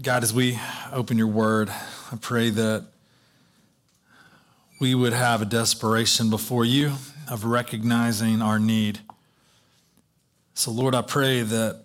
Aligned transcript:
God, 0.00 0.22
as 0.22 0.32
we 0.32 0.58
open 0.90 1.18
your 1.18 1.26
word, 1.26 1.68
I 1.68 2.16
pray 2.18 2.48
that 2.48 2.86
we 4.80 4.94
would 4.94 5.12
have 5.12 5.42
a 5.42 5.44
desperation 5.44 6.30
before 6.30 6.64
you 6.64 6.94
of 7.30 7.44
recognizing 7.44 8.40
our 8.40 8.58
need. 8.58 9.00
So, 10.54 10.70
Lord, 10.70 10.94
I 10.94 11.02
pray 11.02 11.42
that 11.42 11.84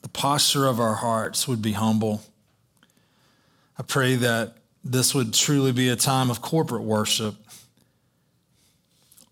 the 0.00 0.08
posture 0.08 0.66
of 0.66 0.80
our 0.80 0.94
hearts 0.94 1.46
would 1.46 1.60
be 1.60 1.72
humble. 1.72 2.22
I 3.78 3.82
pray 3.82 4.14
that 4.14 4.56
this 4.82 5.14
would 5.14 5.34
truly 5.34 5.72
be 5.72 5.90
a 5.90 5.96
time 5.96 6.30
of 6.30 6.40
corporate 6.40 6.84
worship. 6.84 7.34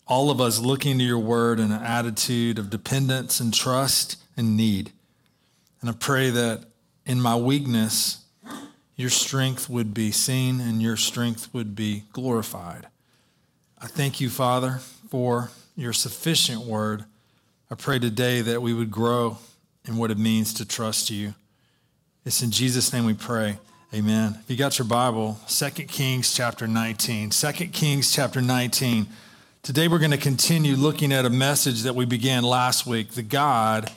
All 0.06 0.30
of 0.30 0.42
us 0.42 0.58
looking 0.58 0.98
to 0.98 1.04
your 1.04 1.18
word 1.18 1.58
in 1.58 1.72
an 1.72 1.82
attitude 1.82 2.58
of 2.58 2.68
dependence 2.68 3.40
and 3.40 3.54
trust 3.54 4.18
and 4.36 4.58
need. 4.58 4.92
And 5.80 5.88
I 5.88 5.94
pray 5.94 6.28
that 6.28 6.66
in 7.06 7.20
my 7.20 7.36
weakness, 7.36 8.24
your 8.96 9.10
strength 9.10 9.68
would 9.68 9.92
be 9.92 10.10
seen 10.10 10.60
and 10.60 10.80
your 10.80 10.96
strength 10.96 11.52
would 11.52 11.74
be 11.74 12.04
glorified. 12.12 12.86
I 13.78 13.86
thank 13.86 14.20
you, 14.20 14.30
Father, 14.30 14.80
for 15.10 15.50
your 15.76 15.92
sufficient 15.92 16.62
word. 16.62 17.04
I 17.70 17.74
pray 17.74 17.98
today 17.98 18.40
that 18.40 18.62
we 18.62 18.72
would 18.72 18.90
grow 18.90 19.38
in 19.86 19.96
what 19.96 20.10
it 20.10 20.18
means 20.18 20.54
to 20.54 20.64
trust 20.64 21.10
you. 21.10 21.34
It's 22.24 22.42
in 22.42 22.50
Jesus' 22.50 22.92
name 22.92 23.04
we 23.04 23.14
pray. 23.14 23.58
Amen. 23.92 24.38
If 24.40 24.50
you 24.50 24.56
got 24.56 24.78
your 24.78 24.88
Bible, 24.88 25.38
2 25.48 25.70
Kings 25.84 26.34
chapter 26.34 26.66
19. 26.66 27.30
2 27.30 27.52
Kings 27.68 28.12
chapter 28.12 28.40
19. 28.40 29.06
Today 29.62 29.88
we're 29.88 29.98
going 29.98 30.10
to 30.10 30.16
continue 30.16 30.76
looking 30.76 31.12
at 31.12 31.24
a 31.24 31.30
message 31.30 31.82
that 31.82 31.94
we 31.94 32.04
began 32.04 32.42
last 32.42 32.86
week 32.86 33.10
the 33.12 33.22
God 33.22 33.90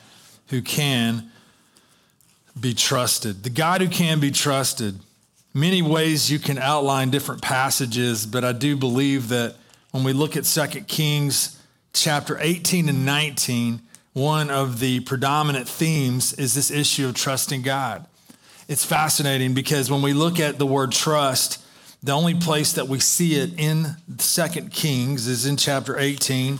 who 0.47 0.61
can 0.61 1.31
be 2.59 2.73
trusted. 2.73 3.43
The 3.43 3.49
God 3.49 3.81
who 3.81 3.89
can 3.89 4.19
be 4.19 4.31
trusted. 4.31 4.99
Many 5.53 5.81
ways 5.81 6.31
you 6.31 6.39
can 6.39 6.57
outline 6.57 7.09
different 7.09 7.41
passages, 7.41 8.25
but 8.25 8.43
I 8.43 8.51
do 8.51 8.75
believe 8.75 9.29
that 9.29 9.55
when 9.91 10.03
we 10.03 10.13
look 10.13 10.37
at 10.37 10.43
2 10.43 10.81
Kings 10.81 11.59
chapter 11.93 12.37
18 12.39 12.89
and 12.89 13.05
19, 13.05 13.81
one 14.13 14.49
of 14.49 14.79
the 14.79 14.99
predominant 15.01 15.67
themes 15.67 16.33
is 16.33 16.53
this 16.53 16.71
issue 16.71 17.07
of 17.07 17.15
trusting 17.15 17.61
God. 17.61 18.05
It's 18.67 18.83
fascinating 18.85 19.53
because 19.53 19.89
when 19.89 20.01
we 20.01 20.13
look 20.13 20.39
at 20.39 20.59
the 20.59 20.65
word 20.65 20.91
trust, 20.91 21.63
the 22.03 22.11
only 22.11 22.35
place 22.35 22.73
that 22.73 22.87
we 22.87 22.99
see 22.99 23.35
it 23.35 23.59
in 23.59 23.95
2 24.17 24.47
Kings 24.69 25.27
is 25.27 25.45
in 25.45 25.57
chapter 25.57 25.97
18 25.97 26.59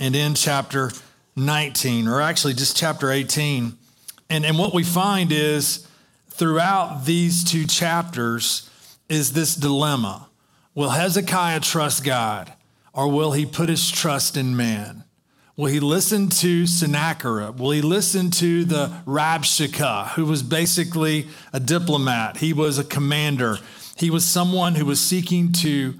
and 0.00 0.16
in 0.16 0.34
chapter 0.34 0.90
19, 1.36 2.08
or 2.08 2.20
actually 2.20 2.54
just 2.54 2.76
chapter 2.76 3.10
18. 3.10 3.76
And, 4.28 4.44
and 4.44 4.58
what 4.58 4.74
we 4.74 4.82
find 4.82 5.32
is 5.32 5.86
throughout 6.30 7.04
these 7.04 7.44
two 7.44 7.66
chapters 7.66 8.68
is 9.08 9.32
this 9.32 9.54
dilemma. 9.54 10.28
Will 10.74 10.90
Hezekiah 10.90 11.60
trust 11.60 12.04
God 12.04 12.52
or 12.92 13.08
will 13.08 13.32
he 13.32 13.46
put 13.46 13.68
his 13.68 13.90
trust 13.90 14.36
in 14.36 14.56
man? 14.56 15.04
Will 15.56 15.66
he 15.66 15.80
listen 15.80 16.28
to 16.28 16.66
Sennacherib? 16.66 17.58
Will 17.58 17.70
he 17.70 17.80
listen 17.80 18.30
to 18.32 18.64
the 18.64 18.92
Rabshakeh, 19.06 20.10
who 20.10 20.26
was 20.26 20.42
basically 20.42 21.28
a 21.52 21.58
diplomat? 21.58 22.36
He 22.36 22.52
was 22.52 22.78
a 22.78 22.84
commander. 22.84 23.58
He 23.96 24.10
was 24.10 24.26
someone 24.26 24.74
who 24.74 24.84
was 24.84 25.00
seeking 25.00 25.52
to 25.54 25.94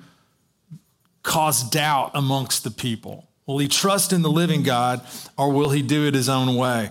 cause 1.22 1.62
doubt 1.70 2.10
amongst 2.12 2.64
the 2.64 2.70
people. 2.70 3.26
Will 3.46 3.58
he 3.58 3.68
trust 3.68 4.12
in 4.12 4.20
the 4.20 4.30
living 4.30 4.62
God 4.62 5.00
or 5.38 5.50
will 5.50 5.70
he 5.70 5.80
do 5.80 6.06
it 6.06 6.14
his 6.14 6.28
own 6.28 6.56
way? 6.56 6.90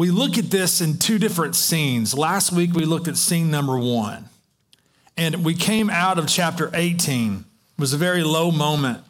We 0.00 0.10
look 0.10 0.38
at 0.38 0.50
this 0.50 0.80
in 0.80 0.96
two 0.96 1.18
different 1.18 1.54
scenes. 1.54 2.16
Last 2.16 2.52
week 2.52 2.72
we 2.72 2.86
looked 2.86 3.06
at 3.06 3.18
scene 3.18 3.50
number 3.50 3.78
one, 3.78 4.30
and 5.14 5.44
we 5.44 5.52
came 5.52 5.90
out 5.90 6.18
of 6.18 6.26
chapter 6.26 6.70
18. 6.72 7.34
It 7.34 7.44
was 7.78 7.92
a 7.92 7.98
very 7.98 8.22
low 8.22 8.50
moment 8.50 9.04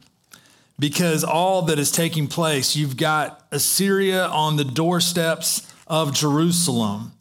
because 0.80 1.22
all 1.22 1.62
that 1.66 1.78
is 1.78 1.92
taking 1.92 2.26
place, 2.26 2.74
you've 2.74 2.96
got 2.96 3.46
Assyria 3.52 4.26
on 4.26 4.56
the 4.56 4.64
doorsteps 4.64 5.72
of 5.86 6.12
Jerusalem. 6.12 7.12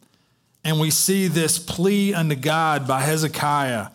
And 0.64 0.80
we 0.80 0.90
see 0.90 1.28
this 1.28 1.56
plea 1.56 2.12
unto 2.12 2.34
God 2.34 2.88
by 2.88 3.02
Hezekiah. 3.02 3.90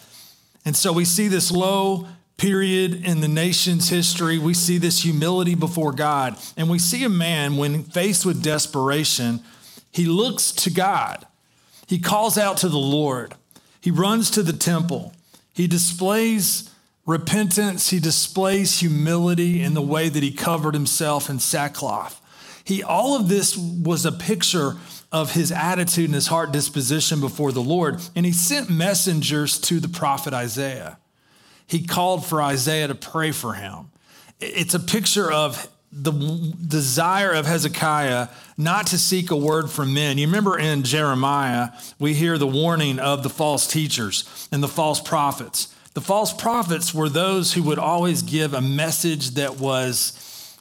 And 0.63 0.73
so 0.77 0.93
we 0.93 1.03
see 1.03 1.27
this 1.27 1.51
low 1.51 2.07
period 2.37 3.05
in 3.05 3.19
the 3.19 3.27
nation's 3.27 3.89
history. 3.89 4.37
We 4.37 4.53
see 4.53 4.77
this 4.77 5.03
humility 5.03 5.53
before 5.53 5.91
God. 5.91 6.37
And 6.55 6.69
we 6.69 6.79
see 6.79 7.03
a 7.03 7.09
man, 7.09 7.57
when 7.57 7.83
faced 7.83 8.25
with 8.25 8.41
desperation, 8.41 9.41
he 9.95 10.03
looks 10.03 10.51
to 10.51 10.69
God. 10.69 11.25
He 11.87 11.99
calls 11.99 12.37
out 12.37 12.57
to 12.57 12.67
the 12.67 12.77
Lord. 12.77 13.33
He 13.79 13.91
runs 13.91 14.29
to 14.31 14.43
the 14.43 14.51
temple. 14.51 15.13
He 15.53 15.67
displays 15.67 16.69
repentance. 17.05 17.91
He 17.91 18.01
displays 18.01 18.81
humility 18.81 19.63
in 19.63 19.73
the 19.73 19.81
way 19.81 20.09
that 20.09 20.21
he 20.21 20.33
covered 20.33 20.73
himself 20.73 21.29
in 21.29 21.39
sackcloth. 21.39 22.19
He, 22.65 22.83
all 22.83 23.15
of 23.15 23.29
this 23.29 23.55
was 23.55 24.05
a 24.05 24.11
picture 24.11 24.73
of 25.13 25.31
his 25.31 25.49
attitude 25.49 26.05
and 26.05 26.15
his 26.15 26.27
heart 26.27 26.51
disposition 26.51 27.21
before 27.21 27.53
the 27.53 27.61
Lord. 27.61 28.01
And 28.17 28.25
he 28.25 28.33
sent 28.33 28.69
messengers 28.69 29.57
to 29.61 29.79
the 29.79 29.87
prophet 29.87 30.33
Isaiah. 30.33 30.97
He 31.67 31.85
called 31.85 32.25
for 32.25 32.41
Isaiah 32.41 32.89
to 32.89 32.95
pray 32.95 33.31
for 33.31 33.53
him. 33.53 33.91
It's 34.41 34.73
a 34.73 34.79
picture 34.81 35.31
of 35.31 35.69
the 35.97 36.11
desire 36.67 37.31
of 37.31 37.45
Hezekiah 37.45 38.27
not 38.57 38.87
to 38.87 38.97
seek 38.97 39.31
a 39.31 39.35
word 39.35 39.71
from 39.71 39.93
men. 39.93 40.17
You 40.17 40.27
remember 40.27 40.59
in 40.59 40.83
Jeremiah, 40.83 41.69
we 41.99 42.13
hear 42.13 42.37
the 42.37 42.47
warning 42.47 42.99
of 42.99 43.23
the 43.23 43.29
false 43.29 43.65
teachers 43.65 44.49
and 44.51 44.61
the 44.61 44.67
false 44.67 44.99
prophets. 44.99 45.73
The 45.93 46.01
false 46.01 46.33
prophets 46.33 46.93
were 46.93 47.07
those 47.07 47.53
who 47.53 47.63
would 47.63 47.79
always 47.79 48.21
give 48.21 48.53
a 48.53 48.59
message 48.59 49.31
that 49.31 49.57
was 49.57 50.59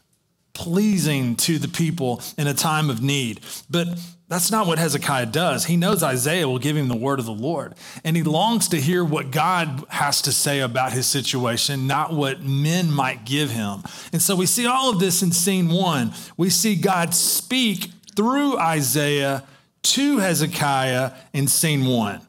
pleasing 0.53 1.35
to 1.35 1.59
the 1.59 1.67
people 1.67 2.23
in 2.39 2.47
a 2.47 2.55
time 2.55 2.89
of 2.89 3.03
need. 3.03 3.41
But 3.69 3.89
that's 4.35 4.51
not 4.51 4.67
what 4.67 4.81
Hezekiah 4.81 5.27
does. 5.27 5.67
He 5.67 5.77
knows 5.77 6.03
Isaiah 6.03 6.49
will 6.49 6.59
give 6.59 6.77
him 6.77 6.89
the 6.89 6.97
word 6.97 7.21
of 7.21 7.25
the 7.25 7.33
Lord, 7.33 7.75
and 8.03 8.17
he 8.17 8.25
longs 8.25 8.67
to 8.69 8.81
hear 8.81 9.05
what 9.05 9.31
God 9.31 9.85
has 9.91 10.21
to 10.23 10.33
say 10.33 10.59
about 10.59 10.93
his 10.93 11.07
situation, 11.07 11.87
not 11.87 12.13
what 12.13 12.43
men 12.43 12.91
might 12.91 13.25
give 13.25 13.51
him. 13.51 13.85
And 14.13 14.21
so 14.21 14.35
we 14.35 14.47
see 14.47 14.67
all 14.67 14.91
of 14.91 14.99
this 14.99 15.23
in 15.23 15.31
scene 15.31 15.69
one. 15.69 16.13
We 16.37 16.51
see 16.51 16.75
God 16.75 17.15
speak 17.15 17.91
through 18.17 18.59
Isaiah 18.59 19.45
to 19.83 20.19
Hezekiah 20.19 21.13
in 21.33 21.47
scene 21.47 21.87
one. 21.87 22.21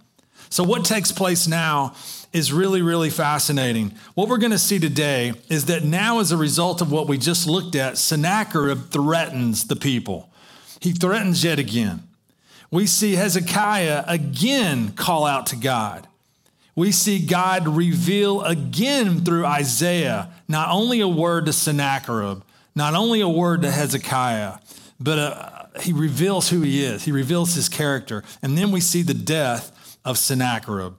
So, 0.49 0.63
what 0.63 0.85
takes 0.85 1.11
place 1.11 1.47
now 1.47 1.95
is 2.33 2.53
really, 2.53 2.83
really 2.83 3.09
fascinating. 3.09 3.95
What 4.13 4.29
we're 4.29 4.37
going 4.37 4.51
to 4.51 4.59
see 4.59 4.77
today 4.77 5.33
is 5.49 5.65
that 5.65 5.83
now, 5.83 6.19
as 6.19 6.31
a 6.31 6.37
result 6.37 6.81
of 6.81 6.91
what 6.91 7.07
we 7.07 7.17
just 7.17 7.47
looked 7.47 7.75
at, 7.75 7.97
Sennacherib 7.97 8.91
threatens 8.91 9.65
the 9.65 9.75
people. 9.75 10.29
He 10.79 10.91
threatens 10.91 11.43
yet 11.43 11.59
again. 11.59 12.03
We 12.71 12.87
see 12.87 13.13
Hezekiah 13.13 14.03
again 14.07 14.91
call 14.93 15.25
out 15.25 15.45
to 15.47 15.55
God. 15.55 16.07
We 16.75 16.91
see 16.91 17.25
God 17.25 17.67
reveal 17.67 18.41
again 18.41 19.23
through 19.23 19.45
Isaiah 19.45 20.29
not 20.47 20.69
only 20.69 20.99
a 20.99 21.07
word 21.07 21.45
to 21.45 21.53
Sennacherib, 21.53 22.41
not 22.75 22.93
only 22.93 23.21
a 23.21 23.29
word 23.29 23.61
to 23.61 23.71
Hezekiah, 23.71 24.55
but 24.99 25.19
uh, 25.19 25.65
he 25.81 25.93
reveals 25.93 26.49
who 26.49 26.61
he 26.61 26.83
is. 26.83 27.05
He 27.05 27.11
reveals 27.11 27.55
his 27.55 27.69
character. 27.69 28.23
And 28.41 28.57
then 28.57 28.71
we 28.71 28.81
see 28.81 29.03
the 29.03 29.13
death 29.13 29.97
of 30.03 30.17
Sennacherib. 30.17 30.93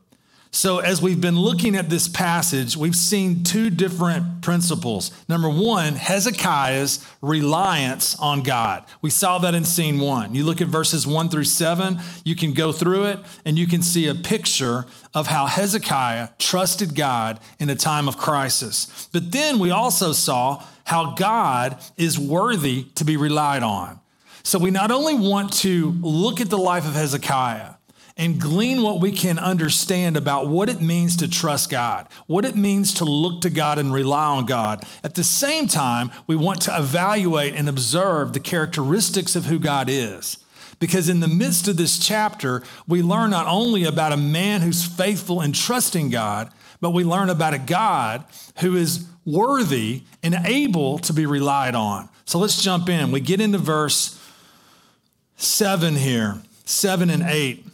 So, 0.56 0.78
as 0.78 1.03
we've 1.03 1.21
been 1.21 1.39
looking 1.39 1.77
at 1.77 1.91
this 1.91 2.09
passage, 2.09 2.78
we've 2.78 2.97
seen 2.97 3.44
two 3.44 3.69
different 3.69 4.41
principles. 4.41 5.13
Number 5.28 5.51
one, 5.51 5.97
Hezekiah's 5.97 7.07
reliance 7.21 8.19
on 8.19 8.42
God. 8.42 8.86
We 9.03 9.10
saw 9.10 9.36
that 9.41 9.54
in 9.54 9.66
scene 9.66 10.01
one. 10.01 10.34
You 10.34 10.45
look 10.45 10.63
at 10.63 10.69
verses 10.69 11.07
one 11.07 11.28
through 11.28 11.45
seven, 11.45 11.98
you 12.25 12.34
can 12.34 12.54
go 12.54 12.72
through 12.72 13.04
it 13.04 13.19
and 13.45 13.59
you 13.59 13.66
can 13.66 13.83
see 13.83 14.09
a 14.09 14.15
picture 14.15 14.86
of 15.13 15.27
how 15.27 15.45
Hezekiah 15.45 16.30
trusted 16.39 16.95
God 16.95 17.39
in 17.59 17.69
a 17.69 17.77
time 17.77 18.09
of 18.09 18.16
crisis. 18.16 19.10
But 19.13 19.33
then 19.33 19.59
we 19.59 19.71
also 19.71 20.15
saw 20.15 20.65
how 20.84 21.13
God 21.16 21.78
is 21.98 22.19
worthy 22.19 22.84
to 22.95 23.04
be 23.04 23.19
relied 23.19 23.63
on. 23.63 24.01
So, 24.42 24.59
we 24.59 24.71
not 24.71 24.91
only 24.91 25.16
want 25.16 25.53
to 25.59 25.91
look 26.01 26.41
at 26.41 26.48
the 26.48 26.57
life 26.57 26.86
of 26.86 26.95
Hezekiah, 26.95 27.75
and 28.16 28.41
glean 28.41 28.83
what 28.83 29.01
we 29.01 29.13
can 29.13 29.39
understand 29.39 30.16
about 30.16 30.48
what 30.48 30.71
it 30.71 30.80
means 30.80 31.16
to 31.16 31.28
trust 31.28 31.68
God, 31.68 32.09
what 32.27 32.47
it 32.47 32.57
means 32.57 32.95
to 32.95 33.04
look 33.04 33.42
to 33.42 33.51
God 33.51 33.78
and 33.78 33.92
rely 33.92 34.27
on 34.27 34.47
God. 34.47 34.84
At 35.04 35.15
the 35.15 35.24
same 35.24 35.66
time, 35.66 36.10
we 36.27 36.34
want 36.34 36.63
to 36.63 36.77
evaluate 36.77 37.54
and 37.54 37.68
observe 37.68 38.33
the 38.33 38.41
characteristics 38.41 39.36
of 39.36 39.47
who 39.47 39.59
God 39.59 39.89
is. 39.91 40.39
Because 40.78 41.09
in 41.09 41.21
the 41.21 41.28
midst 41.28 41.68
of 41.68 41.77
this 41.77 41.98
chapter, 41.98 42.63
we 42.86 43.03
learn 43.03 43.30
not 43.30 43.47
only 43.47 43.84
about 43.84 44.13
a 44.13 44.16
man 44.16 44.63
who's 44.63 44.84
faithful 44.84 45.41
and 45.41 45.54
trusting 45.54 46.10
God, 46.10 46.51
but 46.80 46.91
we 46.91 47.04
learn 47.04 47.30
about 47.30 47.54
a 47.54 47.59
God 47.59 48.24
who 48.59 48.77
is 48.77 49.07
worthy 49.24 50.03
and 50.22 50.34
able 50.47 50.98
to 50.98 51.13
be 51.13 51.27
relied 51.27 51.74
on. 51.74 52.09
So 52.24 52.39
let's 52.39 52.63
jump 52.63 52.89
in. 52.89 53.10
We 53.10 53.21
get 53.21 53.41
into 53.41 53.59
verse 53.59 54.21
7 55.36 55.97
here, 55.97 56.36
7 56.65 57.10
and 57.10 57.22
8. 57.22 57.65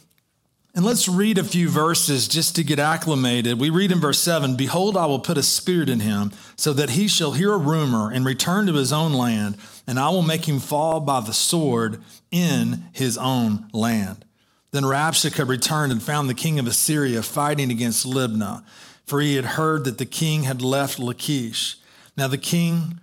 And 0.75 0.83
let's 0.83 1.07
read 1.07 1.37
a 1.37 1.43
few 1.43 1.69
verses 1.69 2.27
just 2.27 2.55
to 2.55 2.63
get 2.63 2.79
acclimated. 2.79 3.59
We 3.59 3.69
read 3.69 3.91
in 3.91 3.99
verse 3.99 4.19
7 4.19 4.55
Behold, 4.55 4.97
I 4.97 5.05
will 5.05 5.19
put 5.19 5.37
a 5.37 5.43
spirit 5.43 5.87
in 5.87 5.99
him, 5.99 6.31
so 6.55 6.73
that 6.73 6.91
he 6.91 7.07
shall 7.07 7.33
hear 7.33 7.53
a 7.53 7.57
rumor 7.57 8.11
and 8.11 8.25
return 8.25 8.65
to 8.65 8.73
his 8.73 8.91
own 8.91 9.13
land, 9.13 9.57
and 9.85 9.99
I 9.99 10.09
will 10.09 10.23
make 10.23 10.47
him 10.47 10.59
fall 10.59 10.99
by 10.99 11.19
the 11.19 11.33
sword 11.33 12.01
in 12.31 12.85
his 12.91 13.19
own 13.19 13.67
land. 13.71 14.25
Then 14.71 14.81
Rabshakeh 14.81 15.47
returned 15.47 15.91
and 15.91 16.01
found 16.01 16.27
the 16.27 16.33
king 16.33 16.57
of 16.57 16.65
Assyria 16.65 17.21
fighting 17.21 17.69
against 17.69 18.07
Libnah, 18.07 18.63
for 19.05 19.21
he 19.21 19.35
had 19.35 19.45
heard 19.45 19.83
that 19.83 19.99
the 19.99 20.07
king 20.07 20.43
had 20.43 20.63
left 20.63 20.97
Lachish. 20.97 21.77
Now 22.17 22.27
the 22.27 22.39
king 22.39 22.99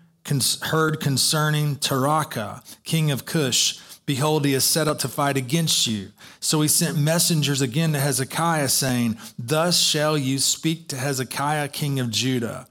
heard 0.63 0.99
concerning 0.99 1.77
Tirhakah, 1.77 2.65
king 2.83 3.13
of 3.13 3.25
Cush 3.25 3.79
Behold, 4.11 4.45
he 4.45 4.55
has 4.55 4.65
set 4.65 4.89
up 4.89 4.99
to 4.99 5.09
fight 5.09 5.37
against 5.37 5.87
you. 5.87 6.09
So 6.41 6.63
he 6.63 6.67
sent 6.67 6.99
messengers 6.99 7.61
again 7.61 7.93
to 7.93 8.01
Hezekiah, 8.01 8.67
saying, 8.67 9.17
Thus 9.39 9.81
shall 9.81 10.19
you 10.19 10.41
speak 10.41 10.89
to 10.89 10.97
Hezekiah, 10.97 11.69
king 11.69 12.01
of 12.01 12.11
Judah. 12.11 12.67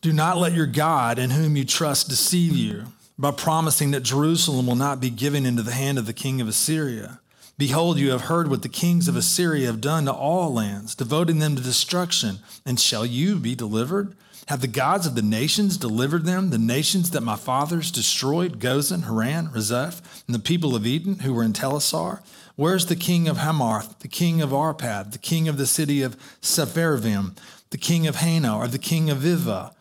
Do 0.00 0.10
not 0.10 0.38
let 0.38 0.54
your 0.54 0.64
God, 0.64 1.18
in 1.18 1.28
whom 1.28 1.58
you 1.58 1.66
trust, 1.66 2.08
deceive 2.08 2.56
you 2.56 2.86
by 3.18 3.32
promising 3.32 3.90
that 3.90 4.02
Jerusalem 4.02 4.66
will 4.66 4.76
not 4.76 4.98
be 4.98 5.10
given 5.10 5.44
into 5.44 5.62
the 5.62 5.72
hand 5.72 5.98
of 5.98 6.06
the 6.06 6.14
king 6.14 6.40
of 6.40 6.48
Assyria. 6.48 7.20
Behold, 7.58 7.98
you 7.98 8.12
have 8.12 8.22
heard 8.22 8.48
what 8.48 8.62
the 8.62 8.70
kings 8.70 9.08
of 9.08 9.16
Assyria 9.16 9.66
have 9.66 9.82
done 9.82 10.06
to 10.06 10.12
all 10.12 10.54
lands, 10.54 10.94
devoting 10.94 11.38
them 11.38 11.54
to 11.54 11.62
destruction. 11.62 12.38
And 12.64 12.80
shall 12.80 13.04
you 13.04 13.36
be 13.36 13.54
delivered? 13.54 14.16
Have 14.48 14.60
the 14.60 14.66
gods 14.66 15.06
of 15.06 15.14
the 15.14 15.22
nations 15.22 15.76
delivered 15.76 16.24
them, 16.24 16.50
the 16.50 16.58
nations 16.58 17.10
that 17.10 17.22
my 17.22 17.36
fathers 17.36 17.90
destroyed, 17.90 18.58
Gozan, 18.58 19.04
Haran, 19.04 19.48
Rezeph, 19.48 20.00
and 20.26 20.34
the 20.34 20.40
people 20.40 20.74
of 20.74 20.86
Eden 20.86 21.20
who 21.20 21.32
were 21.32 21.44
in 21.44 21.52
Telassar? 21.52 22.20
Where's 22.56 22.86
the 22.86 22.96
king 22.96 23.28
of 23.28 23.38
Hamath, 23.38 24.00
the 24.00 24.08
king 24.08 24.42
of 24.42 24.50
Arpad, 24.50 25.12
the 25.12 25.18
king 25.18 25.48
of 25.48 25.56
the 25.56 25.66
city 25.66 26.02
of 26.02 26.16
Sepharvaim, 26.42 27.36
the 27.70 27.78
king 27.78 28.06
of 28.06 28.16
Hena, 28.16 28.58
or 28.58 28.68
the 28.68 28.78
king 28.78 29.10
of 29.10 29.18
Ivvah? 29.18 29.72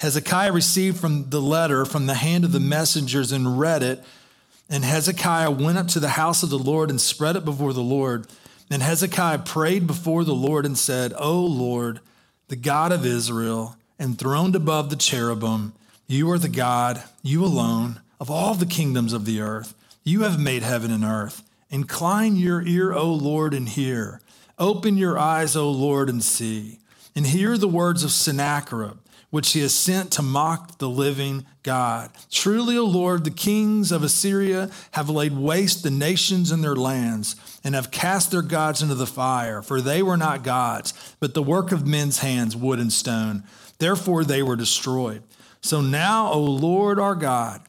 Hezekiah 0.00 0.52
received 0.52 0.98
from 0.98 1.30
the 1.30 1.40
letter 1.40 1.84
from 1.84 2.06
the 2.06 2.14
hand 2.14 2.44
of 2.44 2.52
the 2.52 2.60
messengers 2.60 3.32
and 3.32 3.58
read 3.58 3.82
it. 3.82 4.04
And 4.70 4.84
Hezekiah 4.84 5.50
went 5.50 5.78
up 5.78 5.88
to 5.88 6.00
the 6.00 6.10
house 6.10 6.42
of 6.42 6.50
the 6.50 6.58
Lord 6.58 6.90
and 6.90 7.00
spread 7.00 7.36
it 7.36 7.44
before 7.44 7.72
the 7.72 7.80
Lord. 7.80 8.26
And 8.70 8.82
Hezekiah 8.82 9.40
prayed 9.40 9.86
before 9.86 10.24
the 10.24 10.34
Lord 10.34 10.66
and 10.66 10.76
said, 10.76 11.14
O 11.16 11.40
Lord, 11.40 12.00
the 12.48 12.56
God 12.56 12.92
of 12.92 13.06
Israel, 13.06 13.76
enthroned 13.98 14.54
above 14.54 14.90
the 14.90 14.96
cherubim. 14.96 15.72
You 16.06 16.30
are 16.30 16.38
the 16.38 16.48
God, 16.48 17.02
you 17.22 17.44
alone, 17.44 18.00
of 18.20 18.30
all 18.30 18.54
the 18.54 18.66
kingdoms 18.66 19.12
of 19.12 19.24
the 19.24 19.40
earth. 19.40 19.74
You 20.04 20.22
have 20.22 20.40
made 20.40 20.62
heaven 20.62 20.90
and 20.90 21.04
earth. 21.04 21.42
Incline 21.70 22.36
your 22.36 22.62
ear, 22.66 22.92
O 22.94 23.12
Lord, 23.12 23.52
and 23.52 23.68
hear. 23.68 24.20
Open 24.58 24.96
your 24.96 25.18
eyes, 25.18 25.54
O 25.54 25.70
Lord, 25.70 26.08
and 26.08 26.22
see. 26.22 26.78
And 27.14 27.26
hear 27.26 27.58
the 27.58 27.68
words 27.68 28.04
of 28.04 28.10
Sennacherib, 28.10 28.96
which 29.30 29.52
he 29.52 29.60
has 29.60 29.74
sent 29.74 30.10
to 30.12 30.22
mock 30.22 30.78
the 30.78 30.88
living 30.88 31.44
God. 31.62 32.10
Truly, 32.30 32.78
O 32.78 32.84
Lord, 32.86 33.24
the 33.24 33.30
kings 33.30 33.92
of 33.92 34.02
Assyria 34.02 34.70
have 34.92 35.10
laid 35.10 35.36
waste 35.36 35.82
the 35.82 35.90
nations 35.90 36.50
and 36.50 36.64
their 36.64 36.76
lands, 36.76 37.36
and 37.62 37.74
have 37.74 37.90
cast 37.90 38.30
their 38.30 38.42
gods 38.42 38.80
into 38.80 38.94
the 38.94 39.06
fire, 39.06 39.60
for 39.60 39.80
they 39.82 40.02
were 40.02 40.16
not 40.16 40.42
gods, 40.42 41.14
but 41.20 41.34
the 41.34 41.42
work 41.42 41.70
of 41.70 41.86
men's 41.86 42.20
hands, 42.20 42.56
wood 42.56 42.78
and 42.78 42.92
stone. 42.92 43.42
Therefore, 43.78 44.24
they 44.24 44.42
were 44.42 44.56
destroyed. 44.56 45.22
So 45.60 45.80
now, 45.80 46.32
O 46.32 46.40
Lord 46.40 46.98
our 46.98 47.14
God, 47.14 47.62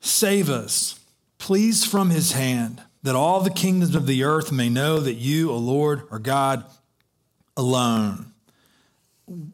save 0.00 0.48
us, 0.48 1.00
please, 1.38 1.84
from 1.84 2.10
his 2.10 2.32
hand, 2.32 2.82
that 3.02 3.14
all 3.14 3.40
the 3.40 3.50
kingdoms 3.50 3.94
of 3.94 4.06
the 4.06 4.24
earth 4.24 4.50
may 4.52 4.68
know 4.68 4.98
that 5.00 5.14
you, 5.14 5.50
O 5.50 5.56
Lord, 5.56 6.02
are 6.10 6.18
God 6.18 6.64
alone. 7.56 8.32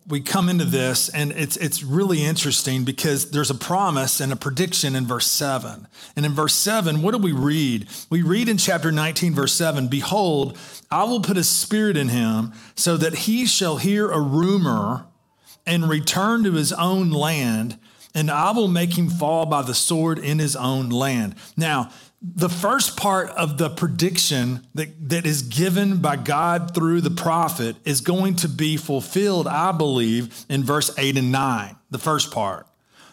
We 0.07 0.21
come 0.21 0.49
into 0.49 0.65
this, 0.65 1.09
and 1.09 1.33
it's, 1.33 1.57
it's 1.57 1.83
really 1.83 2.23
interesting 2.23 2.85
because 2.85 3.33
there's 3.33 3.51
a 3.51 3.57
promise 3.57 4.21
and 4.21 4.33
a 4.33 4.37
prediction 4.37 4.95
in 4.95 5.05
verse 5.05 5.27
7. 5.27 5.89
And 6.15 6.25
in 6.25 6.33
verse 6.33 6.55
7, 6.55 7.03
what 7.03 7.11
do 7.11 7.19
we 7.19 7.33
read? 7.33 7.89
We 8.09 8.23
read 8.23 8.49
in 8.49 8.57
chapter 8.57 8.93
19, 8.93 9.35
verse 9.35 9.53
7 9.53 9.89
Behold, 9.89 10.57
I 10.93 11.03
will 11.05 11.21
put 11.21 11.37
a 11.37 11.43
spirit 11.43 11.97
in 11.97 12.09
him 12.09 12.53
so 12.77 12.97
that 12.97 13.15
he 13.15 13.47
shall 13.47 13.79
hear 13.79 14.11
a 14.13 14.21
rumor 14.21 15.07
and 15.67 15.89
return 15.89 16.45
to 16.45 16.53
his 16.53 16.73
own 16.73 17.11
land, 17.11 17.79
and 18.15 18.31
I 18.31 18.53
will 18.53 18.69
make 18.69 18.97
him 18.97 19.09
fall 19.09 19.47
by 19.47 19.63
the 19.63 19.75
sword 19.75 20.19
in 20.19 20.39
his 20.39 20.57
own 20.57 20.91
land. 20.91 21.35
Now, 21.57 21.91
the 22.23 22.49
first 22.49 22.97
part 22.97 23.29
of 23.31 23.59
the 23.59 23.69
prediction 23.69 24.67
that, 24.75 25.11
that 25.11 25.27
is 25.27 25.43
given 25.43 25.99
by 25.99 26.17
God 26.17 26.75
through 26.75 27.03
the 27.03 27.11
prophet 27.11 27.77
is 27.85 28.01
going 28.01 28.37
to 28.37 28.49
be 28.49 28.79
fulfilled, 28.79 29.47
I 29.47 29.73
believe, 29.73 30.47
in 30.49 30.65
verse 30.65 30.91
8 30.97 31.19
and 31.19 31.31
9, 31.31 31.77
the 31.91 31.99
first 31.99 32.33
part. 32.33 32.67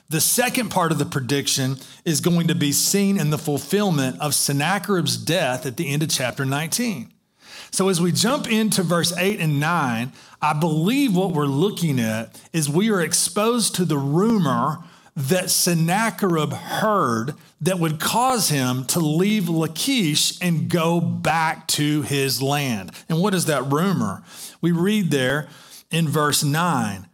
The 0.09 0.21
second 0.21 0.69
part 0.69 0.92
of 0.92 0.97
the 0.97 1.06
prediction 1.06 1.77
is 2.06 2.21
going 2.21 2.47
to 2.47 2.56
be 2.56 2.71
seen 2.71 3.19
in 3.19 3.30
the 3.30 3.38
fulfillment 3.38 4.19
of 4.19 4.33
Sennacherib's 4.33 5.18
death 5.18 5.65
at 5.65 5.77
the 5.77 5.88
end 5.89 6.04
of 6.04 6.09
chapter 6.09 6.45
19. 6.45 7.12
So 7.71 7.88
as 7.88 8.01
we 8.01 8.12
jump 8.12 8.51
into 8.51 8.83
verse 8.83 9.15
8 9.15 9.39
and 9.39 9.59
9, 9.59 10.12
I 10.42 10.54
believe 10.54 11.16
what 11.16 11.34
we're 11.34 11.46
looking 11.46 12.00
at 12.00 12.40
is 12.52 12.68
we 12.70 12.90
are 12.90 13.02
exposed 13.02 13.76
to 13.76 13.86
the 13.86 13.98
rumor 13.98 14.80
that 15.16 15.50
Sennacherib 15.50 16.54
heard 16.54 17.36
that 17.60 17.80
would 17.80 18.00
cause 18.00 18.50
him 18.50 18.86
to 18.86 19.00
leave 19.00 19.50
Lachish 19.50 20.42
and 20.42 20.70
go 20.70 21.00
back 21.00 21.68
to 21.68 22.02
his 22.02 22.42
land. 22.42 22.92
And 23.08 23.20
what 23.20 23.34
is 23.34 23.46
that 23.46 23.72
rumor? 23.72 24.24
We 24.62 24.72
read 24.72 25.12
there 25.12 25.48
in 25.92 26.08
verse 26.08 26.44
9. 26.44 27.08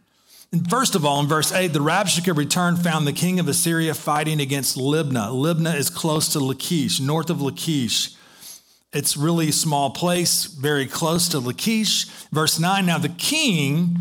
And 0.54 0.70
first 0.70 0.96
of 0.96 1.06
all, 1.06 1.20
in 1.20 1.28
verse 1.28 1.52
8, 1.52 1.74
the 1.74 1.80
Rabshakeh 1.80 2.36
returned, 2.36 2.82
found 2.82 3.06
the 3.06 3.14
king 3.14 3.40
of 3.40 3.50
Assyria 3.50 3.94
fighting 3.94 4.40
against 4.40 4.78
Libnah. 4.78 5.32
Libnah 5.32 5.76
is 5.76 5.90
close 5.90 6.30
to 6.30 6.40
Lachish, 6.40 7.02
north 7.02 7.30
of 7.30 7.42
Lachish. 7.42 8.16
It's 8.94 9.18
really 9.18 9.50
a 9.50 9.54
small 9.54 9.90
place, 9.90 10.46
very 10.46 10.86
close 10.86 11.28
to 11.30 11.40
Lachish. 11.40 12.06
Verse 12.32 12.60
9 12.60 12.86
Now 12.86 12.98
the 12.98 13.10
king 13.10 13.98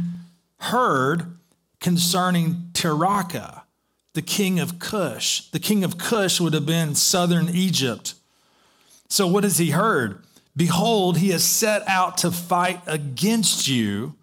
heard 0.59 1.37
concerning 1.81 2.71
Tirhakah, 2.73 3.63
the 4.15 4.23
king 4.23 4.59
of 4.61 4.79
Cush. 4.79 5.51
The 5.51 5.59
king 5.59 5.85
of 5.85 5.99
Cush 5.99 6.41
would 6.41 6.55
have 6.55 6.67
been 6.67 6.95
southern 6.95 7.49
Egypt. 7.49 8.15
So 9.09 9.27
what 9.27 9.45
has 9.45 9.59
he 9.59 9.71
heard? 9.71 10.23
Behold, 10.57 11.19
he 11.19 11.31
has 11.31 11.45
set 11.45 11.87
out 11.87 12.19
to 12.19 12.31
fight 12.31 12.81
against 12.87 13.69
you. 13.69 14.15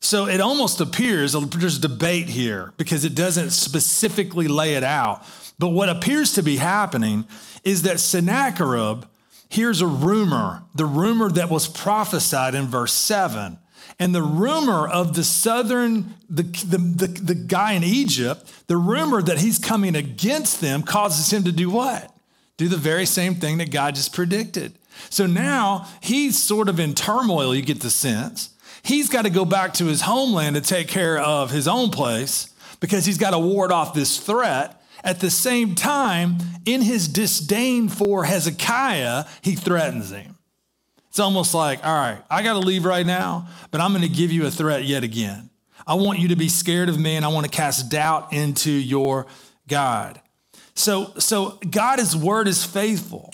So 0.00 0.26
it 0.26 0.40
almost 0.40 0.80
appears 0.80 1.32
there's 1.32 1.78
debate 1.78 2.28
here 2.28 2.72
because 2.76 3.04
it 3.04 3.14
doesn't 3.14 3.50
specifically 3.50 4.48
lay 4.48 4.74
it 4.74 4.84
out. 4.84 5.24
But 5.58 5.68
what 5.68 5.88
appears 5.88 6.32
to 6.34 6.42
be 6.42 6.56
happening 6.56 7.26
is 7.64 7.82
that 7.82 8.00
Sennacherib 8.00 9.04
Here's 9.48 9.80
a 9.80 9.86
rumor, 9.86 10.62
the 10.74 10.86
rumor 10.86 11.30
that 11.30 11.50
was 11.50 11.68
prophesied 11.68 12.54
in 12.54 12.66
verse 12.66 12.92
7. 12.92 13.58
And 13.98 14.14
the 14.14 14.22
rumor 14.22 14.86
of 14.86 15.14
the 15.14 15.24
southern, 15.24 16.14
the, 16.28 16.42
the, 16.42 16.78
the, 16.78 17.06
the, 17.06 17.34
guy 17.34 17.72
in 17.72 17.84
Egypt, 17.84 18.52
the 18.66 18.76
rumor 18.76 19.22
that 19.22 19.38
he's 19.38 19.58
coming 19.58 19.94
against 19.94 20.60
them 20.60 20.82
causes 20.82 21.32
him 21.32 21.44
to 21.44 21.52
do 21.52 21.70
what? 21.70 22.14
Do 22.56 22.68
the 22.68 22.76
very 22.76 23.06
same 23.06 23.36
thing 23.36 23.58
that 23.58 23.70
God 23.70 23.94
just 23.94 24.12
predicted. 24.12 24.72
So 25.08 25.26
now 25.26 25.86
he's 26.00 26.38
sort 26.38 26.68
of 26.68 26.80
in 26.80 26.94
turmoil, 26.94 27.54
you 27.54 27.62
get 27.62 27.80
the 27.80 27.90
sense. 27.90 28.50
He's 28.82 29.08
got 29.08 29.22
to 29.22 29.30
go 29.30 29.44
back 29.44 29.74
to 29.74 29.86
his 29.86 30.02
homeland 30.02 30.56
to 30.56 30.62
take 30.62 30.88
care 30.88 31.18
of 31.18 31.50
his 31.50 31.66
own 31.66 31.90
place 31.90 32.50
because 32.80 33.06
he's 33.06 33.18
got 33.18 33.30
to 33.30 33.38
ward 33.38 33.72
off 33.72 33.94
this 33.94 34.18
threat. 34.18 34.75
At 35.06 35.20
the 35.20 35.30
same 35.30 35.76
time, 35.76 36.38
in 36.64 36.82
his 36.82 37.06
disdain 37.06 37.88
for 37.88 38.24
Hezekiah, 38.24 39.26
he 39.40 39.54
threatens 39.54 40.10
him. 40.10 40.36
It's 41.06 41.20
almost 41.20 41.54
like, 41.54 41.86
all 41.86 41.94
right, 41.94 42.18
I 42.28 42.42
got 42.42 42.54
to 42.54 42.58
leave 42.58 42.84
right 42.84 43.06
now, 43.06 43.46
but 43.70 43.80
I'm 43.80 43.92
going 43.92 44.02
to 44.02 44.08
give 44.08 44.32
you 44.32 44.46
a 44.46 44.50
threat 44.50 44.82
yet 44.82 45.04
again. 45.04 45.48
I 45.86 45.94
want 45.94 46.18
you 46.18 46.26
to 46.28 46.36
be 46.36 46.48
scared 46.48 46.88
of 46.88 46.98
me 46.98 47.14
and 47.14 47.24
I 47.24 47.28
want 47.28 47.46
to 47.46 47.50
cast 47.50 47.88
doubt 47.88 48.32
into 48.32 48.72
your 48.72 49.26
God. 49.68 50.20
So, 50.74 51.12
so 51.18 51.60
God's 51.70 52.16
word 52.16 52.48
is 52.48 52.64
faithful. 52.64 53.32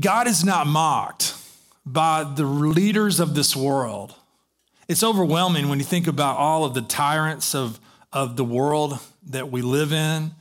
God 0.00 0.26
is 0.26 0.42
not 0.42 0.66
mocked 0.66 1.36
by 1.84 2.24
the 2.24 2.44
leaders 2.44 3.20
of 3.20 3.34
this 3.34 3.54
world. 3.54 4.14
It's 4.88 5.04
overwhelming 5.04 5.68
when 5.68 5.78
you 5.78 5.84
think 5.84 6.06
about 6.06 6.38
all 6.38 6.64
of 6.64 6.72
the 6.72 6.80
tyrants 6.80 7.54
of, 7.54 7.78
of 8.10 8.36
the 8.36 8.44
world 8.44 8.98
that 9.26 9.50
we 9.50 9.60
live 9.60 9.92
in 9.92 10.32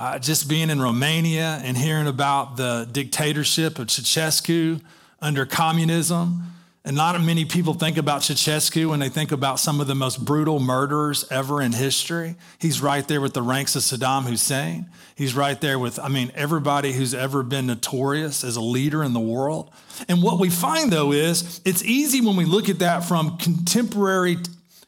uh, 0.00 0.18
just 0.18 0.48
being 0.48 0.70
in 0.70 0.80
Romania 0.80 1.60
and 1.62 1.76
hearing 1.76 2.06
about 2.06 2.56
the 2.56 2.88
dictatorship 2.90 3.78
of 3.78 3.88
Ceausescu 3.88 4.80
under 5.20 5.44
communism, 5.44 6.54
And 6.82 6.96
not 6.96 7.20
many 7.20 7.44
people 7.44 7.74
think 7.74 7.98
about 7.98 8.22
Ceausescu 8.22 8.88
when 8.88 9.00
they 9.00 9.10
think 9.10 9.32
about 9.32 9.60
some 9.60 9.82
of 9.82 9.86
the 9.86 9.94
most 9.94 10.24
brutal 10.24 10.58
murderers 10.58 11.30
ever 11.30 11.60
in 11.60 11.72
history. 11.72 12.36
He's 12.58 12.80
right 12.80 13.06
there 13.06 13.20
with 13.20 13.34
the 13.34 13.42
ranks 13.42 13.76
of 13.76 13.82
Saddam 13.82 14.22
Hussein. 14.22 14.86
He's 15.14 15.34
right 15.34 15.60
there 15.60 15.78
with, 15.78 15.98
I 15.98 16.08
mean, 16.08 16.32
everybody 16.34 16.92
who's 16.94 17.12
ever 17.12 17.42
been 17.42 17.66
notorious 17.66 18.42
as 18.42 18.56
a 18.56 18.62
leader 18.62 19.04
in 19.04 19.12
the 19.12 19.20
world. 19.20 19.70
And 20.08 20.22
what 20.22 20.40
we 20.40 20.48
find, 20.48 20.90
though, 20.90 21.12
is 21.12 21.60
it's 21.66 21.84
easy 21.84 22.22
when 22.22 22.36
we 22.36 22.46
look 22.46 22.70
at 22.70 22.78
that 22.78 23.00
from 23.00 23.36
contemporary 23.36 24.38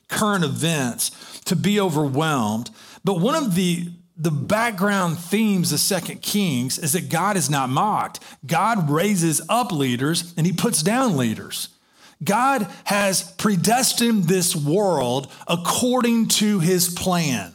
current 0.09 0.45
events 0.45 1.41
to 1.41 1.55
be 1.55 1.79
overwhelmed. 1.79 2.71
But 3.05 3.21
one 3.21 3.35
of 3.35 3.55
the 3.55 3.91
the 4.17 4.31
background 4.31 5.19
themes 5.19 5.73
of 5.73 5.81
Second 5.81 6.23
Kings 6.23 6.79
is 6.79 6.93
that 6.93 7.09
God 7.09 7.37
is 7.37 7.49
not 7.49 7.69
mocked. 7.69 8.21
God 8.47 8.91
raises 8.91 9.41
up 9.49 9.73
leaders 9.73 10.35
and 10.37 10.47
he 10.47 10.53
puts 10.53 10.83
down 10.83 11.17
leaders. 11.17 11.69
God 12.23 12.69
has 12.85 13.33
predestined 13.33 14.25
this 14.25 14.55
world 14.55 15.33
according 15.49 16.29
to 16.29 16.61
his 16.61 16.89
plan. 16.89 17.53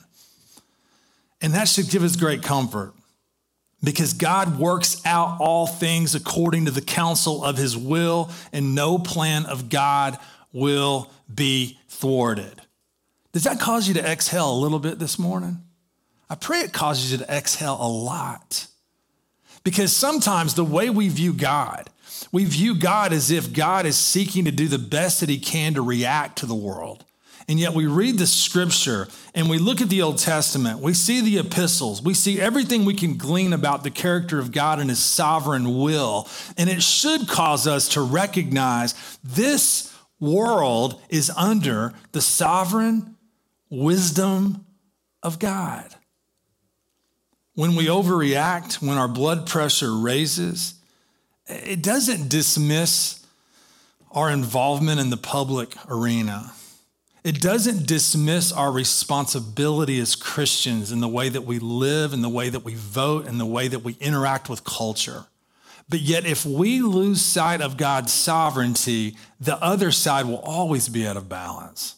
And 1.41 1.53
that 1.53 1.67
should 1.67 1.89
give 1.89 2.03
us 2.03 2.15
great 2.15 2.41
comfort 2.41 2.93
because 3.83 4.13
God 4.13 4.59
works 4.59 5.01
out 5.05 5.37
all 5.39 5.67
things 5.67 6.15
according 6.15 6.65
to 6.65 6.71
the 6.71 6.81
counsel 6.81 7.43
of 7.43 7.57
his 7.57 7.77
will, 7.77 8.31
and 8.51 8.73
no 8.73 8.97
plan 8.97 9.45
of 9.45 9.69
God 9.69 10.17
will 10.51 11.11
be 11.33 11.79
thwarted. 11.87 12.61
Does 13.33 13.43
that 13.43 13.59
cause 13.59 13.87
you 13.87 13.93
to 13.93 14.05
exhale 14.05 14.51
a 14.51 14.57
little 14.57 14.79
bit 14.79 14.97
this 14.97 15.19
morning? 15.19 15.59
I 16.29 16.35
pray 16.35 16.59
it 16.59 16.73
causes 16.73 17.11
you 17.11 17.17
to 17.19 17.33
exhale 17.33 17.77
a 17.79 17.87
lot. 17.87 18.67
Because 19.63 19.93
sometimes 19.93 20.53
the 20.53 20.63
way 20.63 20.89
we 20.89 21.09
view 21.09 21.33
God, 21.33 21.89
we 22.31 22.45
view 22.45 22.75
God 22.75 23.11
as 23.11 23.31
if 23.31 23.53
God 23.53 23.85
is 23.85 23.97
seeking 23.97 24.45
to 24.45 24.51
do 24.51 24.67
the 24.67 24.77
best 24.77 25.19
that 25.19 25.29
he 25.29 25.39
can 25.39 25.73
to 25.73 25.81
react 25.81 26.39
to 26.39 26.45
the 26.45 26.55
world. 26.55 27.03
And 27.49 27.59
yet 27.59 27.73
we 27.73 27.85
read 27.85 28.17
the 28.17 28.27
scripture 28.27 29.07
and 29.33 29.49
we 29.49 29.57
look 29.57 29.79
at 29.79 29.89
the 29.89 30.01
Old 30.01 30.17
Testament, 30.17 30.79
we 30.79 30.93
see 30.93 31.21
the 31.21 31.37
epistles, 31.39 32.01
we 32.01 32.13
see 32.13 32.41
everything 32.41 32.83
we 32.83 32.93
can 32.93 33.17
glean 33.17 33.53
about 33.53 33.83
the 33.83 33.91
character 33.91 34.37
of 34.39 34.51
God 34.51 34.79
and 34.79 34.89
his 34.89 34.99
sovereign 34.99 35.77
will. 35.79 36.27
And 36.57 36.69
it 36.69 36.83
should 36.83 37.29
cause 37.29 37.65
us 37.65 37.87
to 37.89 38.01
recognize 38.01 39.17
this 39.23 39.93
world 40.19 41.01
is 41.09 41.29
under 41.29 41.93
the 42.11 42.21
sovereign 42.21 43.15
wisdom 43.69 44.65
of 45.23 45.39
God. 45.39 45.95
When 47.57 47.73
we 47.73 47.87
overreact, 47.87 48.83
when 48.83 48.99
our 48.99 49.07
blood 49.07 49.47
pressure 49.47 49.91
raises, 49.91 50.75
it 51.47 51.81
doesn't 51.81 52.29
dismiss 52.29 53.25
our 54.11 54.29
involvement 54.29 54.99
in 54.99 55.09
the 55.09 55.17
public 55.17 55.73
arena. 55.89 56.53
It 57.23 57.41
doesn't 57.41 57.87
dismiss 57.87 58.51
our 58.51 58.71
responsibility 58.71 59.99
as 59.99 60.15
Christians 60.15 60.91
in 60.91 60.99
the 60.99 61.07
way 61.07 61.29
that 61.29 61.45
we 61.45 61.57
live, 61.57 62.13
in 62.13 62.21
the 62.21 62.29
way 62.29 62.49
that 62.49 62.63
we 62.63 62.75
vote, 62.75 63.25
in 63.25 63.39
the 63.39 63.45
way 63.45 63.67
that 63.67 63.79
we 63.79 63.97
interact 63.99 64.49
with 64.49 64.63
culture. 64.63 65.25
But 65.89 66.01
yet, 66.01 66.27
if 66.27 66.45
we 66.45 66.81
lose 66.81 67.23
sight 67.23 67.61
of 67.61 67.75
God's 67.75 68.13
sovereignty, 68.13 69.17
the 69.39 69.59
other 69.63 69.91
side 69.91 70.27
will 70.27 70.41
always 70.41 70.89
be 70.89 71.07
out 71.07 71.17
of 71.17 71.27
balance 71.27 71.96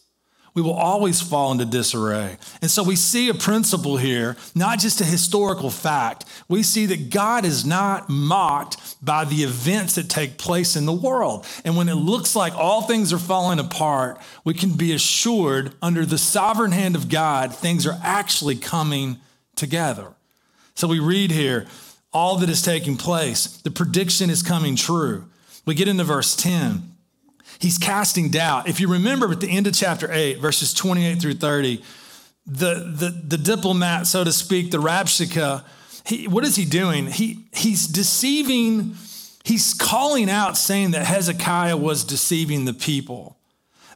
we 0.54 0.62
will 0.62 0.74
always 0.74 1.20
fall 1.20 1.52
into 1.52 1.64
disarray. 1.64 2.36
And 2.60 2.70
so 2.70 2.82
we 2.82 2.96
see 2.96 3.28
a 3.28 3.34
principle 3.34 3.96
here, 3.96 4.36
not 4.54 4.78
just 4.78 5.00
a 5.00 5.04
historical 5.04 5.70
fact. 5.70 6.24
We 6.48 6.62
see 6.62 6.86
that 6.86 7.10
God 7.10 7.44
is 7.44 7.64
not 7.64 8.08
mocked 8.08 9.04
by 9.04 9.24
the 9.24 9.42
events 9.42 9.94
that 9.94 10.08
take 10.08 10.38
place 10.38 10.76
in 10.76 10.86
the 10.86 10.92
world. 10.92 11.46
And 11.64 11.76
when 11.76 11.88
it 11.88 11.94
looks 11.94 12.34
like 12.34 12.54
all 12.54 12.82
things 12.82 13.12
are 13.12 13.18
falling 13.18 13.58
apart, 13.58 14.20
we 14.44 14.54
can 14.54 14.72
be 14.72 14.92
assured 14.92 15.74
under 15.80 16.04
the 16.04 16.18
sovereign 16.18 16.72
hand 16.72 16.96
of 16.96 17.08
God, 17.08 17.54
things 17.54 17.86
are 17.86 17.98
actually 18.02 18.56
coming 18.56 19.18
together. 19.54 20.14
So 20.74 20.88
we 20.88 20.98
read 20.98 21.30
here 21.30 21.66
all 22.12 22.38
that 22.38 22.48
is 22.48 22.62
taking 22.62 22.96
place. 22.96 23.46
The 23.58 23.70
prediction 23.70 24.30
is 24.30 24.42
coming 24.42 24.74
true. 24.74 25.26
We 25.64 25.74
get 25.74 25.88
into 25.88 26.04
verse 26.04 26.34
10. 26.34 26.90
He's 27.60 27.76
casting 27.76 28.30
doubt. 28.30 28.68
If 28.68 28.80
you 28.80 28.88
remember 28.88 29.30
at 29.30 29.40
the 29.40 29.50
end 29.50 29.66
of 29.66 29.74
chapter 29.74 30.10
8, 30.10 30.38
verses 30.38 30.72
28 30.72 31.20
through 31.20 31.34
30, 31.34 31.82
the, 32.46 32.74
the, 32.74 33.22
the 33.36 33.38
diplomat, 33.38 34.06
so 34.06 34.24
to 34.24 34.32
speak, 34.32 34.70
the 34.70 34.78
Rabshakeh, 34.78 35.62
he, 36.06 36.26
what 36.26 36.44
is 36.44 36.56
he 36.56 36.64
doing? 36.64 37.06
He, 37.06 37.44
he's 37.52 37.86
deceiving, 37.86 38.96
he's 39.44 39.74
calling 39.74 40.30
out 40.30 40.56
saying 40.56 40.92
that 40.92 41.04
Hezekiah 41.04 41.76
was 41.76 42.02
deceiving 42.02 42.64
the 42.64 42.72
people. 42.72 43.36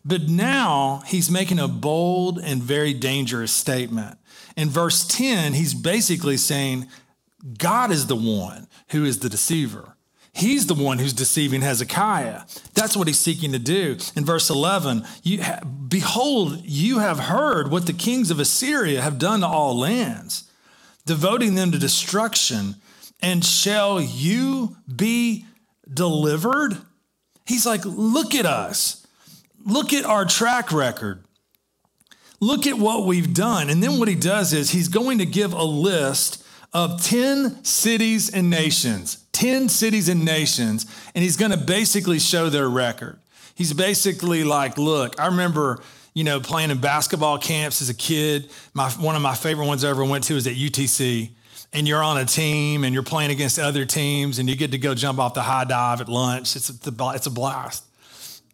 But 0.04 0.28
now 0.28 1.02
he's 1.06 1.30
making 1.30 1.58
a 1.58 1.66
bold 1.66 2.38
and 2.38 2.62
very 2.62 2.92
dangerous 2.92 3.50
statement. 3.50 4.18
In 4.58 4.68
verse 4.68 5.06
10, 5.06 5.54
he's 5.54 5.72
basically 5.72 6.36
saying, 6.36 6.86
God 7.56 7.90
is 7.90 8.06
the 8.06 8.16
one 8.16 8.68
who 8.90 9.04
is 9.04 9.20
the 9.20 9.30
deceiver. 9.30 9.93
He's 10.34 10.66
the 10.66 10.74
one 10.74 10.98
who's 10.98 11.12
deceiving 11.12 11.62
Hezekiah. 11.62 12.42
That's 12.74 12.96
what 12.96 13.06
he's 13.06 13.20
seeking 13.20 13.52
to 13.52 13.58
do. 13.60 13.96
In 14.16 14.24
verse 14.24 14.50
11, 14.50 15.06
you 15.22 15.40
ha- 15.44 15.60
behold, 15.64 16.60
you 16.64 16.98
have 16.98 17.20
heard 17.20 17.70
what 17.70 17.86
the 17.86 17.92
kings 17.92 18.32
of 18.32 18.40
Assyria 18.40 19.00
have 19.00 19.20
done 19.20 19.40
to 19.40 19.46
all 19.46 19.78
lands, 19.78 20.50
devoting 21.06 21.54
them 21.54 21.70
to 21.70 21.78
destruction. 21.78 22.74
And 23.22 23.44
shall 23.44 24.00
you 24.00 24.76
be 24.92 25.46
delivered? 25.92 26.78
He's 27.46 27.64
like, 27.64 27.84
look 27.84 28.34
at 28.34 28.44
us. 28.44 29.06
Look 29.64 29.92
at 29.92 30.04
our 30.04 30.24
track 30.24 30.72
record. 30.72 31.22
Look 32.40 32.66
at 32.66 32.76
what 32.76 33.06
we've 33.06 33.32
done. 33.32 33.70
And 33.70 33.80
then 33.80 34.00
what 34.00 34.08
he 34.08 34.16
does 34.16 34.52
is 34.52 34.70
he's 34.70 34.88
going 34.88 35.18
to 35.18 35.26
give 35.26 35.52
a 35.52 35.62
list 35.62 36.44
of 36.72 37.00
10 37.04 37.62
cities 37.62 38.28
and 38.28 38.50
nations 38.50 39.23
10 39.34 39.68
cities 39.68 40.08
and 40.08 40.24
nations, 40.24 40.86
and 41.14 41.22
he's 41.22 41.36
going 41.36 41.50
to 41.50 41.58
basically 41.58 42.18
show 42.18 42.48
their 42.48 42.68
record. 42.68 43.18
He's 43.54 43.72
basically 43.72 44.44
like, 44.44 44.78
look, 44.78 45.20
I 45.20 45.26
remember, 45.26 45.80
you 46.14 46.24
know, 46.24 46.40
playing 46.40 46.70
in 46.70 46.78
basketball 46.78 47.38
camps 47.38 47.82
as 47.82 47.88
a 47.88 47.94
kid. 47.94 48.50
My, 48.72 48.88
one 48.90 49.16
of 49.16 49.22
my 49.22 49.34
favorite 49.34 49.66
ones 49.66 49.84
I 49.84 49.90
ever 49.90 50.04
went 50.04 50.24
to 50.24 50.34
was 50.34 50.46
at 50.46 50.54
UTC. 50.54 51.30
And 51.72 51.88
you're 51.88 52.02
on 52.02 52.16
a 52.18 52.24
team 52.24 52.84
and 52.84 52.94
you're 52.94 53.02
playing 53.02 53.32
against 53.32 53.58
other 53.58 53.84
teams 53.84 54.38
and 54.38 54.48
you 54.48 54.54
get 54.54 54.70
to 54.70 54.78
go 54.78 54.94
jump 54.94 55.18
off 55.18 55.34
the 55.34 55.42
high 55.42 55.64
dive 55.64 56.00
at 56.00 56.08
lunch. 56.08 56.54
It's 56.54 56.70
a, 56.70 56.92
it's 57.14 57.26
a 57.26 57.30
blast. 57.30 57.84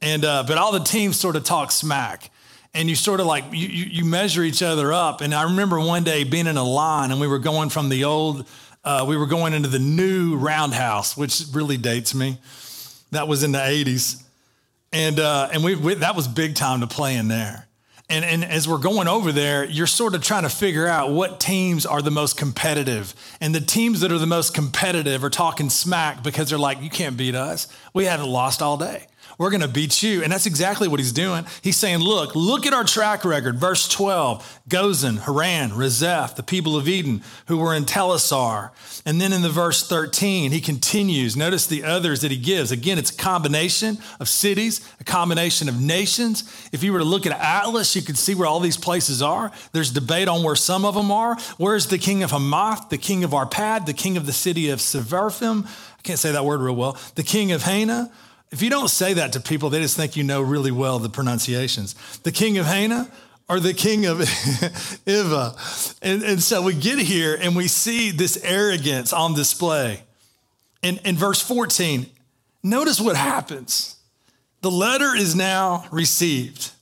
And, 0.00 0.25
uh, 0.25 0.44
but 0.46 0.56
all 0.56 0.72
the 0.72 0.80
teams 0.80 1.20
sort 1.20 1.37
of 1.37 1.44
talk 1.44 1.70
smack 1.70 2.30
and 2.72 2.88
you 2.88 2.94
sort 2.94 3.20
of 3.20 3.26
like 3.26 3.44
you, 3.52 3.66
you 3.66 4.04
measure 4.04 4.42
each 4.42 4.62
other 4.62 4.92
up 4.92 5.20
and 5.20 5.34
i 5.34 5.42
remember 5.42 5.80
one 5.80 6.04
day 6.04 6.22
being 6.22 6.46
in 6.46 6.56
a 6.56 6.64
line 6.64 7.10
and 7.10 7.20
we 7.20 7.26
were 7.26 7.38
going 7.38 7.68
from 7.68 7.88
the 7.88 8.04
old 8.04 8.46
uh, 8.84 9.04
we 9.06 9.16
were 9.16 9.26
going 9.26 9.52
into 9.52 9.68
the 9.68 9.78
new 9.78 10.37
roundhouse, 10.37 11.16
which 11.16 11.42
really 11.52 11.76
dates 11.76 12.14
me. 12.14 12.38
That 13.10 13.28
was 13.28 13.42
in 13.42 13.52
the 13.52 13.58
80s. 13.58 14.22
And, 14.92 15.20
uh, 15.20 15.50
and 15.52 15.62
we, 15.62 15.75
we, 15.75 15.94
that 15.94 16.16
was 16.16 16.26
big 16.26 16.54
time 16.54 16.80
to 16.80 16.87
play 16.87 17.16
in 17.16 17.28
there. 17.28 17.66
And, 18.08 18.25
and 18.25 18.44
as 18.44 18.66
we're 18.66 18.78
going 18.78 19.06
over 19.06 19.30
there, 19.30 19.64
you're 19.64 19.87
sort 19.87 20.16
of 20.16 20.22
trying 20.22 20.42
to 20.42 20.49
figure 20.49 20.88
out 20.88 21.12
what 21.12 21.38
teams 21.38 21.87
are 21.87 22.02
the 22.02 22.10
most 22.10 22.37
competitive. 22.37 23.14
And 23.40 23.54
the 23.54 23.60
teams 23.60 24.00
that 24.00 24.10
are 24.10 24.18
the 24.18 24.26
most 24.26 24.52
competitive 24.52 25.22
are 25.22 25.30
talking 25.30 25.70
smack 25.70 26.25
because 26.25 26.50
they're 26.50 26.58
like, 26.58 26.82
you 26.82 26.90
can't 26.90 27.16
beat 27.16 27.37
us. 27.37 27.68
We 27.94 28.06
haven't 28.06 28.28
lost 28.28 28.62
all 28.62 28.76
day. 28.76 29.06
We're 29.40 29.49
going 29.49 29.62
to 29.62 29.68
beat 29.68 30.02
you. 30.02 30.23
And 30.23 30.30
that's 30.30 30.44
exactly 30.44 30.87
what 30.87 31.00
he's 31.00 31.12
doing. 31.12 31.47
He's 31.62 31.78
saying, 31.78 32.00
Look, 32.00 32.35
look 32.35 32.66
at 32.66 32.75
our 32.75 32.85
track 32.85 33.25
record. 33.25 33.59
Verse 33.59 33.88
12 33.88 34.61
Gozan, 34.68 35.20
Haran, 35.20 35.70
Rezeph, 35.70 36.37
the 36.37 36.42
people 36.42 36.76
of 36.76 36.87
Eden 36.87 37.23
who 37.47 37.56
were 37.56 37.75
in 37.75 37.87
Telassar. 37.87 38.70
And 39.06 39.18
then 39.18 39.32
in 39.32 39.40
the 39.40 39.49
verse 39.49 39.88
13, 39.88 40.52
he 40.52 40.61
continues. 40.61 41.38
Notice 41.38 41.66
the 41.66 41.85
others 41.85 42.20
that 42.20 42.30
he 42.30 42.37
gives. 42.37 42.70
Again, 42.70 42.99
it's 42.99 43.12
a 43.12 43.16
combination 43.16 43.97
of 44.20 44.28
cities, 44.28 44.87
a 45.00 45.04
combination 45.04 45.70
of 45.70 45.80
nations. 45.80 46.68
If 46.70 46.85
you 46.85 46.92
were 46.92 46.99
to 46.99 47.04
look 47.06 47.25
at 47.25 47.32
Atlas, 47.32 47.97
you 47.97 48.02
could 48.02 48.18
see 48.18 48.35
where 48.35 48.47
all 48.47 48.61
these 48.61 48.76
places 48.76 49.23
are. 49.23 49.50
There's 49.73 49.90
debate 49.90 50.28
on 50.28 50.42
where 50.42 50.54
some 50.54 50.85
of 50.85 50.94
them 50.94 51.11
are. 51.11 51.38
Where's 51.56 51.87
the 51.87 51.97
king 51.97 52.23
of 52.23 52.30
Hamath, 52.30 52.90
the 52.90 52.99
king 52.99 53.25
of 53.25 53.30
Arpad, 53.30 53.87
the 53.87 53.94
king 53.94 54.18
of 54.18 54.26
the 54.26 54.35
city 54.35 54.68
of 54.68 54.80
Sepharvaim? 54.80 55.64
I 55.66 56.02
can't 56.02 56.18
say 56.18 56.30
that 56.30 56.44
word 56.44 56.61
real 56.61 56.76
well. 56.76 56.99
The 57.14 57.23
king 57.23 57.52
of 57.52 57.62
Hena, 57.62 58.12
if 58.50 58.62
you 58.62 58.71
don't 58.71 58.88
say 58.88 59.14
that 59.14 59.33
to 59.35 59.40
people, 59.40 59.71
they 59.71 59.80
just 59.80 59.97
think 59.97 60.16
you 60.16 60.25
know 60.25 60.42
really 60.42 60.73
well 60.73 60.99
the 60.99 61.09
pronunciations. 61.09 61.95
The 62.19 62.33
king 62.33 62.59
of 62.59 62.66
Hena 62.66 63.11
or 63.49 63.61
the 63.61 63.75
king 63.75 64.07
of 64.07 64.19
Ivvah. 65.07 65.99
And, 66.02 66.23
and 66.23 66.42
so 66.42 66.62
we 66.62 66.75
get 66.75 66.99
here 66.99 67.38
and 67.40 67.54
we 67.54 67.69
see 67.69 68.11
this 68.11 68.42
arrogance 68.42 69.12
on 69.12 69.35
display. 69.35 70.02
In, 70.83 70.99
in 71.04 71.16
verse 71.16 71.40
14, 71.40 72.07
notice 72.62 73.00
what 73.00 73.16
happens. 73.16 73.97
The 74.62 74.71
letter 74.71 75.16
is 75.16 75.37
now 75.37 75.85
received. 75.92 76.73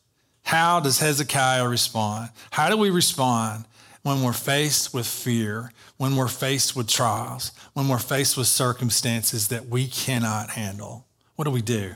How 0.44 0.80
does 0.80 1.00
Hezekiah 1.00 1.68
respond? 1.68 2.30
How 2.50 2.70
do 2.70 2.76
we 2.78 2.88
respond 2.88 3.66
when 4.02 4.22
we're 4.22 4.32
faced 4.32 4.94
with 4.94 5.06
fear, 5.06 5.72
when 5.98 6.16
we're 6.16 6.28
faced 6.28 6.74
with 6.74 6.88
trials, 6.88 7.52
when 7.74 7.88
we're 7.88 7.98
faced 7.98 8.38
with 8.38 8.46
circumstances 8.46 9.48
that 9.48 9.66
we 9.66 9.86
cannot 9.86 10.50
handle? 10.50 11.07
What 11.38 11.44
do 11.44 11.52
we 11.52 11.62
do? 11.62 11.94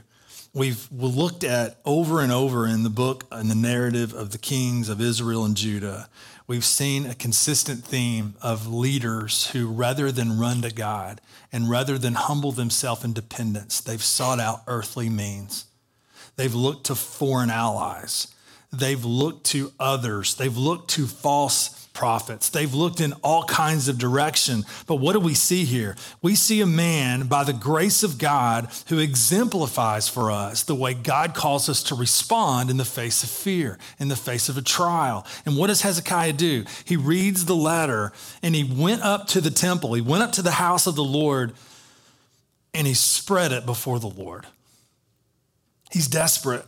we've 0.55 0.91
looked 0.93 1.45
at 1.45 1.79
over 1.85 2.21
and 2.21 2.31
over 2.31 2.67
in 2.67 2.83
the 2.83 2.91
book 2.91 3.25
and 3.31 3.51
the 3.51 3.55
narrative 3.55 4.13
of 4.13 4.31
the 4.31 4.39
kings 4.39 4.89
of 4.89 5.01
Israel 5.01 5.45
and 5.45 5.57
Judah, 5.57 6.09
we've 6.47 6.65
seen 6.65 7.07
a 7.07 7.15
consistent 7.15 7.85
theme 7.85 8.35
of 8.43 8.73
leaders 8.73 9.49
who, 9.49 9.69
rather 9.69 10.13
than 10.13 10.39
run 10.39 10.61
to 10.63 10.71
God 10.71 11.21
and 11.53 11.71
rather 11.71 11.97
than 11.97 12.15
humble 12.15 12.53
themselves 12.53 13.05
in 13.05 13.13
dependence, 13.13 13.81
they've 13.81 14.03
sought 14.03 14.41
out 14.41 14.63
earthly 14.67 15.09
means. 15.09 15.65
They've 16.37 16.55
looked 16.55 16.87
to 16.87 16.95
foreign 16.95 17.51
allies. 17.51 18.29
They've 18.73 19.05
looked 19.05 19.45
to 19.47 19.73
others. 19.79 20.35
They've 20.35 20.57
looked 20.57 20.91
to 20.91 21.07
false 21.07 21.82
prophets. 21.93 22.49
They've 22.49 22.73
looked 22.73 23.01
in 23.01 23.13
all 23.23 23.45
kinds 23.45 23.89
of 23.89 23.99
direction. 23.99 24.65
But 24.87 24.97
what 24.97 25.13
do 25.13 25.21
we 25.21 25.35
see 25.35 25.65
here? 25.65 25.97
We 26.21 26.35
see 26.35 26.61
a 26.61 26.67
man 26.67 27.27
by 27.27 27.45
the 27.45 27.53
grace 27.53 28.03
of 28.03 28.19
God 28.19 28.69
who 28.89 28.99
exemplifies 28.99 30.09
for 30.09 30.31
us 30.31 30.63
the 30.63 30.75
way 30.75 30.95
God 30.95 31.35
calls 31.35 31.69
us 31.69 31.83
to 31.85 31.95
respond 31.95 32.71
in 32.71 32.77
the 32.77 32.85
face 32.85 33.23
of 33.23 33.31
fear, 33.31 33.79
in 33.99 34.09
the 34.09 34.17
face 34.17 34.49
of 34.49 34.57
a 34.57 34.63
trial. 34.63 35.27
And 35.45 35.57
what 35.57 35.69
does 35.69 35.83
Hezekiah 35.83 36.35
do? 36.35 36.65
He 36.85 36.97
reads 36.97 37.45
the 37.45 37.57
letter 37.57 38.13
and 38.43 38.55
he 38.55 38.65
went 38.65 39.03
up 39.03 39.27
to 39.29 39.41
the 39.41 39.51
temple. 39.51 39.95
He 39.95 40.01
went 40.01 40.23
up 40.23 40.33
to 40.33 40.43
the 40.43 40.53
house 40.53 40.87
of 40.87 40.97
the 40.97 41.05
Lord 41.05 41.53
and 42.75 42.87
he 42.87 42.95
spread 42.95 43.53
it 43.53 43.67
before 43.67 43.99
the 43.99 44.09
Lord. 44.09 44.47
He's 45.91 46.09
desperate. 46.09 46.65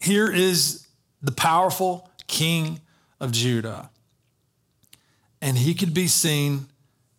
Here 0.00 0.30
is 0.30 0.86
the 1.20 1.32
powerful 1.32 2.08
king 2.28 2.80
of 3.20 3.32
Judah. 3.32 3.90
And 5.40 5.58
he 5.58 5.74
could 5.74 5.94
be 5.94 6.08
seen, 6.08 6.66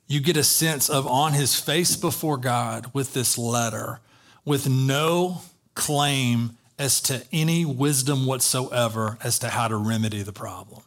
you 0.08 0.20
get 0.20 0.38
a 0.38 0.44
sense 0.44 0.90
of 0.90 1.08
on 1.08 1.34
his 1.34 1.60
face 1.60 1.96
before 1.96 2.38
God 2.38 2.92
with 2.94 3.14
this 3.14 3.38
letter, 3.38 4.00
with 4.44 4.68
no 4.68 5.42
claim 5.76 6.58
as 6.78 7.02
to 7.02 7.24
any 7.32 7.66
wisdom 7.66 8.26
whatsoever 8.26 9.18
as 9.24 9.40
to 9.40 9.50
how 9.50 9.68
to 9.68 9.76
remedy 9.76 10.24
the 10.24 10.34
problem. 10.34 10.82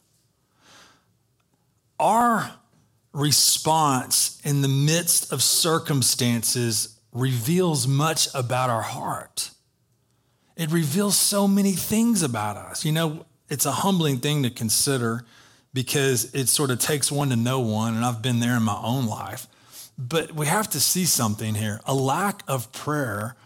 Our 2.01 2.53
response 3.13 4.41
in 4.43 4.63
the 4.63 4.69
midst 4.69 5.33
of 5.33 5.43
circumstances 5.43 6.99
reveals 7.13 7.87
much 7.87 8.29
about 8.35 8.71
our 8.71 8.83
heart. 8.83 9.51
It 10.57 10.71
reveals 10.71 11.17
so 11.17 11.47
many 11.47 11.73
things 11.73 12.23
about 12.23 12.57
us. 12.57 12.85
You 12.85 12.93
know, 12.93 13.27
it's 13.53 13.67
a 13.67 13.73
humbling 13.73 14.17
thing 14.17 14.45
to 14.45 14.51
consider 14.51 15.27
because 15.75 16.35
it 16.35 16.49
sort 16.49 16.71
of 16.71 16.79
takes 16.79 17.13
one 17.13 17.29
to 17.29 17.37
know 17.37 17.61
one, 17.61 17.95
and 17.95 18.03
I've 18.03 18.23
been 18.23 18.41
there 18.41 18.57
in 18.57 18.63
my 18.63 18.81
own 18.83 19.07
life. 19.07 19.47
But 19.99 20.35
we 20.35 20.47
have 20.47 20.71
to 20.71 20.81
see 20.81 21.05
something 21.05 21.55
here. 21.55 21.83
A 21.85 21.93
lack 21.95 22.43
of 22.49 22.73
prayer 22.73 23.37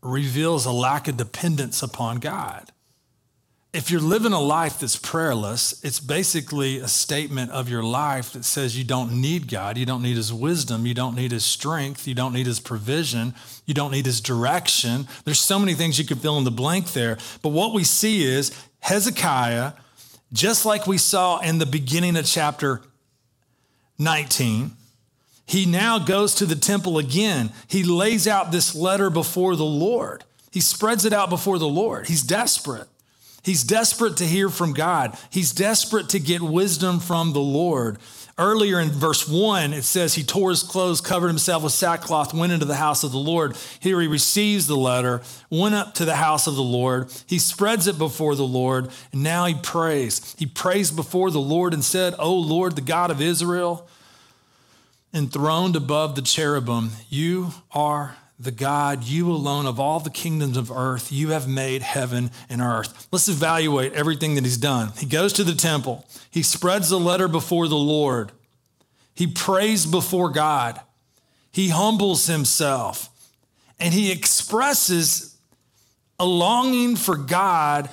reveals 0.00 0.64
a 0.64 0.72
lack 0.72 1.08
of 1.08 1.18
dependence 1.18 1.82
upon 1.82 2.20
God. 2.20 2.72
If 3.74 3.90
you're 3.90 4.00
living 4.00 4.32
a 4.32 4.40
life 4.40 4.78
that's 4.78 4.96
prayerless, 4.96 5.84
it's 5.84 6.00
basically 6.00 6.78
a 6.78 6.88
statement 6.88 7.50
of 7.50 7.68
your 7.68 7.82
life 7.82 8.32
that 8.32 8.44
says 8.44 8.78
you 8.78 8.84
don't 8.84 9.20
need 9.20 9.50
God, 9.50 9.76
you 9.76 9.84
don't 9.84 10.00
need 10.00 10.16
His 10.16 10.32
wisdom, 10.32 10.86
you 10.86 10.94
don't 10.94 11.16
need 11.16 11.32
His 11.32 11.44
strength, 11.44 12.06
you 12.06 12.14
don't 12.14 12.32
need 12.32 12.46
His 12.46 12.60
provision, 12.60 13.34
you 13.66 13.74
don't 13.74 13.90
need 13.90 14.06
His 14.06 14.20
direction. 14.20 15.06
There's 15.24 15.40
so 15.40 15.58
many 15.58 15.74
things 15.74 15.98
you 15.98 16.06
could 16.06 16.20
fill 16.20 16.38
in 16.38 16.44
the 16.44 16.50
blank 16.50 16.92
there. 16.92 17.18
But 17.42 17.48
what 17.48 17.74
we 17.74 17.84
see 17.84 18.22
is 18.22 18.56
Hezekiah, 18.84 19.72
just 20.30 20.66
like 20.66 20.86
we 20.86 20.98
saw 20.98 21.38
in 21.38 21.56
the 21.56 21.64
beginning 21.64 22.18
of 22.18 22.26
chapter 22.26 22.82
19, 23.98 24.72
he 25.46 25.64
now 25.64 25.98
goes 25.98 26.34
to 26.34 26.44
the 26.44 26.54
temple 26.54 26.98
again. 26.98 27.50
He 27.66 27.82
lays 27.82 28.28
out 28.28 28.52
this 28.52 28.74
letter 28.74 29.08
before 29.08 29.56
the 29.56 29.64
Lord. 29.64 30.24
He 30.52 30.60
spreads 30.60 31.06
it 31.06 31.14
out 31.14 31.30
before 31.30 31.58
the 31.58 31.66
Lord. 31.66 32.08
He's 32.08 32.22
desperate. 32.22 32.86
He's 33.42 33.64
desperate 33.64 34.18
to 34.18 34.26
hear 34.26 34.50
from 34.50 34.74
God. 34.74 35.16
He's 35.30 35.52
desperate 35.52 36.10
to 36.10 36.20
get 36.20 36.42
wisdom 36.42 37.00
from 37.00 37.32
the 37.32 37.40
Lord. 37.40 37.96
Earlier 38.36 38.80
in 38.80 38.90
verse 38.90 39.28
1, 39.28 39.72
it 39.72 39.84
says 39.84 40.14
he 40.14 40.24
tore 40.24 40.50
his 40.50 40.64
clothes, 40.64 41.00
covered 41.00 41.28
himself 41.28 41.62
with 41.62 41.72
sackcloth, 41.72 42.34
went 42.34 42.52
into 42.52 42.64
the 42.64 42.74
house 42.74 43.04
of 43.04 43.12
the 43.12 43.18
Lord. 43.18 43.56
Here 43.78 44.00
he 44.00 44.08
receives 44.08 44.66
the 44.66 44.76
letter, 44.76 45.22
went 45.50 45.76
up 45.76 45.94
to 45.94 46.04
the 46.04 46.16
house 46.16 46.48
of 46.48 46.56
the 46.56 46.62
Lord. 46.62 47.12
He 47.28 47.38
spreads 47.38 47.86
it 47.86 47.96
before 47.96 48.34
the 48.34 48.42
Lord, 48.42 48.88
and 49.12 49.22
now 49.22 49.44
he 49.44 49.54
prays. 49.54 50.34
He 50.36 50.46
prays 50.46 50.90
before 50.90 51.30
the 51.30 51.38
Lord 51.38 51.72
and 51.72 51.84
said, 51.84 52.14
O 52.18 52.34
Lord, 52.34 52.74
the 52.74 52.80
God 52.80 53.12
of 53.12 53.20
Israel, 53.20 53.88
enthroned 55.12 55.76
above 55.76 56.16
the 56.16 56.22
cherubim, 56.22 56.90
you 57.08 57.52
are 57.70 58.16
the 58.38 58.50
God, 58.50 59.04
you 59.04 59.30
alone 59.30 59.66
of 59.66 59.78
all 59.78 60.00
the 60.00 60.10
kingdoms 60.10 60.56
of 60.56 60.70
earth, 60.70 61.12
you 61.12 61.30
have 61.30 61.48
made 61.48 61.82
heaven 61.82 62.30
and 62.48 62.60
earth. 62.60 63.06
Let's 63.12 63.28
evaluate 63.28 63.92
everything 63.92 64.34
that 64.34 64.44
he's 64.44 64.56
done. 64.56 64.92
He 64.98 65.06
goes 65.06 65.32
to 65.34 65.44
the 65.44 65.54
temple, 65.54 66.04
he 66.30 66.42
spreads 66.42 66.88
the 66.88 66.98
letter 66.98 67.28
before 67.28 67.68
the 67.68 67.76
Lord, 67.76 68.32
he 69.14 69.26
prays 69.26 69.86
before 69.86 70.30
God, 70.30 70.80
he 71.52 71.68
humbles 71.68 72.26
himself, 72.26 73.08
and 73.78 73.94
he 73.94 74.10
expresses 74.10 75.36
a 76.18 76.24
longing 76.24 76.96
for 76.96 77.16
God 77.16 77.88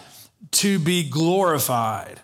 to 0.52 0.80
be 0.80 1.08
glorified. 1.08 2.20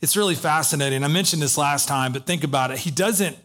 It's 0.00 0.16
really 0.16 0.34
fascinating. 0.34 1.04
I 1.04 1.08
mentioned 1.08 1.42
this 1.42 1.58
last 1.58 1.86
time, 1.86 2.12
but 2.12 2.24
think 2.24 2.42
about 2.42 2.70
it. 2.70 2.78
He 2.78 2.90
doesn't 2.90 3.36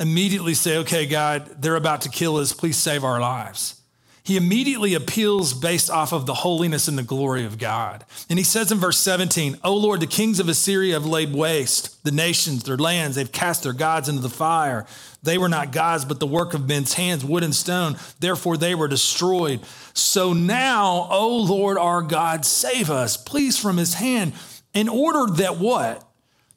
immediately 0.00 0.54
say, 0.54 0.78
okay, 0.78 1.06
God, 1.06 1.62
they're 1.62 1.76
about 1.76 2.00
to 2.02 2.08
kill 2.08 2.38
us. 2.38 2.52
Please 2.52 2.76
save 2.76 3.04
our 3.04 3.20
lives. 3.20 3.80
He 4.22 4.36
immediately 4.36 4.94
appeals 4.94 5.54
based 5.54 5.90
off 5.90 6.12
of 6.12 6.26
the 6.26 6.34
holiness 6.34 6.88
and 6.88 6.96
the 6.96 7.02
glory 7.02 7.44
of 7.44 7.58
God. 7.58 8.04
And 8.28 8.38
he 8.38 8.44
says 8.44 8.70
in 8.70 8.78
verse 8.78 8.98
17, 8.98 9.58
O 9.64 9.74
Lord, 9.74 10.00
the 10.00 10.06
kings 10.06 10.38
of 10.38 10.48
Assyria 10.48 10.94
have 10.94 11.06
laid 11.06 11.34
waste 11.34 12.04
the 12.04 12.12
nations, 12.12 12.62
their 12.62 12.76
lands. 12.76 13.16
They've 13.16 13.30
cast 13.30 13.62
their 13.62 13.72
gods 13.72 14.08
into 14.08 14.20
the 14.22 14.28
fire. 14.28 14.86
They 15.22 15.36
were 15.36 15.48
not 15.48 15.72
gods, 15.72 16.04
but 16.04 16.20
the 16.20 16.26
work 16.26 16.54
of 16.54 16.68
men's 16.68 16.94
hands, 16.94 17.24
wood 17.24 17.42
and 17.42 17.54
stone. 17.54 17.96
Therefore, 18.20 18.56
they 18.56 18.74
were 18.74 18.88
destroyed. 18.88 19.60
So 19.94 20.32
now, 20.32 21.08
O 21.10 21.36
Lord 21.36 21.76
our 21.76 22.02
God, 22.02 22.44
save 22.44 22.90
us, 22.90 23.16
please, 23.16 23.58
from 23.58 23.78
his 23.78 23.94
hand, 23.94 24.34
in 24.72 24.88
order 24.88 25.32
that 25.34 25.58
what? 25.58 26.09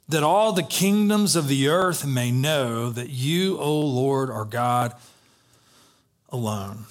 That 0.10 0.24
all 0.24 0.52
the 0.52 0.64
kingdoms 0.64 1.36
of 1.36 1.48
the 1.48 1.68
earth 1.70 2.06
may 2.06 2.32
know 2.32 2.90
that 2.90 3.10
you, 3.10 3.58
O 3.58 3.80
Lord, 3.80 4.30
are 4.30 4.46
God 4.46 4.94
alone. 6.30 6.86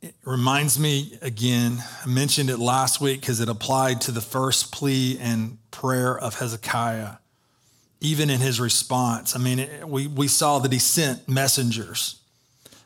It 0.00 0.14
reminds 0.24 0.78
me 0.80 1.18
again, 1.22 1.78
I 2.04 2.08
mentioned 2.08 2.50
it 2.50 2.58
last 2.58 3.00
week 3.00 3.20
because 3.20 3.40
it 3.40 3.48
applied 3.48 4.00
to 4.02 4.10
the 4.10 4.20
first 4.20 4.72
plea 4.72 5.18
and 5.20 5.58
prayer 5.70 6.18
of 6.18 6.38
Hezekiah, 6.38 7.16
even 8.00 8.30
in 8.30 8.40
his 8.40 8.60
response. 8.60 9.36
I 9.36 9.38
mean, 9.38 9.60
it, 9.60 9.88
we, 9.88 10.06
we 10.06 10.28
saw 10.28 10.58
that 10.60 10.72
he 10.72 10.78
sent 10.78 11.28
messengers, 11.28 12.20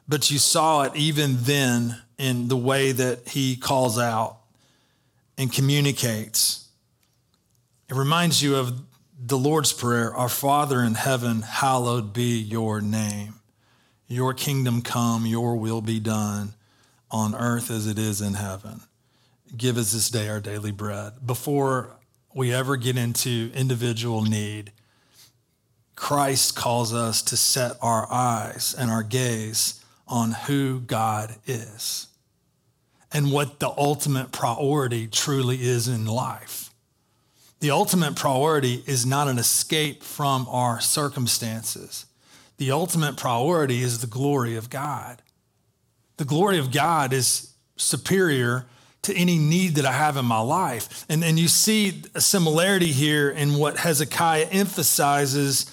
but 0.07 0.31
you 0.31 0.39
saw 0.39 0.83
it 0.83 0.95
even 0.95 1.37
then 1.41 2.03
in 2.19 2.49
the 2.49 2.57
way 2.57 2.93
that 2.93 3.29
he 3.29 3.57
calls 3.57 3.99
out 3.99 4.39
and 5.39 5.53
communicates. 5.53 6.69
It 7.89 7.95
reminds 7.95 8.43
you 8.43 8.57
of 8.57 8.86
the 9.19 9.39
Lord's 9.39 9.73
Prayer 9.73 10.15
Our 10.15 10.29
Father 10.29 10.83
in 10.83 10.95
heaven, 10.95 11.41
hallowed 11.41 12.13
be 12.13 12.39
your 12.39 12.81
name. 12.83 13.35
Your 14.09 14.35
kingdom 14.35 14.83
come, 14.83 15.25
your 15.25 15.57
will 15.57 15.81
be 15.81 16.01
done 16.01 16.53
on 17.11 17.35
earth 17.35 17.71
as 17.71 17.87
it 17.87 17.99
is 17.99 18.21
in 18.21 18.35
heaven. 18.35 18.83
Give 19.57 19.79
us 19.79 19.93
this 19.93 20.11
day 20.11 20.29
our 20.29 20.41
daily 20.41 20.71
bread. 20.71 21.15
Before 21.25 21.97
we 22.35 22.53
ever 22.53 22.77
get 22.77 22.99
into 22.99 23.51
individual 23.55 24.23
need, 24.23 24.73
Christ 25.95 26.55
calls 26.55 26.93
us 26.93 27.23
to 27.23 27.39
set 27.39 27.77
our 27.81 28.07
eyes 28.13 28.75
and 28.79 28.91
our 28.91 29.03
gaze 29.03 29.83
on 30.07 30.33
who 30.33 30.81
God 30.81 31.37
is 31.47 32.09
and 33.11 33.33
what 33.33 33.61
the 33.61 33.73
ultimate 33.79 34.31
priority 34.31 35.07
truly 35.07 35.63
is 35.63 35.89
in 35.89 36.05
life. 36.05 36.66
The 37.61 37.71
ultimate 37.71 38.17
priority 38.17 38.83
is 38.87 39.07
not 39.07 39.29
an 39.29 39.39
escape 39.39 40.03
from 40.03 40.47
our 40.49 40.81
circumstances. 40.81 42.07
The 42.59 42.71
ultimate 42.71 43.17
priority 43.17 43.83
is 43.83 44.01
the 44.01 44.07
glory 44.07 44.57
of 44.57 44.71
God. 44.71 45.23
The 46.17 46.25
glory 46.25 46.59
of 46.59 46.71
God 46.73 47.13
is 47.13 47.53
superior 47.77 48.67
to 49.03 49.15
any 49.15 49.39
need 49.39 49.77
that 49.77 49.87
I 49.87 49.93
have 49.93 50.17
in 50.17 50.25
my 50.25 50.41
life. 50.41 51.05
And, 51.09 51.23
and 51.23 51.39
you 51.39 51.49
see 51.49 52.03
a 52.15 52.21
similarity 52.21 52.93
here 52.93 53.31
in 53.31 53.55
what 53.55 53.79
Hezekiah 53.79 54.49
emphasizes 54.51 55.71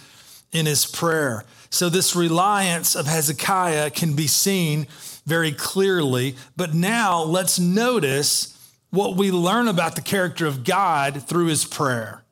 in 0.51 0.65
his 0.65 0.85
prayer. 0.85 1.45
So, 1.69 1.89
this 1.89 2.15
reliance 2.15 2.95
of 2.95 3.07
Hezekiah 3.07 3.89
can 3.89 4.15
be 4.15 4.27
seen 4.27 4.87
very 5.25 5.51
clearly. 5.51 6.35
But 6.55 6.73
now 6.73 7.23
let's 7.23 7.59
notice 7.59 8.52
what 8.93 9.15
we 9.17 9.31
learn 9.31 9.67
about 9.67 9.95
the 9.95 10.01
character 10.01 10.45
of 10.45 10.63
God 10.63 11.23
through 11.27 11.47
his 11.47 11.65
prayer. 11.65 12.23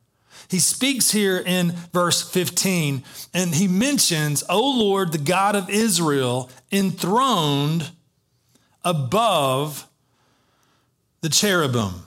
He 0.48 0.60
speaks 0.60 1.10
here 1.10 1.42
in 1.44 1.72
verse 1.92 2.22
15 2.22 3.02
and 3.34 3.54
he 3.56 3.66
mentions, 3.66 4.44
O 4.48 4.60
Lord, 4.60 5.10
the 5.10 5.18
God 5.18 5.56
of 5.56 5.68
Israel, 5.68 6.50
enthroned 6.70 7.90
above 8.84 9.88
the 11.20 11.28
cherubim. 11.28 12.04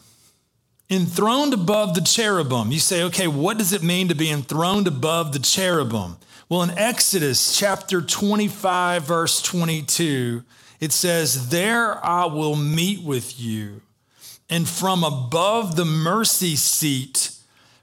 Enthroned 0.89 1.53
above 1.53 1.93
the 1.93 2.01
cherubim. 2.01 2.71
You 2.71 2.79
say, 2.79 3.03
okay, 3.03 3.27
what 3.27 3.57
does 3.57 3.73
it 3.73 3.83
mean 3.83 4.07
to 4.07 4.15
be 4.15 4.29
enthroned 4.29 4.87
above 4.87 5.33
the 5.33 5.39
cherubim? 5.39 6.15
Well, 6.47 6.63
in 6.63 6.77
Exodus 6.77 7.57
chapter 7.57 8.01
25, 8.01 9.03
verse 9.03 9.41
22, 9.41 10.43
it 10.79 10.93
says, 10.93 11.49
There 11.49 12.05
I 12.05 12.25
will 12.25 12.55
meet 12.55 13.03
with 13.03 13.37
you, 13.37 13.81
and 14.49 14.67
from 14.67 15.03
above 15.03 15.75
the 15.75 15.85
mercy 15.85 16.55
seat, 16.55 17.31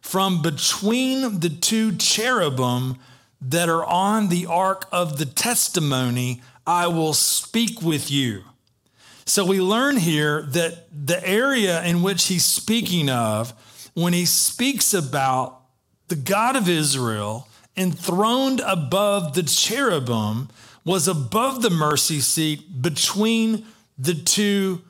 from 0.01 0.43
between 0.43 1.41
the 1.41 1.49
two 1.49 1.97
cherubim 1.97 2.97
that 3.41 3.69
are 3.69 3.85
on 3.85 4.29
the 4.29 4.47
ark 4.47 4.87
of 4.93 5.19
the 5.19 5.27
testimony, 5.27 6.43
I 6.67 6.87
will 6.87 7.15
speak 7.15 7.83
with 7.83 8.11
you. 8.11 8.43
So 9.25 9.45
we 9.45 9.61
learn 9.61 9.97
here 9.97 10.43
that 10.43 10.87
the 11.07 11.27
area 11.27 11.83
in 11.85 12.03
which 12.03 12.27
he's 12.27 12.45
speaking 12.45 13.09
of, 13.09 13.53
when 13.95 14.13
he 14.13 14.27
speaks 14.27 14.95
about 14.95 15.61
the 16.09 16.17
God 16.17 16.57
of 16.57 16.69
Israel 16.69 17.49
enthroned 17.77 18.61
above 18.61 19.35
the 19.35 19.43
cherubim, 19.43 20.49
was 20.85 21.09
above 21.09 21.63
the 21.63 21.71
mercy 21.71 22.21
seat 22.21 22.83
between 22.83 23.65
the 23.99 24.15
two 24.15 24.83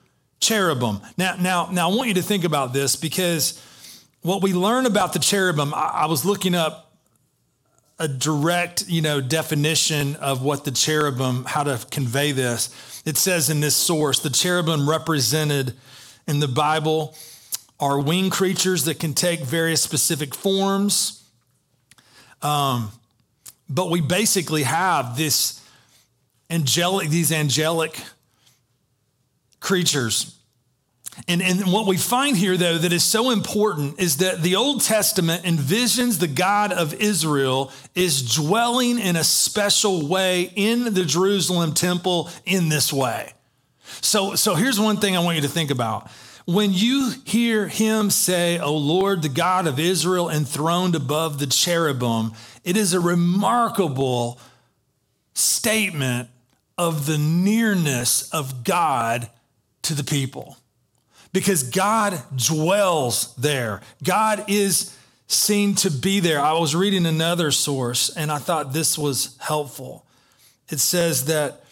cherubim. 0.42 1.00
Now, 1.16 1.36
now, 1.40 1.68
now 1.72 1.88
I 1.88 1.94
want 1.94 2.08
you 2.08 2.14
to 2.14 2.22
think 2.22 2.44
about 2.44 2.74
this 2.74 2.96
because 2.96 3.62
what 4.20 4.42
we 4.42 4.52
learn 4.52 4.84
about 4.84 5.14
the 5.14 5.18
cherubim, 5.18 5.72
I, 5.72 6.02
I 6.02 6.06
was 6.06 6.24
looking 6.26 6.54
up 6.54 6.92
a 7.98 8.08
direct, 8.08 8.88
you 8.88 9.00
know, 9.00 9.20
definition 9.20 10.16
of 10.16 10.42
what 10.42 10.64
the 10.64 10.72
cherubim, 10.72 11.44
how 11.44 11.62
to 11.62 11.78
convey 11.90 12.32
this. 12.32 13.02
It 13.06 13.16
says 13.16 13.48
in 13.48 13.60
this 13.60 13.76
source, 13.76 14.18
the 14.18 14.30
cherubim 14.30 14.90
represented 14.90 15.74
in 16.26 16.40
the 16.40 16.48
Bible 16.48 17.16
are 17.78 18.00
winged 18.00 18.32
creatures 18.32 18.84
that 18.84 18.98
can 18.98 19.14
take 19.14 19.40
various 19.40 19.82
specific 19.82 20.34
forms. 20.34 21.22
Um, 22.42 22.90
but 23.68 23.90
we 23.90 24.00
basically 24.00 24.64
have 24.64 25.16
this 25.16 25.60
angelic, 26.50 27.08
these 27.08 27.30
angelic 27.32 28.00
creatures. 29.62 30.36
And, 31.28 31.42
and 31.42 31.70
what 31.70 31.86
we 31.86 31.96
find 31.96 32.36
here, 32.36 32.56
though, 32.56 32.78
that 32.78 32.92
is 32.92 33.04
so 33.04 33.30
important 33.30 34.00
is 34.00 34.18
that 34.18 34.42
the 34.42 34.56
Old 34.56 34.82
Testament 34.82 35.44
envisions 35.44 36.18
the 36.18 36.28
God 36.28 36.72
of 36.72 36.94
Israel 36.94 37.70
is 37.94 38.34
dwelling 38.34 38.98
in 38.98 39.16
a 39.16 39.24
special 39.24 40.08
way 40.08 40.50
in 40.56 40.94
the 40.94 41.04
Jerusalem 41.04 41.74
temple 41.74 42.30
in 42.46 42.70
this 42.70 42.92
way. 42.92 43.32
So, 44.00 44.34
so 44.34 44.54
here's 44.54 44.80
one 44.80 44.96
thing 44.96 45.16
I 45.16 45.20
want 45.20 45.36
you 45.36 45.42
to 45.42 45.48
think 45.48 45.70
about. 45.70 46.10
When 46.46 46.72
you 46.72 47.12
hear 47.24 47.68
him 47.68 48.10
say, 48.10 48.58
O 48.58 48.74
Lord, 48.74 49.22
the 49.22 49.28
God 49.28 49.66
of 49.66 49.78
Israel, 49.78 50.28
enthroned 50.28 50.96
above 50.96 51.38
the 51.38 51.46
cherubim, 51.46 52.32
it 52.64 52.76
is 52.76 52.94
a 52.94 53.00
remarkable 53.00 54.40
statement 55.34 56.30
of 56.78 57.06
the 57.06 57.18
nearness 57.18 58.28
of 58.30 58.64
God 58.64 59.30
to 59.82 59.94
the 59.94 60.04
people 60.04 60.56
because 61.32 61.62
God 61.62 62.22
dwells 62.36 63.34
there. 63.36 63.80
God 64.04 64.44
is 64.48 64.96
seen 65.26 65.74
to 65.76 65.90
be 65.90 66.20
there. 66.20 66.40
I 66.40 66.52
was 66.52 66.74
reading 66.74 67.06
another 67.06 67.50
source 67.50 68.10
and 68.10 68.30
I 68.30 68.38
thought 68.38 68.72
this 68.72 68.98
was 68.98 69.36
helpful. 69.40 70.06
It 70.68 70.80
says 70.80 71.26
that 71.26 71.64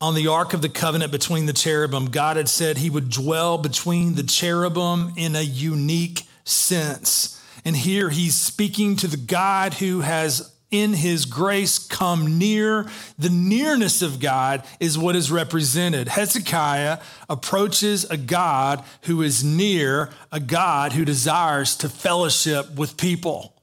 on 0.00 0.14
the 0.14 0.26
Ark 0.26 0.52
of 0.52 0.62
the 0.62 0.68
Covenant 0.68 1.12
between 1.12 1.46
the 1.46 1.52
cherubim, 1.52 2.06
God 2.06 2.36
had 2.36 2.48
said 2.48 2.78
he 2.78 2.90
would 2.90 3.10
dwell 3.10 3.56
between 3.56 4.14
the 4.14 4.24
cherubim 4.24 5.12
in 5.16 5.36
a 5.36 5.42
unique 5.42 6.24
sense. 6.44 7.40
And 7.64 7.76
here 7.76 8.10
he's 8.10 8.34
speaking 8.34 8.96
to 8.96 9.06
the 9.06 9.16
God 9.16 9.74
who 9.74 10.00
has 10.00 10.51
in 10.72 10.94
his 10.94 11.26
grace 11.26 11.78
come 11.78 12.38
near. 12.38 12.88
The 13.18 13.28
nearness 13.30 14.02
of 14.02 14.18
God 14.18 14.64
is 14.80 14.98
what 14.98 15.14
is 15.14 15.30
represented. 15.30 16.08
Hezekiah 16.08 16.98
approaches 17.30 18.04
a 18.06 18.16
God 18.16 18.82
who 19.02 19.22
is 19.22 19.44
near, 19.44 20.10
a 20.32 20.40
God 20.40 20.94
who 20.94 21.04
desires 21.04 21.76
to 21.76 21.88
fellowship 21.88 22.74
with 22.74 22.96
people. 22.96 23.54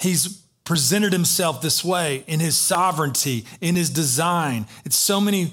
He's 0.00 0.40
presented 0.64 1.12
himself 1.12 1.60
this 1.60 1.84
way 1.84 2.24
in 2.26 2.40
his 2.40 2.56
sovereignty, 2.56 3.44
in 3.60 3.76
his 3.76 3.90
design. 3.90 4.66
It's 4.84 4.96
so 4.96 5.20
many 5.20 5.52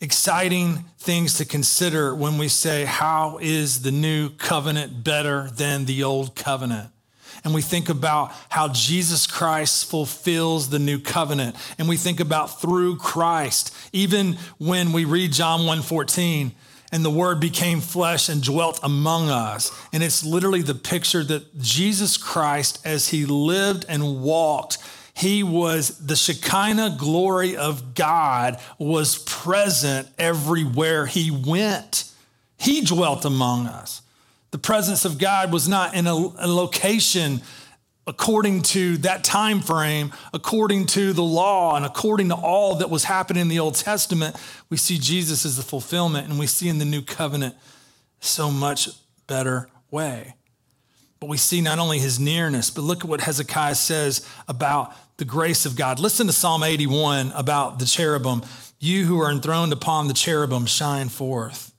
exciting 0.00 0.84
things 0.98 1.38
to 1.38 1.44
consider 1.44 2.14
when 2.14 2.36
we 2.36 2.48
say, 2.48 2.84
How 2.84 3.38
is 3.40 3.82
the 3.82 3.90
new 3.90 4.30
covenant 4.30 5.04
better 5.04 5.50
than 5.50 5.84
the 5.84 6.02
old 6.02 6.34
covenant? 6.34 6.90
And 7.44 7.54
we 7.54 7.62
think 7.62 7.88
about 7.88 8.32
how 8.48 8.68
Jesus 8.68 9.26
Christ 9.26 9.90
fulfills 9.90 10.68
the 10.68 10.78
new 10.78 10.98
covenant 10.98 11.56
and 11.78 11.88
we 11.88 11.96
think 11.96 12.20
about 12.20 12.60
through 12.60 12.96
Christ 12.96 13.74
even 13.92 14.38
when 14.58 14.92
we 14.92 15.04
read 15.04 15.32
John 15.32 15.60
1:14 15.60 16.52
and 16.92 17.04
the 17.04 17.10
word 17.10 17.40
became 17.40 17.80
flesh 17.80 18.28
and 18.28 18.42
dwelt 18.42 18.80
among 18.82 19.30
us 19.30 19.70
and 19.92 20.02
it's 20.02 20.24
literally 20.24 20.62
the 20.62 20.74
picture 20.74 21.24
that 21.24 21.58
Jesus 21.58 22.16
Christ 22.16 22.80
as 22.84 23.08
he 23.08 23.26
lived 23.26 23.84
and 23.88 24.22
walked 24.22 24.78
he 25.14 25.42
was 25.42 25.98
the 25.98 26.16
Shekinah 26.16 26.96
glory 26.98 27.56
of 27.56 27.94
God 27.94 28.58
was 28.78 29.18
present 29.18 30.08
everywhere 30.18 31.06
he 31.06 31.30
went. 31.30 32.10
He 32.58 32.80
dwelt 32.80 33.24
among 33.24 33.66
us. 33.66 34.02
The 34.52 34.58
presence 34.58 35.04
of 35.04 35.18
God 35.18 35.52
was 35.52 35.66
not 35.66 35.94
in 35.94 36.06
a, 36.06 36.14
a 36.14 36.46
location 36.46 37.42
according 38.06 38.62
to 38.62 38.96
that 38.98 39.24
time 39.24 39.60
frame, 39.60 40.12
according 40.34 40.86
to 40.86 41.12
the 41.12 41.22
law, 41.22 41.76
and 41.76 41.86
according 41.86 42.28
to 42.28 42.34
all 42.34 42.76
that 42.76 42.90
was 42.90 43.04
happening 43.04 43.42
in 43.42 43.48
the 43.48 43.58
Old 43.58 43.74
Testament. 43.76 44.36
We 44.68 44.76
see 44.76 44.98
Jesus 44.98 45.44
as 45.44 45.56
the 45.56 45.62
fulfillment, 45.62 46.28
and 46.28 46.38
we 46.38 46.46
see 46.46 46.68
in 46.68 46.78
the 46.78 46.84
new 46.84 47.02
covenant 47.02 47.54
so 48.20 48.50
much 48.50 48.88
better 49.26 49.68
way. 49.90 50.34
But 51.18 51.28
we 51.28 51.36
see 51.36 51.60
not 51.60 51.78
only 51.78 51.98
his 51.98 52.18
nearness, 52.20 52.70
but 52.70 52.82
look 52.82 53.04
at 53.04 53.08
what 53.08 53.20
Hezekiah 53.20 53.76
says 53.76 54.26
about 54.48 54.92
the 55.16 55.24
grace 55.24 55.64
of 55.64 55.76
God. 55.76 56.00
Listen 56.00 56.26
to 56.26 56.32
Psalm 56.32 56.64
81 56.64 57.32
about 57.32 57.78
the 57.78 57.86
cherubim. 57.86 58.42
You 58.80 59.06
who 59.06 59.20
are 59.20 59.30
enthroned 59.30 59.72
upon 59.72 60.08
the 60.08 60.14
cherubim 60.14 60.66
shine 60.66 61.08
forth. 61.08 61.71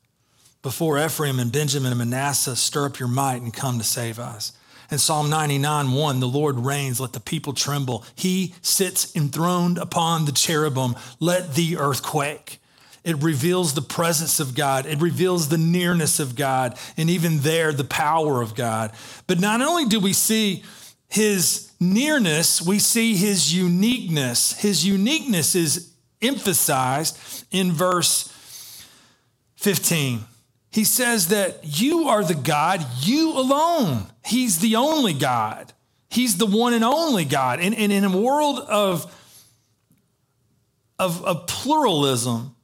Before 0.64 0.98
Ephraim 0.98 1.40
and 1.40 1.52
Benjamin 1.52 1.92
and 1.92 2.00
Manasseh, 2.00 2.56
stir 2.56 2.86
up 2.86 2.98
your 2.98 3.10
might 3.10 3.42
and 3.42 3.54
come 3.54 3.80
to 3.80 3.84
save 3.84 4.18
us. 4.18 4.54
In 4.90 4.98
Psalm 4.98 5.30
99, 5.30 5.92
1, 5.92 6.20
the 6.22 6.28
Lord 6.28 6.58
reigns, 6.58 7.02
let 7.02 7.12
the 7.12 7.20
people 7.20 7.52
tremble. 7.52 8.06
He 8.16 8.56
sits 8.62 9.14
enthroned 9.14 9.78
upon 9.78 10.24
the 10.24 10.32
cherubim, 10.32 10.96
let 11.20 11.56
the 11.56 11.76
earth 11.78 12.02
quake. 12.02 12.60
It 13.04 13.22
reveals 13.22 13.74
the 13.74 13.82
presence 13.82 14.40
of 14.40 14.56
God. 14.56 14.86
It 14.86 15.02
reveals 15.02 15.50
the 15.50 15.58
nearness 15.58 16.22
of 16.22 16.38
God, 16.38 16.78
and 16.96 17.10
even 17.10 17.40
there, 17.40 17.74
the 17.74 17.84
power 17.84 18.42
of 18.42 18.56
God. 18.56 18.94
But 19.28 19.42
not 19.42 19.62
only 19.62 19.84
do 19.86 20.00
we 20.00 20.14
see 20.14 20.64
his 21.10 21.74
nearness, 21.82 22.62
we 22.62 22.80
see 22.80 23.18
his 23.18 23.54
uniqueness. 23.54 24.54
His 24.54 24.86
uniqueness 24.86 25.56
is 25.56 25.92
emphasized 26.22 27.18
in 27.52 27.74
verse 27.74 28.30
15 29.58 30.24
he 30.74 30.86
says 30.86 31.28
that 31.28 31.60
you 31.64 32.10
are 32.10 32.24
the 32.24 32.34
God, 32.34 32.84
you 33.02 33.32
alone. 33.34 34.08
He's 34.26 34.58
the 34.58 34.76
only 34.76 35.14
God. 35.14 35.72
He's 36.10 36.38
the 36.38 36.48
one 36.48 36.74
and 36.74 36.84
only 36.84 37.26
God. 37.26 37.60
And, 37.60 37.76
and 37.76 37.92
in 37.92 38.04
a 38.04 38.18
world 38.18 38.58
of, 38.60 39.06
of, 40.98 41.24
of 41.24 41.46
pluralism, 41.46 42.56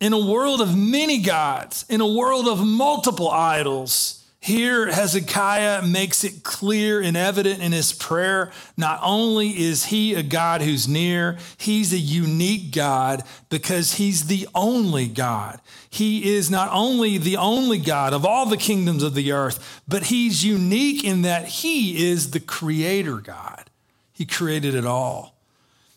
in 0.00 0.12
a 0.12 0.18
world 0.18 0.60
of 0.60 0.76
many 0.76 1.18
gods, 1.22 1.84
in 1.88 2.00
a 2.00 2.06
world 2.08 2.48
of 2.48 2.64
multiple 2.64 3.30
idols, 3.30 4.17
here, 4.48 4.90
Hezekiah 4.90 5.82
makes 5.82 6.24
it 6.24 6.42
clear 6.42 7.00
and 7.00 7.16
evident 7.16 7.62
in 7.62 7.72
his 7.72 7.92
prayer. 7.92 8.50
Not 8.76 8.98
only 9.02 9.50
is 9.50 9.86
he 9.86 10.14
a 10.14 10.22
God 10.22 10.62
who's 10.62 10.88
near, 10.88 11.38
he's 11.56 11.92
a 11.92 11.98
unique 11.98 12.72
God 12.72 13.22
because 13.50 13.94
he's 13.94 14.26
the 14.26 14.48
only 14.54 15.06
God. 15.06 15.60
He 15.88 16.34
is 16.34 16.50
not 16.50 16.70
only 16.72 17.18
the 17.18 17.36
only 17.36 17.78
God 17.78 18.12
of 18.12 18.26
all 18.26 18.46
the 18.46 18.56
kingdoms 18.56 19.02
of 19.02 19.14
the 19.14 19.32
earth, 19.32 19.82
but 19.86 20.04
he's 20.04 20.44
unique 20.44 21.04
in 21.04 21.22
that 21.22 21.46
he 21.46 22.08
is 22.10 22.32
the 22.32 22.40
creator 22.40 23.18
God. 23.18 23.70
He 24.12 24.26
created 24.26 24.74
it 24.74 24.84
all. 24.84 25.38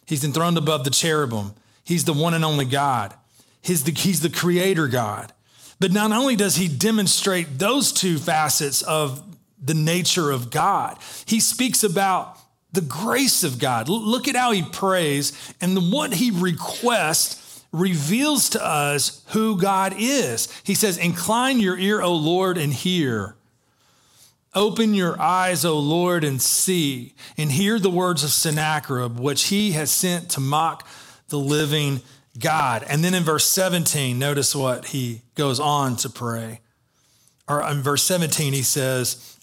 He's 0.05 0.23
enthroned 0.23 0.57
above 0.57 0.83
the 0.83 0.91
cherubim. 0.91 1.53
He's 1.83 2.05
the 2.05 2.13
one 2.13 2.33
and 2.33 2.45
only 2.45 2.65
God. 2.65 3.15
He's 3.61 3.83
the, 3.83 3.91
he's 3.91 4.19
the 4.19 4.29
creator 4.29 4.87
God. 4.87 5.33
But 5.81 5.91
not 5.91 6.11
only 6.11 6.35
does 6.35 6.57
he 6.57 6.67
demonstrate 6.67 7.57
those 7.57 7.91
two 7.91 8.19
facets 8.19 8.83
of 8.83 9.23
the 9.59 9.73
nature 9.73 10.29
of 10.29 10.51
God, 10.51 10.95
he 11.25 11.39
speaks 11.39 11.83
about 11.83 12.37
the 12.71 12.81
grace 12.81 13.43
of 13.43 13.57
God. 13.57 13.89
Look 13.89 14.27
at 14.27 14.35
how 14.35 14.51
he 14.51 14.61
prays 14.61 15.33
and 15.59 15.91
what 15.91 16.13
he 16.13 16.29
requests 16.29 17.63
reveals 17.71 18.51
to 18.51 18.63
us 18.63 19.23
who 19.29 19.59
God 19.59 19.95
is. 19.97 20.49
He 20.63 20.75
says, 20.75 20.99
Incline 20.99 21.59
your 21.59 21.79
ear, 21.79 21.99
O 21.99 22.13
Lord, 22.13 22.59
and 22.59 22.71
hear. 22.71 23.35
Open 24.53 24.93
your 24.93 25.19
eyes, 25.19 25.65
O 25.65 25.79
Lord, 25.79 26.23
and 26.23 26.39
see, 26.39 27.15
and 27.39 27.51
hear 27.51 27.79
the 27.79 27.89
words 27.89 28.23
of 28.23 28.29
Sennacherib, 28.29 29.19
which 29.19 29.45
he 29.45 29.71
has 29.71 29.89
sent 29.89 30.29
to 30.31 30.41
mock 30.41 30.87
the 31.29 31.39
living 31.39 32.01
God. 32.39 32.85
And 32.87 33.03
then 33.03 33.13
in 33.13 33.23
verse 33.23 33.45
17, 33.45 34.17
notice 34.17 34.55
what 34.55 34.87
he 34.87 35.21
goes 35.35 35.59
on 35.59 35.95
to 35.97 36.09
pray. 36.09 36.61
Or 37.47 37.67
in 37.69 37.81
verse 37.81 38.03
17, 38.03 38.53
he 38.53 38.61
says, 38.61 39.37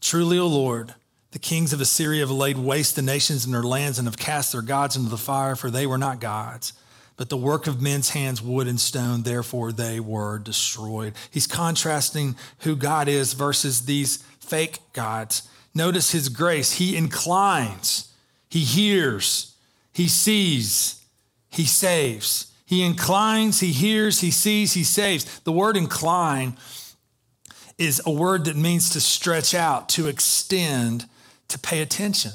Truly, 0.00 0.38
O 0.38 0.46
Lord, 0.46 0.94
the 1.32 1.38
kings 1.38 1.72
of 1.72 1.80
Assyria 1.80 2.20
have 2.20 2.30
laid 2.30 2.58
waste 2.58 2.96
the 2.96 3.02
nations 3.02 3.44
and 3.44 3.52
their 3.52 3.62
lands 3.62 3.98
and 3.98 4.06
have 4.06 4.18
cast 4.18 4.52
their 4.52 4.62
gods 4.62 4.96
into 4.96 5.10
the 5.10 5.16
fire, 5.16 5.56
for 5.56 5.70
they 5.70 5.86
were 5.86 5.98
not 5.98 6.20
gods, 6.20 6.72
but 7.16 7.28
the 7.28 7.36
work 7.36 7.66
of 7.66 7.82
men's 7.82 8.10
hands, 8.10 8.42
wood 8.42 8.68
and 8.68 8.80
stone, 8.80 9.22
therefore 9.22 9.72
they 9.72 9.98
were 9.98 10.38
destroyed. 10.38 11.14
He's 11.30 11.46
contrasting 11.46 12.36
who 12.60 12.76
God 12.76 13.08
is 13.08 13.32
versus 13.32 13.86
these 13.86 14.18
fake 14.38 14.78
gods. 14.92 15.48
Notice 15.74 16.12
his 16.12 16.28
grace. 16.28 16.74
He 16.74 16.96
inclines, 16.96 18.12
he 18.48 18.60
hears, 18.60 19.55
he 19.96 20.08
sees, 20.08 21.02
he 21.48 21.64
saves. 21.64 22.52
He 22.66 22.82
inclines, 22.82 23.60
he 23.60 23.72
hears, 23.72 24.20
he 24.20 24.30
sees, 24.30 24.74
he 24.74 24.84
saves. 24.84 25.40
The 25.40 25.52
word 25.52 25.74
incline 25.74 26.58
is 27.78 28.02
a 28.04 28.10
word 28.10 28.44
that 28.44 28.56
means 28.56 28.90
to 28.90 29.00
stretch 29.00 29.54
out, 29.54 29.88
to 29.88 30.06
extend, 30.06 31.06
to 31.48 31.58
pay 31.58 31.80
attention. 31.80 32.32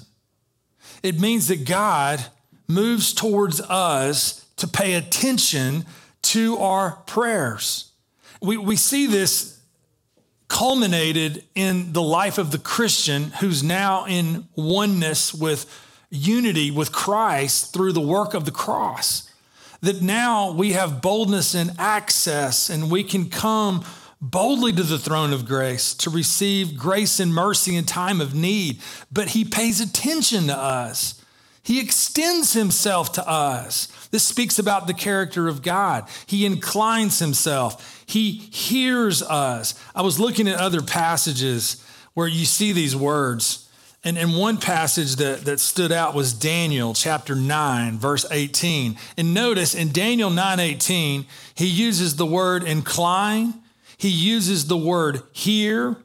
It 1.04 1.20
means 1.20 1.50
that 1.50 1.68
God 1.68 2.26
moves 2.68 3.14
towards 3.14 3.62
us 3.62 4.44
to 4.56 4.68
pay 4.68 4.96
attention 4.96 5.86
to 6.24 6.58
our 6.58 6.94
prayers. 7.06 7.92
We, 8.42 8.58
we 8.58 8.76
see 8.76 9.06
this 9.06 9.62
culminated 10.48 11.44
in 11.54 11.94
the 11.94 12.02
life 12.02 12.40
of 12.40 12.50
the 12.50 12.58
Christian 12.58 13.26
who's 13.40 13.62
now 13.62 14.08
in 14.08 14.48
oneness 14.56 15.32
with 15.32 15.68
unity 16.12 16.70
with 16.70 16.92
Christ 16.92 17.74
through 17.74 17.94
the 17.94 18.02
work 18.02 18.36
of 18.36 18.46
the 18.46 18.52
cross. 18.52 19.28
That 19.82 20.02
now 20.02 20.52
we 20.52 20.74
have 20.74 21.02
boldness 21.02 21.56
and 21.56 21.72
access, 21.80 22.70
and 22.70 22.92
we 22.92 23.04
can 23.04 23.30
come 23.30 23.84
boldly 24.22 24.72
to 24.74 24.84
the 24.84 25.00
throne 25.00 25.34
of 25.34 25.48
grace 25.48 25.96
to 25.96 26.12
receive 26.12 26.78
grace 26.78 27.20
and 27.20 27.34
mercy 27.34 27.76
in 27.76 27.86
time 27.86 28.22
of 28.22 28.36
need. 28.36 28.80
But 29.12 29.30
he 29.30 29.44
pays 29.44 29.82
attention 29.82 30.46
to 30.48 30.56
us. 30.56 31.20
He 31.64 31.80
extends 31.80 32.54
himself 32.54 33.12
to 33.14 33.28
us. 33.28 33.88
This 34.12 34.24
speaks 34.24 34.60
about 34.60 34.88
the 34.88 34.94
character 34.94 35.48
of 35.48 35.62
God. 35.62 36.08
He 36.26 36.46
inclines 36.46 37.20
himself. 37.20 38.04
He 38.06 38.32
hears 38.32 39.24
us. 39.24 39.74
I 39.96 40.02
was 40.02 40.20
looking 40.20 40.48
at 40.48 40.60
other 40.60 40.82
passages 40.82 41.84
where 42.14 42.28
you 42.28 42.46
see 42.46 42.72
these 42.72 42.96
words. 42.96 43.70
And, 44.04 44.18
and 44.18 44.36
one 44.36 44.58
passage 44.58 45.18
that, 45.18 45.46
that 45.46 45.60
stood 45.60 45.92
out 45.92 46.16
was 46.16 46.34
Daniel 46.34 46.94
chapter 46.94 47.36
9, 47.36 48.00
verse 48.00 48.26
18. 48.32 48.98
And 49.16 49.34
notice 49.34 49.76
in 49.76 49.92
Daniel 49.92 50.30
9 50.30 50.60
18, 50.60 51.26
he 51.54 51.68
uses 51.68 52.16
the 52.16 52.26
word 52.26 52.64
incline 52.64 53.62
he 54.02 54.10
uses 54.10 54.66
the 54.66 54.78
word 54.78 55.22
hear, 55.32 55.96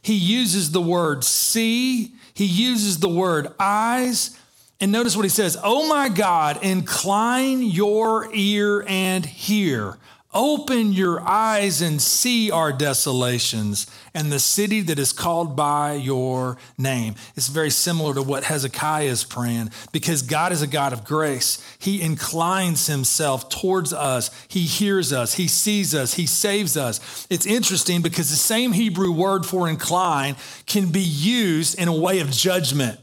he 0.00 0.14
uses 0.14 0.70
the 0.70 0.80
word 0.80 1.22
see, 1.22 2.14
he 2.32 2.46
uses 2.46 3.00
the 3.00 3.10
word 3.10 3.48
eyes. 3.60 4.34
And 4.80 4.90
notice 4.90 5.14
what 5.14 5.26
he 5.26 5.28
says 5.28 5.58
Oh 5.62 5.86
my 5.86 6.08
God, 6.08 6.64
incline 6.64 7.60
your 7.60 8.34
ear 8.34 8.86
and 8.88 9.26
hear. 9.26 9.98
Open 10.38 10.92
your 10.92 11.22
eyes 11.22 11.80
and 11.80 12.00
see 12.00 12.50
our 12.50 12.70
desolations 12.70 13.86
and 14.12 14.30
the 14.30 14.38
city 14.38 14.82
that 14.82 14.98
is 14.98 15.10
called 15.10 15.56
by 15.56 15.94
your 15.94 16.58
name. 16.76 17.14
It's 17.36 17.48
very 17.48 17.70
similar 17.70 18.12
to 18.12 18.22
what 18.22 18.44
Hezekiah 18.44 19.06
is 19.06 19.24
praying 19.24 19.70
because 19.92 20.20
God 20.20 20.52
is 20.52 20.60
a 20.60 20.66
God 20.66 20.92
of 20.92 21.06
grace. 21.06 21.64
He 21.78 22.02
inclines 22.02 22.86
himself 22.86 23.48
towards 23.48 23.94
us, 23.94 24.30
He 24.46 24.64
hears 24.64 25.10
us, 25.10 25.32
He 25.32 25.48
sees 25.48 25.94
us, 25.94 26.12
He 26.12 26.26
saves 26.26 26.76
us. 26.76 27.26
It's 27.30 27.46
interesting 27.46 28.02
because 28.02 28.28
the 28.28 28.36
same 28.36 28.72
Hebrew 28.72 29.12
word 29.12 29.46
for 29.46 29.70
incline 29.70 30.36
can 30.66 30.92
be 30.92 31.00
used 31.00 31.78
in 31.78 31.88
a 31.88 31.98
way 31.98 32.20
of 32.20 32.30
judgment. 32.30 33.00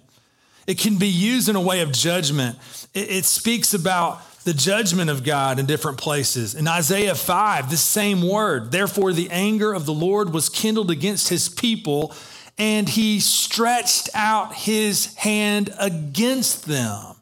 It 0.68 0.78
can 0.78 0.98
be 0.98 1.08
used 1.08 1.50
in 1.50 1.56
a 1.56 1.62
way 1.62 1.82
of 1.82 1.92
judgment. 1.92 2.60
It, 2.94 3.12
it 3.12 3.26
speaks 3.26 3.74
about 3.74 4.22
the 4.44 4.54
judgment 4.54 5.10
of 5.10 5.24
God 5.24 5.60
in 5.60 5.66
different 5.66 5.98
places. 5.98 6.54
In 6.54 6.68
Isaiah 6.68 7.16
5, 7.16 7.70
the 7.70 7.78
same 7.78 8.28
word. 8.28 8.72
Therefore, 8.72 9.14
the 9.14 9.30
anger 9.30 9.74
of 9.74 9.86
the 9.86 9.94
Lord 9.94 10.34
was 10.34 10.50
kindled 10.50 10.92
against 10.92 11.30
his 11.30 11.48
people, 11.48 12.14
and 12.58 12.90
he 12.90 13.20
stretched 13.20 14.10
out 14.14 14.54
his 14.54 15.16
hand 15.16 15.74
against 15.80 16.66
them. 16.66 17.16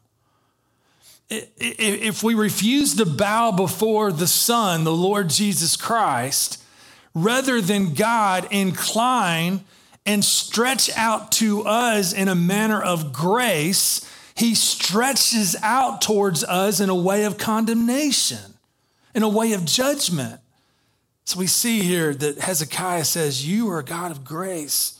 If 1.30 2.22
we 2.22 2.34
refuse 2.34 2.94
to 2.96 3.06
bow 3.06 3.52
before 3.52 4.12
the 4.12 4.26
Son, 4.26 4.84
the 4.84 4.92
Lord 4.92 5.30
Jesus 5.30 5.76
Christ, 5.76 6.62
rather 7.14 7.60
than 7.60 7.94
God 7.94 8.48
incline 8.50 9.64
and 10.04 10.24
stretch 10.24 10.90
out 10.96 11.32
to 11.32 11.62
us 11.62 12.12
in 12.12 12.28
a 12.28 12.34
manner 12.34 12.82
of 12.82 13.12
grace, 13.12 14.06
he 14.34 14.54
stretches 14.54 15.56
out 15.62 16.00
towards 16.00 16.44
us 16.44 16.80
in 16.80 16.88
a 16.88 16.94
way 16.94 17.24
of 17.24 17.38
condemnation, 17.38 18.54
in 19.14 19.22
a 19.22 19.28
way 19.28 19.52
of 19.52 19.64
judgment. 19.64 20.40
So 21.24 21.38
we 21.38 21.46
see 21.46 21.80
here 21.80 22.14
that 22.14 22.38
Hezekiah 22.38 23.04
says, 23.04 23.46
You 23.46 23.70
are 23.70 23.78
a 23.78 23.84
God 23.84 24.10
of 24.10 24.24
grace. 24.24 24.98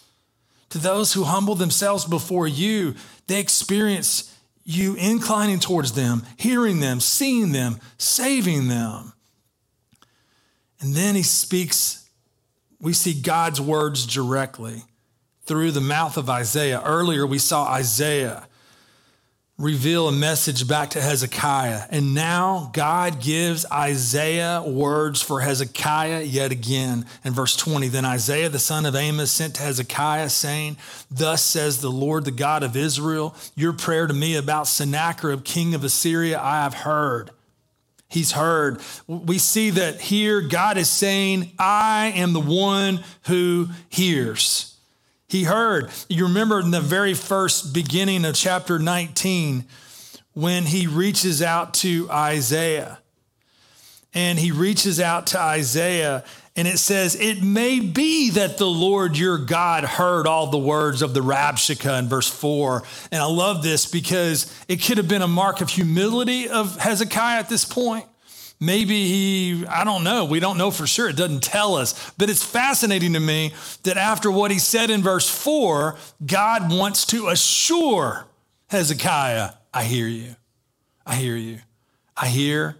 To 0.70 0.78
those 0.78 1.12
who 1.12 1.24
humble 1.24 1.54
themselves 1.54 2.04
before 2.06 2.48
you, 2.48 2.94
they 3.26 3.40
experience 3.40 4.34
you 4.64 4.94
inclining 4.94 5.60
towards 5.60 5.92
them, 5.92 6.22
hearing 6.38 6.80
them, 6.80 7.00
seeing 7.00 7.52
them, 7.52 7.78
saving 7.98 8.68
them. 8.68 9.12
And 10.80 10.94
then 10.94 11.14
he 11.14 11.22
speaks, 11.22 12.08
we 12.80 12.92
see 12.92 13.14
God's 13.14 13.60
words 13.60 14.06
directly 14.06 14.82
through 15.44 15.72
the 15.72 15.80
mouth 15.80 16.16
of 16.16 16.30
Isaiah. 16.30 16.82
Earlier, 16.84 17.26
we 17.26 17.38
saw 17.38 17.64
Isaiah 17.66 18.46
reveal 19.58 20.08
a 20.08 20.12
message 20.12 20.66
back 20.66 20.90
to 20.90 21.00
Hezekiah. 21.00 21.82
And 21.90 22.14
now 22.14 22.70
God 22.72 23.20
gives 23.20 23.66
Isaiah 23.70 24.62
words 24.66 25.20
for 25.20 25.40
Hezekiah 25.40 26.22
yet 26.22 26.50
again. 26.50 27.06
In 27.24 27.32
verse 27.32 27.54
20, 27.56 27.88
then 27.88 28.04
Isaiah 28.04 28.48
the 28.48 28.58
son 28.58 28.86
of 28.86 28.96
Amos 28.96 29.30
sent 29.30 29.54
to 29.56 29.62
Hezekiah, 29.62 30.30
saying, 30.30 30.78
Thus 31.10 31.42
says 31.42 31.80
the 31.80 31.90
Lord, 31.90 32.24
the 32.24 32.30
God 32.30 32.62
of 32.62 32.76
Israel, 32.76 33.36
your 33.54 33.72
prayer 33.72 34.06
to 34.06 34.14
me 34.14 34.36
about 34.36 34.66
Sennacherib, 34.66 35.44
king 35.44 35.74
of 35.74 35.84
Assyria, 35.84 36.40
I 36.40 36.62
have 36.62 36.74
heard. 36.74 37.30
He's 38.08 38.32
heard. 38.32 38.80
We 39.06 39.38
see 39.38 39.70
that 39.70 40.00
here 40.00 40.40
God 40.42 40.76
is 40.76 40.90
saying, 40.90 41.52
I 41.58 42.12
am 42.16 42.32
the 42.32 42.40
one 42.40 43.04
who 43.26 43.68
hears. 43.88 44.71
He 45.32 45.44
heard. 45.44 45.90
You 46.10 46.24
remember 46.24 46.60
in 46.60 46.72
the 46.72 46.82
very 46.82 47.14
first 47.14 47.72
beginning 47.72 48.26
of 48.26 48.34
chapter 48.34 48.78
19 48.78 49.64
when 50.34 50.66
he 50.66 50.86
reaches 50.86 51.40
out 51.40 51.72
to 51.72 52.06
Isaiah. 52.10 52.98
And 54.12 54.38
he 54.38 54.50
reaches 54.50 55.00
out 55.00 55.28
to 55.28 55.40
Isaiah 55.40 56.22
and 56.54 56.68
it 56.68 56.78
says, 56.78 57.14
It 57.14 57.42
may 57.42 57.80
be 57.80 58.28
that 58.32 58.58
the 58.58 58.68
Lord 58.68 59.16
your 59.16 59.38
God 59.38 59.84
heard 59.84 60.26
all 60.26 60.48
the 60.48 60.58
words 60.58 61.00
of 61.00 61.14
the 61.14 61.20
Rabshakeh 61.20 61.98
in 61.98 62.10
verse 62.10 62.28
4. 62.28 62.82
And 63.10 63.22
I 63.22 63.24
love 63.24 63.62
this 63.62 63.86
because 63.86 64.54
it 64.68 64.82
could 64.82 64.98
have 64.98 65.08
been 65.08 65.22
a 65.22 65.28
mark 65.28 65.62
of 65.62 65.70
humility 65.70 66.50
of 66.50 66.76
Hezekiah 66.76 67.38
at 67.38 67.48
this 67.48 67.64
point. 67.64 68.04
Maybe 68.62 69.08
he, 69.08 69.66
I 69.66 69.82
don't 69.82 70.04
know. 70.04 70.24
We 70.24 70.38
don't 70.38 70.56
know 70.56 70.70
for 70.70 70.86
sure. 70.86 71.08
It 71.08 71.16
doesn't 71.16 71.42
tell 71.42 71.74
us. 71.74 72.12
But 72.16 72.30
it's 72.30 72.44
fascinating 72.44 73.14
to 73.14 73.18
me 73.18 73.54
that 73.82 73.96
after 73.96 74.30
what 74.30 74.52
he 74.52 74.60
said 74.60 74.88
in 74.88 75.02
verse 75.02 75.28
4, 75.28 75.96
God 76.24 76.70
wants 76.70 77.04
to 77.06 77.26
assure 77.26 78.24
Hezekiah, 78.68 79.54
I 79.74 79.82
hear 79.82 80.06
you. 80.06 80.36
I 81.04 81.16
hear 81.16 81.34
you. 81.34 81.58
I 82.16 82.28
hear, 82.28 82.76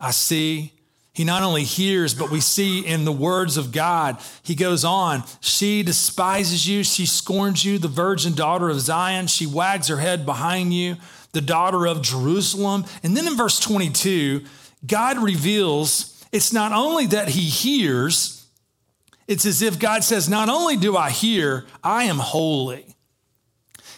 I 0.00 0.12
see. 0.12 0.72
He 1.12 1.24
not 1.24 1.42
only 1.42 1.64
hears, 1.64 2.14
but 2.14 2.30
we 2.30 2.40
see 2.40 2.80
in 2.80 3.04
the 3.04 3.12
words 3.12 3.58
of 3.58 3.72
God, 3.72 4.16
he 4.42 4.54
goes 4.54 4.86
on, 4.86 5.24
she 5.40 5.82
despises 5.82 6.66
you, 6.66 6.82
she 6.82 7.04
scorns 7.04 7.62
you, 7.62 7.76
the 7.76 7.88
virgin 7.88 8.34
daughter 8.34 8.70
of 8.70 8.80
Zion, 8.80 9.26
she 9.26 9.46
wags 9.46 9.88
her 9.88 9.98
head 9.98 10.24
behind 10.24 10.72
you, 10.72 10.96
the 11.32 11.42
daughter 11.42 11.86
of 11.86 12.00
Jerusalem. 12.00 12.86
And 13.02 13.14
then 13.14 13.26
in 13.26 13.36
verse 13.36 13.60
22, 13.60 14.46
God 14.86 15.18
reveals 15.18 16.24
it's 16.32 16.52
not 16.52 16.72
only 16.72 17.06
that 17.06 17.30
he 17.30 17.42
hears, 17.42 18.46
it's 19.26 19.46
as 19.46 19.62
if 19.62 19.78
God 19.78 20.02
says, 20.02 20.28
Not 20.28 20.48
only 20.48 20.76
do 20.76 20.96
I 20.96 21.10
hear, 21.10 21.66
I 21.84 22.04
am 22.04 22.18
holy. 22.18 22.96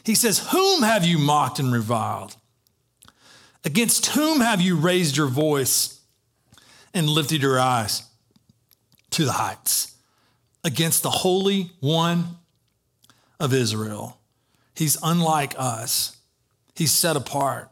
He 0.05 0.14
says, 0.14 0.51
Whom 0.51 0.83
have 0.83 1.05
you 1.05 1.18
mocked 1.18 1.59
and 1.59 1.73
reviled? 1.73 2.37
Against 3.64 4.07
whom 4.07 4.40
have 4.40 4.61
you 4.61 4.77
raised 4.77 5.16
your 5.16 5.29
voice 5.29 6.01
and 6.92 7.09
lifted 7.09 7.42
your 7.42 7.59
eyes 7.59 8.03
to 9.11 9.25
the 9.25 9.33
heights? 9.33 9.97
Against 10.64 11.03
the 11.03 11.11
Holy 11.11 11.73
One 11.81 12.37
of 13.40 13.55
Israel. 13.55 14.18
He's 14.75 14.97
unlike 15.03 15.55
us, 15.57 16.16
he's 16.75 16.92
set 16.92 17.16
apart. 17.16 17.71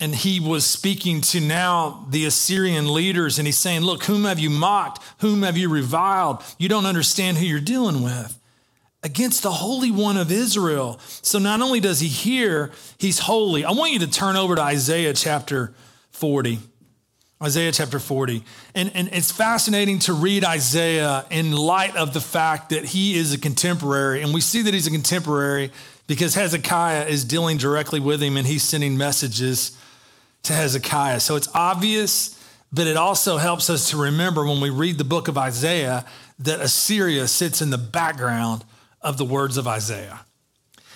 And 0.00 0.14
he 0.14 0.38
was 0.38 0.64
speaking 0.64 1.20
to 1.22 1.40
now 1.40 2.06
the 2.08 2.24
Assyrian 2.24 2.92
leaders, 2.92 3.38
and 3.38 3.46
he's 3.46 3.58
saying, 3.58 3.82
Look, 3.82 4.04
whom 4.04 4.24
have 4.24 4.38
you 4.38 4.48
mocked? 4.48 5.02
Whom 5.18 5.42
have 5.42 5.56
you 5.56 5.68
reviled? 5.68 6.42
You 6.56 6.68
don't 6.68 6.86
understand 6.86 7.38
who 7.38 7.44
you're 7.44 7.60
dealing 7.60 8.02
with 8.02 8.38
against 9.02 9.42
the 9.42 9.50
Holy 9.50 9.90
One 9.90 10.16
of 10.16 10.30
Israel. 10.30 10.98
So 11.22 11.38
not 11.38 11.60
only 11.60 11.80
does 11.80 12.00
he 12.00 12.08
hear, 12.08 12.70
he's 12.98 13.20
holy. 13.20 13.64
I 13.64 13.72
want 13.72 13.92
you 13.92 13.98
to 14.00 14.10
turn 14.10 14.36
over 14.36 14.54
to 14.54 14.62
Isaiah 14.62 15.14
chapter 15.14 15.72
40. 16.10 16.58
Isaiah 17.42 17.70
chapter 17.70 18.00
40. 18.00 18.42
And, 18.74 18.90
and 18.94 19.08
it's 19.12 19.30
fascinating 19.30 20.00
to 20.00 20.12
read 20.12 20.44
Isaiah 20.44 21.24
in 21.30 21.52
light 21.52 21.94
of 21.96 22.12
the 22.12 22.20
fact 22.20 22.70
that 22.70 22.84
he 22.86 23.16
is 23.16 23.32
a 23.32 23.38
contemporary. 23.38 24.22
And 24.22 24.34
we 24.34 24.40
see 24.40 24.62
that 24.62 24.74
he's 24.74 24.88
a 24.88 24.90
contemporary 24.90 25.70
because 26.08 26.34
Hezekiah 26.34 27.06
is 27.06 27.24
dealing 27.24 27.56
directly 27.56 28.00
with 28.00 28.20
him 28.20 28.36
and 28.36 28.46
he's 28.46 28.64
sending 28.64 28.96
messages 28.96 29.76
to 30.48 30.54
Hezekiah. 30.54 31.20
So 31.20 31.36
it's 31.36 31.48
obvious, 31.54 32.42
but 32.72 32.86
it 32.86 32.96
also 32.96 33.36
helps 33.36 33.70
us 33.70 33.90
to 33.90 33.96
remember 33.96 34.44
when 34.44 34.60
we 34.60 34.70
read 34.70 34.98
the 34.98 35.04
book 35.04 35.28
of 35.28 35.38
Isaiah 35.38 36.04
that 36.40 36.60
Assyria 36.60 37.28
sits 37.28 37.62
in 37.62 37.70
the 37.70 37.78
background 37.78 38.64
of 39.00 39.16
the 39.16 39.24
words 39.24 39.56
of 39.56 39.68
Isaiah. 39.68 40.20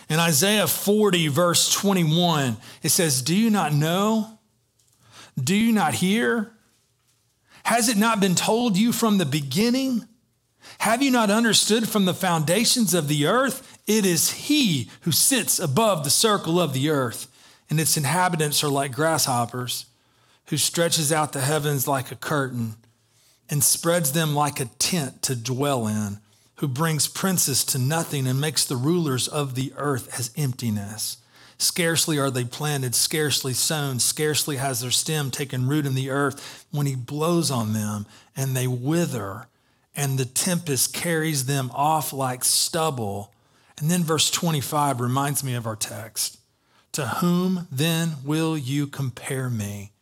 In 0.09 0.19
Isaiah 0.19 0.67
40, 0.67 1.29
verse 1.29 1.73
21, 1.73 2.57
it 2.83 2.89
says, 2.91 3.23
Do 3.23 3.37
you 3.37 3.51
not 3.51 3.73
know? 3.73 4.39
Do 5.43 5.55
you 5.55 5.73
not 5.73 5.95
hear? 5.95 6.53
Has 7.65 7.89
it 7.89 7.97
not 7.97 8.21
been 8.21 8.35
told 8.35 8.77
you 8.77 8.93
from 8.93 9.19
the 9.19 9.25
beginning? 9.25 10.07
Have 10.79 11.03
you 11.03 11.11
not 11.11 11.31
understood 11.31 11.89
from 11.89 12.05
the 12.05 12.15
foundations 12.15 12.95
of 12.95 13.09
the 13.09 13.27
earth? 13.27 13.81
It 13.87 14.05
is 14.05 14.31
He 14.33 14.91
who 15.03 15.13
sits 15.13 15.59
above 15.59 16.05
the 16.05 16.11
circle 16.11 16.61
of 16.61 16.73
the 16.73 16.91
earth, 16.91 17.29
and 17.71 17.81
its 17.81 17.97
inhabitants 17.97 18.63
are 18.63 18.69
like 18.69 18.93
grasshoppers, 18.93 19.87
who 20.47 20.57
stretches 20.57 21.13
out 21.13 21.33
the 21.33 21.41
heavens 21.41 21.89
like 21.89 22.11
a 22.11 22.17
curtain 22.17 22.75
and 23.49 23.63
spreads 23.63 24.13
them 24.13 24.35
like 24.35 24.61
a 24.61 24.67
tent 24.79 25.23
to 25.23 25.37
dwell 25.37 25.87
in 25.87 26.19
who 26.63 26.69
brings 26.69 27.09
princes 27.09 27.65
to 27.65 27.77
nothing 27.77 28.25
and 28.25 28.41
makes 28.41 28.65
the 28.65 28.77
rulers 28.77 29.27
of 29.27 29.57
the 29.57 29.73
earth 29.77 30.17
as 30.17 30.31
emptiness. 30.37 31.17
Scarcely 31.59 32.21
are 32.21 32.31
they 32.31 32.45
planted, 32.45 32.95
scarcely 32.95 33.53
sown, 33.53 33.99
scarcely 33.99 34.59
has 34.59 34.81
their 34.81 34.93
stem 34.93 35.33
taken 35.33 35.67
root 35.67 35.87
in 35.87 35.97
the 35.97 36.11
earth 36.11 36.65
when 36.71 36.87
he 36.87 36.95
blows 36.95 37.51
on 37.51 37.73
them 37.73 38.07
and 38.37 38.57
they 38.57 38.69
wither, 38.69 39.49
and 39.97 40.19
the 40.19 40.25
tempest 40.25 40.95
carries 40.95 41.47
them 41.47 41.69
off 41.75 42.13
like 42.13 42.45
stubble. 42.45 43.33
And 43.79 43.91
then 43.91 44.05
verse 44.05 44.31
25 44.31 45.01
reminds 45.01 45.43
me 45.43 45.55
of 45.55 45.67
our 45.67 45.75
text. 45.75 46.39
To 46.93 47.07
whom 47.07 47.69
then 47.71 48.17
will 48.25 48.57
you 48.57 48.87
compare 48.87 49.49
me? 49.49 49.93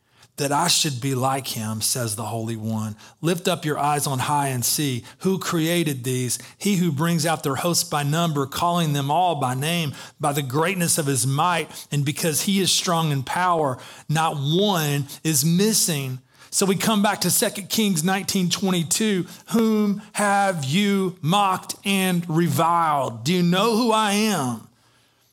that 0.41 0.53
I 0.53 0.69
should 0.69 1.03
be 1.03 1.15
like 1.15 1.49
him, 1.49 1.83
says 1.83 2.17
the 2.17 2.25
Holy 2.25 2.57
One. 2.57 2.97
Lift 3.21 3.47
up 3.47 3.67
your 3.67 3.79
eyes 3.79 4.07
on 4.07 4.21
high 4.21 4.49
and 4.49 4.65
see 4.65 5.05
who 5.19 5.39
created 5.39 6.03
these. 6.03 6.39
He 6.57 6.77
who 6.77 6.91
brings 6.91 7.27
out 7.27 7.43
their 7.43 7.57
hosts 7.57 7.85
by 7.85 8.05
number, 8.05 8.47
calling 8.47 8.95
them 8.95 9.11
all 9.11 9.35
by 9.35 9.55
name, 9.55 9.93
by 10.19 10.33
the 10.33 10.41
greatness 10.41 10.97
of 10.97 11.05
his 11.05 11.27
might, 11.27 11.87
and 11.93 12.07
because 12.07 12.43
he 12.43 12.61
is 12.61 12.73
strong 12.73 13.13
in 13.13 13.23
power, 13.23 13.77
not 14.09 14.37
one 14.37 15.09
is 15.23 15.45
missing. 15.45 16.21
So 16.49 16.65
we 16.65 16.75
come 16.75 17.03
back 17.03 17.21
to 17.21 17.31
2 17.31 17.69
Kings 17.69 18.03
19:22, 18.03 19.27
whom 19.51 20.01
have 20.15 20.65
you 20.65 21.19
mocked 21.21 21.75
and 21.85 22.25
reviled? 22.31 23.25
Do 23.25 23.35
you 23.35 23.43
know 23.43 23.77
who 23.77 23.93
I 23.93 24.13
am? 24.13 24.70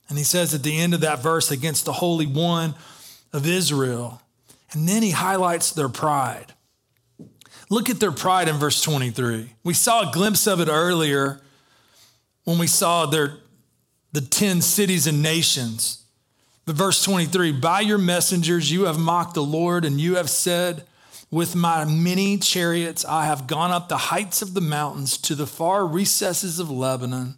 And 0.09 0.17
he 0.17 0.23
says 0.23 0.53
at 0.53 0.63
the 0.63 0.77
end 0.77 0.93
of 0.93 1.01
that 1.01 1.21
verse 1.21 1.51
against 1.51 1.85
the 1.85 1.93
Holy 1.93 2.25
One 2.25 2.75
of 3.33 3.45
Israel. 3.45 4.21
And 4.71 4.87
then 4.87 5.03
he 5.03 5.11
highlights 5.11 5.71
their 5.71 5.89
pride. 5.89 6.53
Look 7.69 7.89
at 7.89 7.99
their 7.99 8.11
pride 8.11 8.47
in 8.47 8.55
verse 8.55 8.81
23. 8.81 9.53
We 9.63 9.73
saw 9.73 10.09
a 10.09 10.13
glimpse 10.13 10.47
of 10.47 10.61
it 10.61 10.69
earlier 10.69 11.41
when 12.45 12.57
we 12.57 12.67
saw 12.67 13.05
their, 13.05 13.39
the 14.13 14.21
10 14.21 14.61
cities 14.61 15.05
and 15.05 15.21
nations. 15.21 16.05
But 16.65 16.75
verse 16.75 17.03
23 17.03 17.53
By 17.53 17.81
your 17.81 17.97
messengers 17.97 18.71
you 18.71 18.85
have 18.85 18.97
mocked 18.97 19.33
the 19.33 19.43
Lord, 19.43 19.83
and 19.83 19.99
you 19.99 20.15
have 20.15 20.29
said, 20.29 20.83
With 21.29 21.55
my 21.55 21.83
many 21.83 22.37
chariots 22.37 23.03
I 23.03 23.25
have 23.25 23.47
gone 23.47 23.71
up 23.71 23.89
the 23.89 23.97
heights 23.97 24.41
of 24.41 24.53
the 24.53 24.61
mountains 24.61 25.17
to 25.19 25.35
the 25.35 25.47
far 25.47 25.85
recesses 25.85 26.59
of 26.59 26.71
Lebanon. 26.71 27.37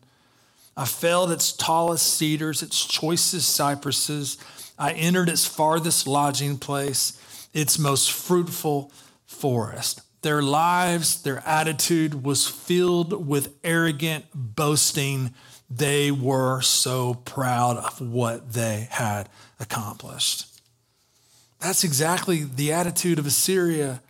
I 0.80 0.86
felled 0.86 1.30
its 1.30 1.52
tallest 1.52 2.13
cedars, 2.13 2.63
its 2.63 2.86
choicest 2.86 3.54
cypresses. 3.54 4.38
I 4.78 4.94
entered 4.94 5.28
its 5.28 5.46
farthest 5.46 6.08
lodging 6.08 6.58
place 6.58 7.20
its 7.54 7.78
most 7.78 8.13
fruitful 8.13 8.89
forest. 9.26 10.00
Their 10.22 10.42
lives, 10.42 11.22
their 11.22 11.46
attitude 11.46 12.24
was 12.24 12.48
filled 12.48 13.28
with 13.28 13.58
arrogant 13.62 14.28
boasting. 14.34 15.34
They 15.70 16.12
were 16.12 16.62
so 16.62 17.15
proud 17.26 17.76
of 17.76 18.00
what 18.00 18.54
they 18.54 18.88
had 18.89 19.28
accomplished. 19.60 20.46
That's 21.60 21.84
exactly 21.84 22.46
the 22.46 22.72
attitude 22.72 23.20
of 23.20 23.26
Assyria. 23.26 24.02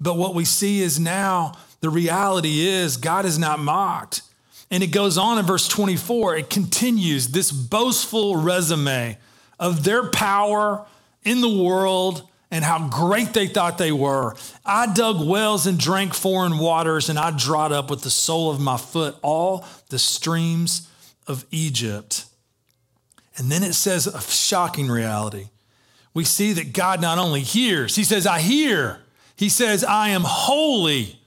But 0.00 0.16
what 0.16 0.36
we 0.36 0.44
see 0.44 0.80
is 0.80 1.00
now 1.00 1.54
the 1.80 1.90
reality 1.90 2.60
is 2.60 2.96
God 2.96 3.24
is 3.24 3.36
not 3.36 3.58
mocked. 3.58 4.22
And 4.74 4.82
it 4.82 4.88
goes 4.88 5.16
on 5.18 5.38
in 5.38 5.46
verse 5.46 5.68
24, 5.68 6.34
it 6.34 6.50
continues 6.50 7.28
this 7.28 7.52
boastful 7.52 8.34
resume 8.34 9.16
of 9.56 9.84
their 9.84 10.10
power 10.10 10.84
in 11.22 11.40
the 11.40 11.62
world 11.62 12.28
and 12.50 12.64
how 12.64 12.88
great 12.88 13.34
they 13.34 13.46
thought 13.46 13.78
they 13.78 13.92
were. 13.92 14.34
I 14.66 14.92
dug 14.92 15.24
wells 15.24 15.68
and 15.68 15.78
drank 15.78 16.12
foreign 16.12 16.58
waters, 16.58 17.08
and 17.08 17.20
I 17.20 17.30
dried 17.30 17.70
up 17.70 17.88
with 17.88 18.02
the 18.02 18.10
sole 18.10 18.50
of 18.50 18.58
my 18.60 18.76
foot 18.76 19.14
all 19.22 19.64
the 19.90 19.98
streams 20.00 20.90
of 21.28 21.44
Egypt. 21.52 22.24
And 23.36 23.52
then 23.52 23.62
it 23.62 23.74
says 23.74 24.08
a 24.08 24.20
shocking 24.20 24.88
reality. 24.88 25.50
We 26.14 26.24
see 26.24 26.52
that 26.52 26.72
God 26.72 27.00
not 27.00 27.18
only 27.18 27.42
hears, 27.42 27.94
He 27.94 28.02
says, 28.02 28.26
I 28.26 28.40
hear. 28.40 28.98
He 29.36 29.48
says, 29.48 29.84
I 29.84 30.08
am 30.08 30.22
holy. 30.24 31.20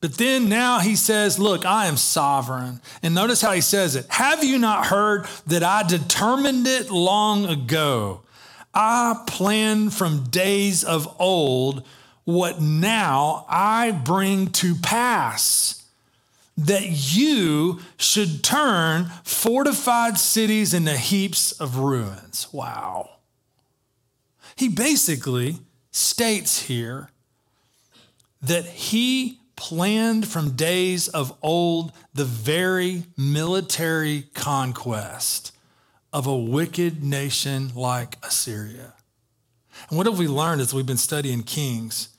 But 0.00 0.16
then 0.16 0.48
now 0.48 0.78
he 0.78 0.94
says, 0.94 1.38
Look, 1.38 1.66
I 1.66 1.86
am 1.86 1.96
sovereign. 1.96 2.80
And 3.02 3.14
notice 3.14 3.40
how 3.40 3.52
he 3.52 3.60
says 3.60 3.96
it. 3.96 4.06
Have 4.10 4.44
you 4.44 4.58
not 4.58 4.86
heard 4.86 5.26
that 5.46 5.62
I 5.62 5.82
determined 5.82 6.66
it 6.66 6.90
long 6.90 7.46
ago? 7.46 8.22
I 8.72 9.24
planned 9.26 9.94
from 9.94 10.24
days 10.24 10.84
of 10.84 11.14
old 11.20 11.84
what 12.24 12.60
now 12.60 13.46
I 13.48 13.90
bring 13.90 14.48
to 14.48 14.74
pass 14.76 15.78
that 16.56 17.14
you 17.14 17.80
should 17.96 18.42
turn 18.44 19.10
fortified 19.24 20.18
cities 20.18 20.74
into 20.74 20.96
heaps 20.96 21.52
of 21.52 21.78
ruins. 21.78 22.48
Wow. 22.52 23.10
He 24.56 24.68
basically 24.68 25.58
states 25.92 26.62
here 26.62 27.10
that 28.42 28.66
he 28.66 29.38
planned 29.58 30.26
from 30.26 30.52
days 30.52 31.08
of 31.08 31.36
old 31.42 31.90
the 32.14 32.24
very 32.24 33.02
military 33.16 34.22
conquest 34.32 35.50
of 36.12 36.28
a 36.28 36.36
wicked 36.36 37.02
nation 37.02 37.72
like 37.74 38.16
Assyria. 38.22 38.94
And 39.88 39.96
what 39.96 40.06
have 40.06 40.16
we 40.16 40.28
learned 40.28 40.60
as 40.60 40.72
we've 40.72 40.86
been 40.86 40.96
studying 40.96 41.42
Kings? 41.42 42.10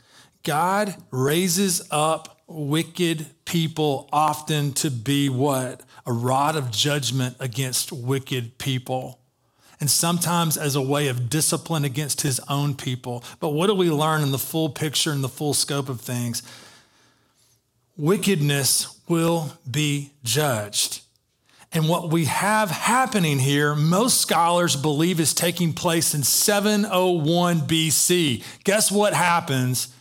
God 0.44 0.96
raises 1.12 1.82
up 1.90 2.42
wicked 2.46 3.28
people 3.46 4.10
often 4.12 4.74
to 4.74 4.92
be 4.92 5.30
what? 5.30 5.82
A 6.06 6.12
rod 6.12 6.58
of 6.58 6.72
judgment 6.72 7.38
against 7.40 7.94
wicked 7.94 8.58
people. 8.58 9.18
And 9.80 9.90
sometimes 9.90 10.58
as 10.58 10.76
a 10.76 10.82
way 10.82 11.08
of 11.08 11.30
discipline 11.30 11.86
against 11.86 12.20
his 12.20 12.42
own 12.50 12.76
people. 12.76 13.24
But 13.40 13.52
what 13.52 13.68
do 13.68 13.76
we 13.76 13.90
learn 13.90 14.24
in 14.24 14.32
the 14.32 14.38
full 14.38 14.68
picture 14.68 15.14
and 15.14 15.24
the 15.24 15.30
full 15.30 15.54
scope 15.54 15.88
of 15.88 16.02
things? 16.02 16.44
Wickedness 18.00 18.98
will 19.10 19.52
be 19.70 20.14
judged. 20.24 21.02
And 21.74 21.90
what 21.90 22.10
we 22.10 22.26
have 22.26 22.72
happening 22.72 23.40
here, 23.40 23.76
most 23.76 24.22
scholars 24.22 24.78
believe 24.78 25.20
is 25.20 25.34
taking 25.34 25.74
place 25.74 26.14
in 26.14 26.24
701 26.24 27.60
BC. 27.60 28.42
Guess 28.64 28.90
what 28.90 29.14
happens 29.14 29.94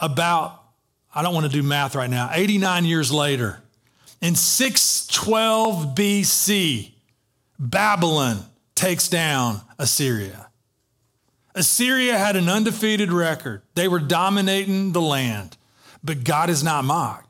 about, 0.00 0.62
I 1.14 1.20
don't 1.20 1.34
want 1.34 1.44
to 1.44 1.52
do 1.52 1.62
math 1.62 1.94
right 1.94 2.08
now, 2.08 2.30
89 2.32 2.86
years 2.86 3.12
later? 3.12 3.62
In 4.22 4.34
612 4.34 5.94
BC, 5.94 6.92
Babylon 7.58 8.38
takes 8.74 9.08
down 9.08 9.60
Assyria. 9.78 10.48
Assyria 11.54 12.16
had 12.16 12.34
an 12.34 12.48
undefeated 12.48 13.12
record, 13.12 13.60
they 13.74 13.88
were 13.88 14.00
dominating 14.00 14.92
the 14.92 15.02
land. 15.02 15.58
But 16.06 16.22
God 16.22 16.50
is 16.50 16.62
not 16.62 16.84
mocked. 16.84 17.25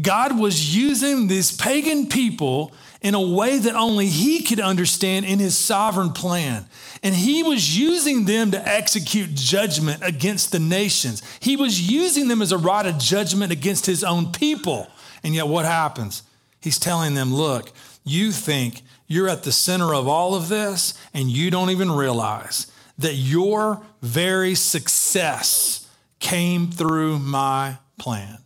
God 0.00 0.38
was 0.38 0.74
using 0.76 1.26
these 1.26 1.56
pagan 1.56 2.06
people 2.06 2.72
in 3.00 3.14
a 3.14 3.20
way 3.20 3.58
that 3.58 3.74
only 3.74 4.06
He 4.06 4.42
could 4.42 4.60
understand 4.60 5.26
in 5.26 5.38
His 5.38 5.56
sovereign 5.56 6.12
plan. 6.12 6.66
And 7.02 7.14
He 7.14 7.42
was 7.42 7.78
using 7.78 8.24
them 8.26 8.50
to 8.50 8.68
execute 8.68 9.34
judgment 9.34 10.02
against 10.02 10.52
the 10.52 10.58
nations. 10.58 11.22
He 11.40 11.56
was 11.56 11.90
using 11.90 12.28
them 12.28 12.42
as 12.42 12.52
a 12.52 12.58
rod 12.58 12.86
of 12.86 12.98
judgment 12.98 13.52
against 13.52 13.86
His 13.86 14.04
own 14.04 14.32
people. 14.32 14.88
And 15.24 15.34
yet, 15.34 15.48
what 15.48 15.64
happens? 15.64 16.22
He's 16.60 16.78
telling 16.78 17.14
them, 17.14 17.32
look, 17.32 17.72
you 18.04 18.32
think 18.32 18.82
you're 19.06 19.28
at 19.28 19.42
the 19.42 19.52
center 19.52 19.94
of 19.94 20.06
all 20.06 20.34
of 20.34 20.48
this, 20.48 20.94
and 21.12 21.28
you 21.28 21.50
don't 21.50 21.70
even 21.70 21.90
realize 21.90 22.70
that 22.98 23.14
your 23.14 23.82
very 24.02 24.54
success 24.54 25.88
came 26.18 26.70
through 26.70 27.18
my 27.18 27.78
plan. 27.98 28.38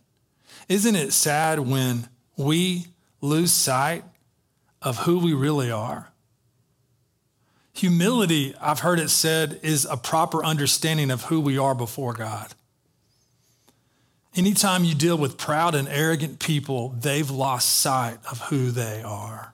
Isn't 0.67 0.95
it 0.95 1.13
sad 1.13 1.59
when 1.59 2.09
we 2.37 2.87
lose 3.21 3.51
sight 3.51 4.03
of 4.81 4.99
who 4.99 5.19
we 5.19 5.33
really 5.33 5.71
are? 5.71 6.11
Humility, 7.73 8.55
I've 8.61 8.79
heard 8.79 8.99
it 8.99 9.09
said, 9.09 9.59
is 9.61 9.85
a 9.85 9.97
proper 9.97 10.43
understanding 10.43 11.11
of 11.11 11.23
who 11.23 11.41
we 11.41 11.57
are 11.57 11.75
before 11.75 12.13
God. 12.13 12.53
Anytime 14.35 14.83
you 14.83 14.95
deal 14.95 15.17
with 15.17 15.37
proud 15.37 15.75
and 15.75 15.87
arrogant 15.87 16.39
people, 16.39 16.89
they've 16.89 17.29
lost 17.29 17.69
sight 17.77 18.17
of 18.29 18.41
who 18.43 18.71
they 18.71 19.01
are. 19.01 19.53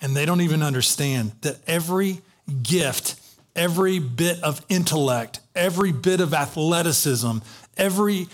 And 0.00 0.16
they 0.16 0.26
don't 0.26 0.40
even 0.40 0.62
understand 0.62 1.32
that 1.42 1.58
every 1.66 2.22
gift, 2.62 3.20
every 3.54 3.98
bit 3.98 4.42
of 4.42 4.64
intellect, 4.68 5.40
every 5.54 5.92
bit 5.92 6.20
of 6.20 6.34
athleticism, 6.34 7.38
every 7.76 8.28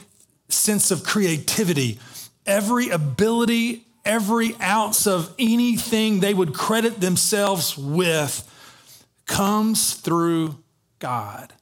sense 0.49 0.91
of 0.91 1.05
creativity, 1.05 1.99
every 2.47 2.89
ability, 2.89 3.85
every 4.05 4.55
ounce 4.61 5.07
of 5.07 5.35
anything 5.39 6.21
they 6.21 6.35
would 6.35 6.55
credit 6.55 7.01
themselves 7.01 7.77
with 7.77 8.45
comes 9.27 9.95
through 9.95 10.57
God, 10.99 11.53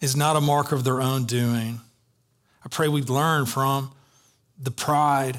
is 0.00 0.14
not 0.14 0.36
a 0.36 0.40
mark 0.40 0.72
of 0.72 0.84
their 0.84 1.00
own 1.00 1.24
doing. 1.24 1.80
I 2.64 2.68
pray 2.68 2.88
we 2.88 3.02
learn 3.02 3.46
from 3.46 3.90
the 4.60 4.70
pride 4.70 5.38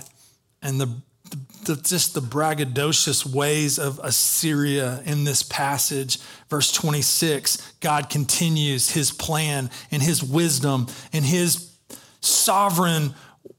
and 0.61 0.81
the, 0.81 0.89
the, 1.65 1.75
just 1.75 2.13
the 2.13 2.21
braggadocious 2.21 3.25
ways 3.25 3.77
of 3.77 3.99
Assyria 4.03 5.01
in 5.05 5.23
this 5.23 5.43
passage. 5.43 6.17
Verse 6.49 6.71
26, 6.71 7.73
God 7.79 8.09
continues 8.09 8.91
his 8.91 9.11
plan 9.11 9.69
and 9.91 10.01
his 10.01 10.23
wisdom 10.23 10.87
and 11.13 11.23
his 11.23 11.68
sovereign 12.21 13.13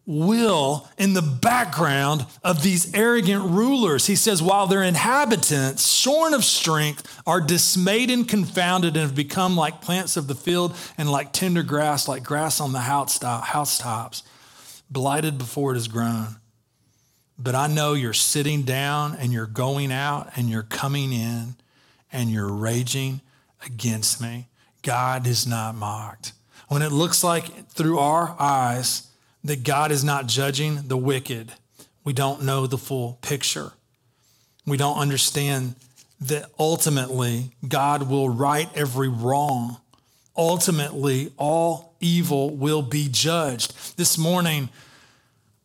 will 0.06 0.88
in 0.98 1.14
the 1.14 1.22
background 1.22 2.26
of 2.42 2.62
these 2.62 2.92
arrogant 2.94 3.44
rulers. 3.44 4.06
He 4.06 4.16
says, 4.16 4.42
while 4.42 4.66
their 4.66 4.82
inhabitants, 4.82 5.90
shorn 5.90 6.34
of 6.34 6.44
strength, 6.44 7.22
are 7.26 7.40
dismayed 7.40 8.10
and 8.10 8.28
confounded 8.28 8.96
and 8.96 9.06
have 9.06 9.14
become 9.14 9.56
like 9.56 9.80
plants 9.80 10.16
of 10.16 10.26
the 10.26 10.34
field 10.34 10.74
and 10.98 11.10
like 11.10 11.32
tender 11.32 11.62
grass, 11.62 12.08
like 12.08 12.24
grass 12.24 12.60
on 12.60 12.72
the 12.72 12.80
housetops, 12.80 14.22
blighted 14.90 15.38
before 15.38 15.74
it 15.74 15.78
is 15.78 15.86
grown. 15.86 16.36
But 17.38 17.54
I 17.54 17.68
know 17.68 17.94
you're 17.94 18.12
sitting 18.12 18.62
down 18.64 19.14
and 19.14 19.32
you're 19.32 19.46
going 19.46 19.92
out 19.92 20.30
and 20.36 20.50
you're 20.50 20.62
coming 20.62 21.12
in 21.12 21.54
and 22.12 22.30
you're 22.30 22.52
raging 22.52 23.20
against 23.64 24.20
me. 24.20 24.48
God 24.82 25.26
is 25.26 25.46
not 25.46 25.74
mocked. 25.74 26.32
When 26.70 26.82
it 26.82 26.92
looks 26.92 27.24
like 27.24 27.68
through 27.70 27.98
our 27.98 28.36
eyes, 28.38 29.08
that 29.42 29.64
God 29.64 29.90
is 29.90 30.04
not 30.04 30.28
judging 30.28 30.86
the 30.86 30.96
wicked, 30.96 31.50
we 32.04 32.12
don't 32.12 32.44
know 32.44 32.68
the 32.68 32.78
full 32.78 33.18
picture. 33.22 33.72
We 34.64 34.76
don't 34.76 34.96
understand 34.96 35.74
that 36.20 36.48
ultimately 36.60 37.50
God 37.66 38.08
will 38.08 38.28
right 38.28 38.68
every 38.76 39.08
wrong. 39.08 39.78
Ultimately, 40.36 41.32
all 41.36 41.96
evil 41.98 42.50
will 42.50 42.82
be 42.82 43.08
judged. 43.10 43.96
This 43.96 44.16
morning, 44.16 44.68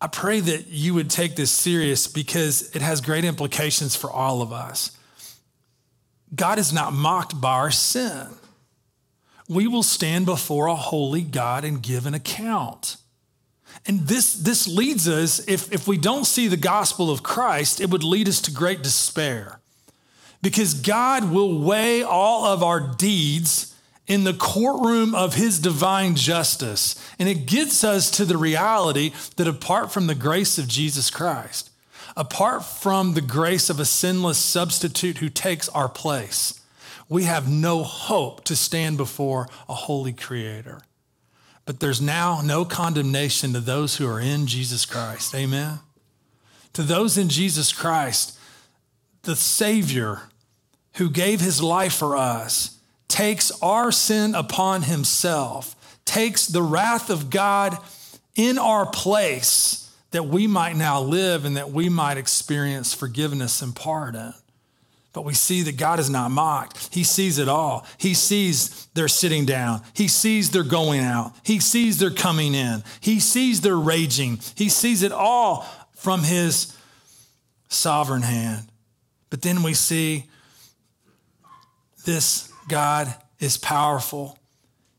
I 0.02 0.08
pray 0.08 0.40
that 0.40 0.70
you 0.70 0.96
would 0.96 1.12
take 1.12 1.36
this 1.36 1.52
serious 1.52 2.08
because 2.08 2.76
it 2.76 2.82
has 2.82 3.00
great 3.00 3.26
implications 3.26 3.96
for 3.96 4.10
all 4.10 4.42
of 4.42 4.52
us. 4.52 4.98
God 6.34 6.58
is 6.58 6.74
not 6.74 6.94
mocked 6.94 7.40
by 7.40 7.54
our 7.54 7.70
sin. 7.70 8.28
We 9.48 9.68
will 9.68 9.84
stand 9.84 10.26
before 10.26 10.68
a 10.68 10.76
holy 10.76 11.22
God 11.22 11.64
and 11.64 11.82
give 11.82 12.06
an 12.06 12.14
account. 12.14 12.98
And 13.86 14.08
this, 14.08 14.34
this 14.34 14.68
leads 14.68 15.08
us, 15.08 15.46
if, 15.48 15.72
if 15.72 15.88
we 15.88 15.98
don't 15.98 16.26
see 16.26 16.48
the 16.48 16.58
gospel 16.58 17.12
of 17.12 17.24
Christ, 17.24 17.80
it 17.80 17.90
would 17.90 18.04
lead 18.04 18.28
us 18.28 18.42
to 18.42 18.52
great 18.52 18.82
despair. 18.82 19.60
Because 20.42 20.74
God 20.74 21.32
will 21.32 21.60
weigh 21.60 22.02
all 22.02 22.46
of 22.46 22.64
our 22.64 22.80
deeds 22.80 23.76
in 24.08 24.24
the 24.24 24.34
courtroom 24.34 25.16
of 25.16 25.36
his 25.36 25.60
divine 25.60 26.16
justice. 26.16 26.96
And 27.20 27.28
it 27.28 27.46
gets 27.46 27.84
us 27.84 28.10
to 28.12 28.26
the 28.26 28.38
reality 28.38 29.12
that 29.38 29.48
apart 29.48 29.92
from 29.92 30.08
the 30.08 30.16
grace 30.16 30.58
of 30.58 30.68
Jesus 30.68 31.10
Christ, 31.10 31.72
apart 32.16 32.64
from 32.64 33.14
the 33.14 33.22
grace 33.22 33.70
of 33.70 33.80
a 33.80 33.86
sinless 33.86 34.38
substitute 34.38 35.18
who 35.18 35.30
takes 35.30 35.70
our 35.70 35.90
place, 35.90 36.60
we 37.10 37.24
have 37.24 37.50
no 37.50 37.84
hope 37.84 38.44
to 38.46 38.56
stand 38.56 38.98
before 38.98 39.48
a 39.70 39.74
holy 39.74 40.14
creator. 40.14 40.82
But 41.66 41.80
there's 41.80 42.02
now 42.02 42.42
no 42.44 42.66
condemnation 42.66 43.54
to 43.54 43.60
those 43.60 43.98
who 43.98 44.08
are 44.08 44.20
in 44.20 44.48
Jesus 44.48 44.86
Christ. 44.86 45.34
Amen. 45.34 45.80
To 46.74 46.84
those 46.84 47.18
in 47.18 47.30
Jesus 47.30 47.72
Christ, 47.72 48.38
the 49.24 49.36
Savior 49.36 50.24
who 50.96 51.10
gave 51.10 51.42
his 51.42 51.62
life 51.62 51.94
for 51.94 52.16
us 52.16 52.80
takes 53.08 53.52
our 53.62 53.92
sin 53.92 54.36
upon 54.36 54.84
himself, 54.84 55.76
takes 56.06 56.48
the 56.48 56.62
wrath 56.62 57.10
of 57.10 57.30
God 57.30 57.78
in 58.36 58.58
our 58.58 58.86
place 58.86 59.92
that 60.12 60.24
we 60.24 60.48
might 60.48 60.76
now 60.76 61.02
live 61.02 61.46
and 61.46 61.58
that 61.58 61.72
we 61.72 61.90
might 61.90 62.18
experience 62.18 62.94
forgiveness 62.94 63.62
and 63.62 63.76
pardon. 63.76 64.34
But 65.16 65.24
we 65.24 65.34
see 65.34 65.62
that 65.62 65.78
God 65.78 66.02
is 66.02 66.10
not 66.10 66.30
mocked. 66.30 66.94
He 66.94 67.06
sees 67.06 67.40
it 67.40 67.48
all. 67.48 67.88
He 67.98 68.14
sees 68.14 68.88
they're 68.96 69.08
sitting 69.08 69.46
down. 69.46 69.82
He 69.94 70.10
sees 70.10 70.52
they're 70.52 70.62
going 70.62 71.00
out. 71.00 71.32
He 71.42 71.62
sees 71.62 71.98
they're 71.98 72.12
coming 72.12 72.54
in. 72.54 72.84
He 73.00 73.22
sees 73.22 73.62
they're 73.62 73.78
raging. 73.78 74.40
He 74.56 74.68
sees 74.68 75.04
it 75.04 75.14
all 75.14 75.66
from 75.96 76.24
his 76.24 76.78
sovereign 77.70 78.24
hand. 78.24 78.68
But 79.30 79.42
then 79.42 79.64
we 79.64 79.74
see 79.74 80.26
this 82.04 82.52
God 82.68 83.16
is 83.40 83.56
powerful. 83.56 84.38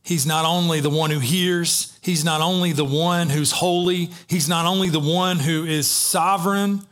He's 0.02 0.24
not 0.24 0.46
only 0.46 0.80
the 0.80 0.88
one 0.88 1.10
who 1.10 1.18
hears, 1.18 1.98
he's 2.00 2.24
not 2.24 2.40
only 2.40 2.72
the 2.72 2.86
one 2.86 3.28
who's 3.28 3.52
holy, 3.52 4.08
he's 4.28 4.48
not 4.48 4.64
only 4.64 4.88
the 4.88 4.98
one 4.98 5.40
who 5.40 5.66
is 5.66 5.90
sovereign, 5.90 6.86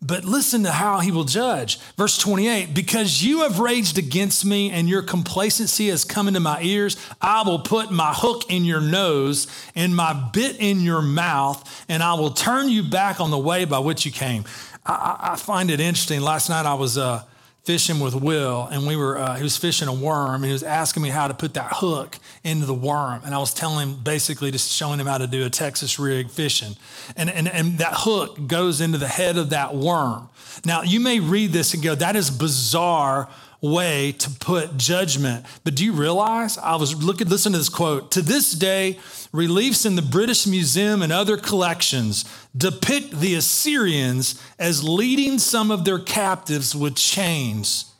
but 0.00 0.24
listen 0.24 0.62
to 0.62 0.70
how 0.70 1.00
he 1.00 1.10
will 1.10 1.24
judge. 1.24 1.78
Verse 1.96 2.16
28 2.18 2.72
Because 2.72 3.22
you 3.22 3.40
have 3.40 3.58
raged 3.58 3.98
against 3.98 4.44
me 4.44 4.70
and 4.70 4.88
your 4.88 5.02
complacency 5.02 5.88
has 5.88 6.04
come 6.04 6.28
into 6.28 6.40
my 6.40 6.62
ears, 6.62 6.96
I 7.20 7.42
will 7.42 7.58
put 7.58 7.90
my 7.90 8.12
hook 8.14 8.44
in 8.48 8.64
your 8.64 8.80
nose 8.80 9.46
and 9.74 9.96
my 9.96 10.12
bit 10.32 10.56
in 10.60 10.80
your 10.80 11.02
mouth, 11.02 11.84
and 11.88 12.02
I 12.02 12.14
will 12.14 12.30
turn 12.30 12.68
you 12.68 12.84
back 12.84 13.20
on 13.20 13.30
the 13.30 13.38
way 13.38 13.64
by 13.64 13.80
which 13.80 14.06
you 14.06 14.12
came. 14.12 14.44
I, 14.86 15.32
I 15.32 15.36
find 15.36 15.70
it 15.70 15.80
interesting. 15.80 16.20
Last 16.20 16.48
night 16.48 16.66
I 16.66 16.74
was. 16.74 16.96
Uh, 16.96 17.22
fishing 17.68 18.00
with 18.00 18.14
Will, 18.14 18.66
and 18.72 18.86
we 18.86 18.96
were 18.96 19.18
uh, 19.18 19.36
he 19.36 19.42
was 19.42 19.58
fishing 19.58 19.88
a 19.88 19.92
worm, 19.92 20.36
and 20.36 20.46
he 20.46 20.52
was 20.52 20.62
asking 20.62 21.02
me 21.02 21.10
how 21.10 21.28
to 21.28 21.34
put 21.34 21.52
that 21.52 21.70
hook 21.70 22.16
into 22.42 22.64
the 22.64 22.72
worm, 22.72 23.20
and 23.26 23.34
I 23.34 23.38
was 23.38 23.52
telling 23.52 23.86
him 23.86 24.00
basically 24.02 24.50
just 24.50 24.72
showing 24.72 24.98
him 24.98 25.06
how 25.06 25.18
to 25.18 25.26
do 25.26 25.44
a 25.44 25.50
Texas 25.50 25.98
rig 25.98 26.30
fishing, 26.30 26.76
and 27.14 27.28
and 27.28 27.46
and 27.46 27.76
that 27.76 27.92
hook 27.92 28.46
goes 28.46 28.80
into 28.80 28.96
the 28.96 29.06
head 29.06 29.36
of 29.36 29.50
that 29.50 29.74
worm. 29.74 30.30
Now 30.64 30.80
you 30.80 30.98
may 30.98 31.20
read 31.20 31.52
this 31.52 31.74
and 31.74 31.82
go, 31.82 31.94
that 31.94 32.16
is 32.16 32.30
bizarre 32.30 33.28
way 33.60 34.12
to 34.12 34.30
put 34.30 34.78
judgment. 34.78 35.44
But 35.62 35.74
do 35.74 35.84
you 35.84 35.92
realize? 35.92 36.56
I 36.56 36.76
was 36.76 36.94
looking, 37.02 37.28
listen 37.28 37.52
to 37.52 37.58
this 37.58 37.68
quote. 37.68 38.12
To 38.12 38.22
this 38.22 38.52
day, 38.52 38.98
reliefs 39.32 39.84
in 39.84 39.96
the 39.96 40.02
British 40.02 40.46
Museum 40.46 41.02
and 41.02 41.12
other 41.12 41.36
collections 41.36 42.24
depict 42.56 43.20
the 43.20 43.34
Assyrians 43.34 44.42
as 44.58 44.86
leading 44.86 45.38
some 45.38 45.70
of 45.70 45.84
their 45.84 45.98
captives 45.98 46.74
with 46.74 46.96
chains 46.96 47.92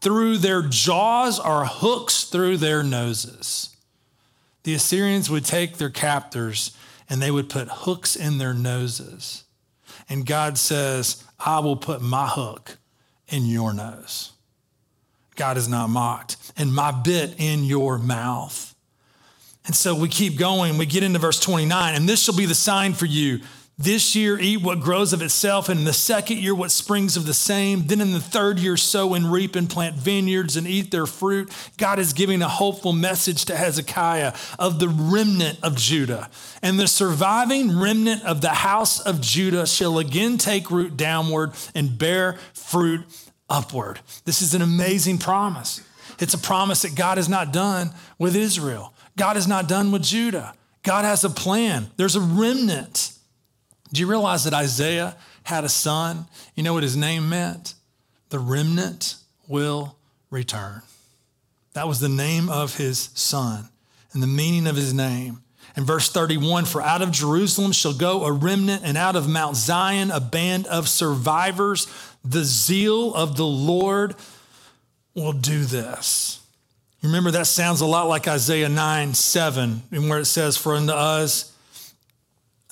through 0.00 0.38
their 0.38 0.62
jaws 0.62 1.38
or 1.38 1.64
hooks 1.64 2.24
through 2.24 2.56
their 2.56 2.82
noses. 2.82 3.76
The 4.64 4.74
Assyrians 4.74 5.30
would 5.30 5.44
take 5.44 5.76
their 5.76 5.90
captors 5.90 6.76
and 7.08 7.20
they 7.20 7.30
would 7.30 7.48
put 7.48 7.68
hooks 7.68 8.16
in 8.16 8.38
their 8.38 8.54
noses. 8.54 9.44
And 10.08 10.26
God 10.26 10.58
says, 10.58 11.24
I 11.38 11.60
will 11.60 11.76
put 11.76 12.00
my 12.00 12.26
hook 12.26 12.78
in 13.28 13.46
your 13.46 13.72
nose. 13.72 14.32
God 15.34 15.56
is 15.56 15.68
not 15.68 15.88
mocked, 15.88 16.36
and 16.56 16.74
my 16.74 16.90
bit 16.90 17.34
in 17.38 17.64
your 17.64 17.98
mouth. 17.98 18.71
And 19.64 19.74
so 19.74 19.94
we 19.94 20.08
keep 20.08 20.38
going. 20.38 20.76
We 20.78 20.86
get 20.86 21.02
into 21.02 21.18
verse 21.18 21.38
29, 21.38 21.94
and 21.94 22.08
this 22.08 22.22
shall 22.22 22.36
be 22.36 22.46
the 22.46 22.54
sign 22.54 22.94
for 22.94 23.06
you. 23.06 23.40
This 23.78 24.14
year, 24.14 24.38
eat 24.38 24.58
what 24.58 24.80
grows 24.80 25.12
of 25.12 25.22
itself, 25.22 25.68
and 25.68 25.80
in 25.80 25.86
the 25.86 25.94
second 25.94 26.38
year, 26.38 26.54
what 26.54 26.70
springs 26.70 27.16
of 27.16 27.26
the 27.26 27.34
same. 27.34 27.86
Then 27.86 28.00
in 28.00 28.12
the 28.12 28.20
third 28.20 28.58
year, 28.58 28.76
sow 28.76 29.14
and 29.14 29.32
reap 29.32 29.56
and 29.56 29.68
plant 29.68 29.96
vineyards 29.96 30.56
and 30.56 30.68
eat 30.68 30.90
their 30.90 31.06
fruit. 31.06 31.50
God 31.78 31.98
is 31.98 32.12
giving 32.12 32.42
a 32.42 32.48
hopeful 32.48 32.92
message 32.92 33.46
to 33.46 33.56
Hezekiah 33.56 34.34
of 34.58 34.78
the 34.78 34.88
remnant 34.88 35.58
of 35.62 35.76
Judah. 35.76 36.28
And 36.60 36.78
the 36.78 36.86
surviving 36.86 37.80
remnant 37.80 38.22
of 38.24 38.40
the 38.40 38.50
house 38.50 39.00
of 39.00 39.20
Judah 39.20 39.66
shall 39.66 39.98
again 39.98 40.38
take 40.38 40.70
root 40.70 40.96
downward 40.96 41.52
and 41.74 41.98
bear 41.98 42.34
fruit 42.52 43.00
upward. 43.48 44.00
This 44.26 44.42
is 44.42 44.54
an 44.54 44.62
amazing 44.62 45.18
promise. 45.18 45.80
It's 46.18 46.34
a 46.34 46.38
promise 46.38 46.82
that 46.82 46.94
God 46.94 47.16
has 47.16 47.28
not 47.28 47.52
done 47.52 47.90
with 48.18 48.36
Israel, 48.36 48.94
God 49.16 49.36
is 49.36 49.46
not 49.46 49.68
done 49.68 49.92
with 49.92 50.02
Judah. 50.02 50.54
God 50.82 51.04
has 51.04 51.22
a 51.24 51.30
plan, 51.30 51.88
there's 51.96 52.16
a 52.16 52.20
remnant. 52.20 53.12
Do 53.92 54.00
you 54.00 54.06
realize 54.06 54.44
that 54.44 54.54
Isaiah 54.54 55.16
had 55.44 55.64
a 55.64 55.68
son? 55.68 56.26
You 56.54 56.62
know 56.62 56.72
what 56.72 56.82
his 56.82 56.96
name 56.96 57.28
meant? 57.28 57.74
The 58.30 58.38
remnant 58.38 59.16
will 59.46 59.96
return. 60.30 60.82
That 61.74 61.86
was 61.86 62.00
the 62.00 62.08
name 62.08 62.48
of 62.48 62.76
his 62.76 63.10
son 63.14 63.68
and 64.12 64.22
the 64.22 64.26
meaning 64.26 64.66
of 64.66 64.76
his 64.76 64.92
name. 64.92 65.42
In 65.76 65.84
verse 65.84 66.10
31, 66.10 66.66
for 66.66 66.82
out 66.82 67.00
of 67.00 67.12
Jerusalem 67.12 67.72
shall 67.72 67.94
go 67.94 68.24
a 68.24 68.32
remnant, 68.32 68.82
and 68.84 68.98
out 68.98 69.16
of 69.16 69.26
Mount 69.26 69.56
Zion 69.56 70.10
a 70.10 70.20
band 70.20 70.66
of 70.66 70.86
survivors. 70.86 71.86
The 72.24 72.44
zeal 72.44 73.14
of 73.14 73.38
the 73.38 73.46
Lord 73.46 74.14
will 75.14 75.32
do 75.32 75.64
this. 75.64 76.41
Remember, 77.02 77.32
that 77.32 77.48
sounds 77.48 77.80
a 77.80 77.86
lot 77.86 78.08
like 78.08 78.28
Isaiah 78.28 78.68
9 78.68 79.14
7, 79.14 79.82
and 79.90 80.08
where 80.08 80.20
it 80.20 80.26
says, 80.26 80.56
For 80.56 80.74
unto 80.74 80.92
us 80.92 81.52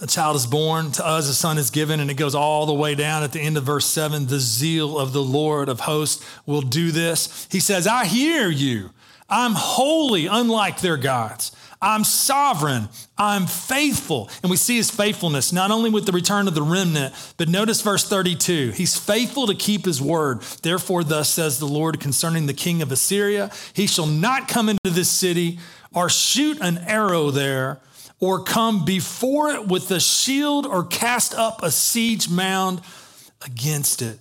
a 0.00 0.06
child 0.06 0.36
is 0.36 0.46
born, 0.46 0.92
to 0.92 1.06
us 1.06 1.28
a 1.28 1.34
son 1.34 1.58
is 1.58 1.70
given, 1.70 2.00
and 2.00 2.10
it 2.10 2.14
goes 2.14 2.34
all 2.34 2.64
the 2.64 2.72
way 2.72 2.94
down 2.94 3.22
at 3.22 3.32
the 3.32 3.40
end 3.40 3.56
of 3.56 3.64
verse 3.64 3.86
7 3.86 4.26
the 4.26 4.38
zeal 4.38 4.98
of 4.98 5.12
the 5.12 5.22
Lord 5.22 5.68
of 5.68 5.80
hosts 5.80 6.24
will 6.46 6.62
do 6.62 6.90
this. 6.90 7.48
He 7.50 7.60
says, 7.60 7.86
I 7.86 8.04
hear 8.04 8.48
you. 8.48 8.90
I'm 9.28 9.52
holy, 9.52 10.26
unlike 10.26 10.80
their 10.80 10.96
gods. 10.96 11.52
I'm 11.82 12.04
sovereign. 12.04 12.88
I'm 13.16 13.46
faithful. 13.46 14.28
And 14.42 14.50
we 14.50 14.56
see 14.56 14.76
his 14.76 14.90
faithfulness 14.90 15.52
not 15.52 15.70
only 15.70 15.88
with 15.88 16.04
the 16.04 16.12
return 16.12 16.46
of 16.46 16.54
the 16.54 16.62
remnant, 16.62 17.14
but 17.38 17.48
notice 17.48 17.80
verse 17.80 18.06
32. 18.06 18.72
He's 18.72 18.98
faithful 18.98 19.46
to 19.46 19.54
keep 19.54 19.86
his 19.86 20.00
word. 20.00 20.42
Therefore, 20.62 21.04
thus 21.04 21.30
says 21.30 21.58
the 21.58 21.66
Lord 21.66 21.98
concerning 21.98 22.46
the 22.46 22.54
king 22.54 22.82
of 22.82 22.92
Assyria 22.92 23.50
He 23.72 23.86
shall 23.86 24.06
not 24.06 24.48
come 24.48 24.68
into 24.68 24.90
this 24.90 25.08
city 25.08 25.58
or 25.94 26.08
shoot 26.10 26.58
an 26.60 26.78
arrow 26.78 27.30
there 27.30 27.80
or 28.18 28.42
come 28.42 28.84
before 28.84 29.50
it 29.50 29.66
with 29.66 29.90
a 29.90 30.00
shield 30.00 30.66
or 30.66 30.84
cast 30.84 31.34
up 31.34 31.62
a 31.62 31.70
siege 31.70 32.28
mound 32.28 32.82
against 33.44 34.02
it. 34.02 34.18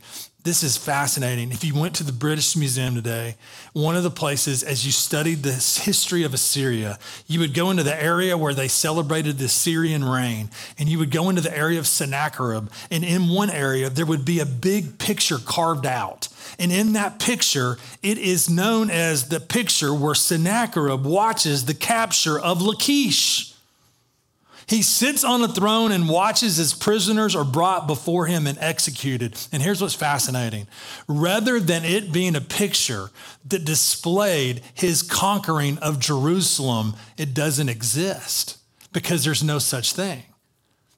This 0.50 0.64
is 0.64 0.78
fascinating. 0.78 1.52
If 1.52 1.64
you 1.64 1.76
went 1.76 1.94
to 1.98 2.04
the 2.04 2.12
British 2.12 2.56
Museum 2.56 2.96
today, 2.96 3.36
one 3.74 3.96
of 3.96 4.02
the 4.02 4.10
places, 4.10 4.64
as 4.64 4.84
you 4.84 4.92
studied 4.92 5.44
the 5.44 5.52
history 5.84 6.24
of 6.24 6.34
Assyria, 6.34 6.98
you 7.28 7.40
would 7.40 7.54
go 7.54 7.70
into 7.70 7.84
the 7.84 8.04
area 8.04 8.36
where 8.36 8.56
they 8.56 8.68
celebrated 8.68 9.38
the 9.38 9.48
Syrian 9.48 10.04
reign, 10.04 10.50
and 10.80 10.90
you 10.90 10.98
would 10.98 11.12
go 11.12 11.30
into 11.30 11.44
the 11.44 11.56
area 11.56 11.78
of 11.78 11.86
Sennacherib. 11.86 12.72
And 12.90 13.04
in 13.04 13.30
one 13.30 13.52
area, 13.52 13.92
there 13.92 14.08
would 14.08 14.26
be 14.26 14.40
a 14.40 14.46
big 14.48 14.98
picture 14.98 15.38
carved 15.38 15.86
out. 15.86 16.30
And 16.58 16.72
in 16.72 16.94
that 16.94 17.20
picture, 17.20 17.78
it 18.02 18.18
is 18.18 18.50
known 18.50 18.90
as 18.90 19.30
the 19.30 19.40
picture 19.40 19.94
where 19.94 20.16
Sennacherib 20.16 21.06
watches 21.06 21.66
the 21.66 21.76
capture 21.76 22.40
of 22.40 22.60
Lachish. 22.60 23.54
He 24.70 24.84
sits 24.84 25.24
on 25.24 25.42
a 25.42 25.48
throne 25.48 25.92
and 25.92 26.08
watches 26.08 26.60
as 26.60 26.76
prisoners 26.76 27.36
are 27.36 27.44
brought 27.44 27.88
before 27.88 28.28
him 28.28 28.46
and 28.46 28.56
executed. 28.60 29.36
And 29.52 29.64
here's 29.64 29.82
what's 29.82 29.96
fascinating 29.96 30.68
rather 31.08 31.60
than 31.60 31.84
it 31.84 32.12
being 32.12 32.36
a 32.36 32.42
picture 32.42 33.10
that 33.48 33.66
displayed 33.66 34.62
his 34.76 35.02
conquering 35.02 35.80
of 35.80 36.00
Jerusalem, 36.00 36.94
it 37.18 37.34
doesn't 37.34 37.68
exist 37.68 38.60
because 38.94 39.24
there's 39.24 39.44
no 39.44 39.58
such 39.58 39.94
thing. 39.94 40.22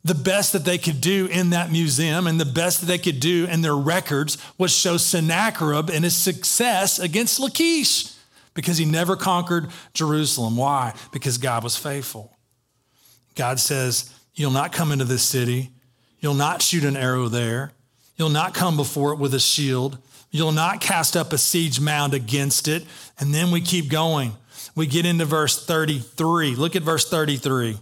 The 0.03 0.15
best 0.15 0.51
that 0.51 0.65
they 0.65 0.77
could 0.77 0.99
do 0.99 1.27
in 1.27 1.51
that 1.51 1.71
museum 1.71 2.27
and 2.27 2.41
the 2.41 2.45
best 2.45 2.81
that 2.81 2.87
they 2.87 2.97
could 2.97 3.21
do 3.21 3.45
in 3.45 3.61
their 3.61 3.77
records 3.77 4.37
was 4.57 4.75
show 4.75 4.97
Sennacherib 4.97 5.89
and 5.89 6.03
his 6.03 6.17
success 6.17 6.99
against 6.99 7.39
Lachish 7.39 8.11
because 8.53 8.77
he 8.77 8.83
never 8.83 9.15
conquered 9.15 9.69
Jerusalem. 9.93 10.57
Why? 10.57 10.93
Because 11.13 11.37
God 11.37 11.63
was 11.63 11.77
faithful. 11.77 12.35
God 13.35 13.59
says, 13.59 14.13
You'll 14.33 14.51
not 14.51 14.71
come 14.71 14.91
into 14.91 15.05
this 15.05 15.23
city. 15.23 15.71
You'll 16.19 16.33
not 16.33 16.61
shoot 16.61 16.83
an 16.83 16.95
arrow 16.95 17.27
there. 17.27 17.73
You'll 18.15 18.29
not 18.29 18.53
come 18.53 18.77
before 18.77 19.13
it 19.13 19.19
with 19.19 19.33
a 19.33 19.39
shield. 19.39 19.97
You'll 20.29 20.51
not 20.51 20.79
cast 20.79 21.17
up 21.17 21.33
a 21.33 21.37
siege 21.37 21.79
mound 21.81 22.13
against 22.13 22.67
it. 22.67 22.85
And 23.19 23.33
then 23.33 23.51
we 23.51 23.59
keep 23.61 23.89
going. 23.89 24.33
We 24.75 24.87
get 24.87 25.05
into 25.05 25.25
verse 25.25 25.65
33. 25.65 26.55
Look 26.55 26.75
at 26.75 26.83
verse 26.83 27.09
33. 27.09 27.77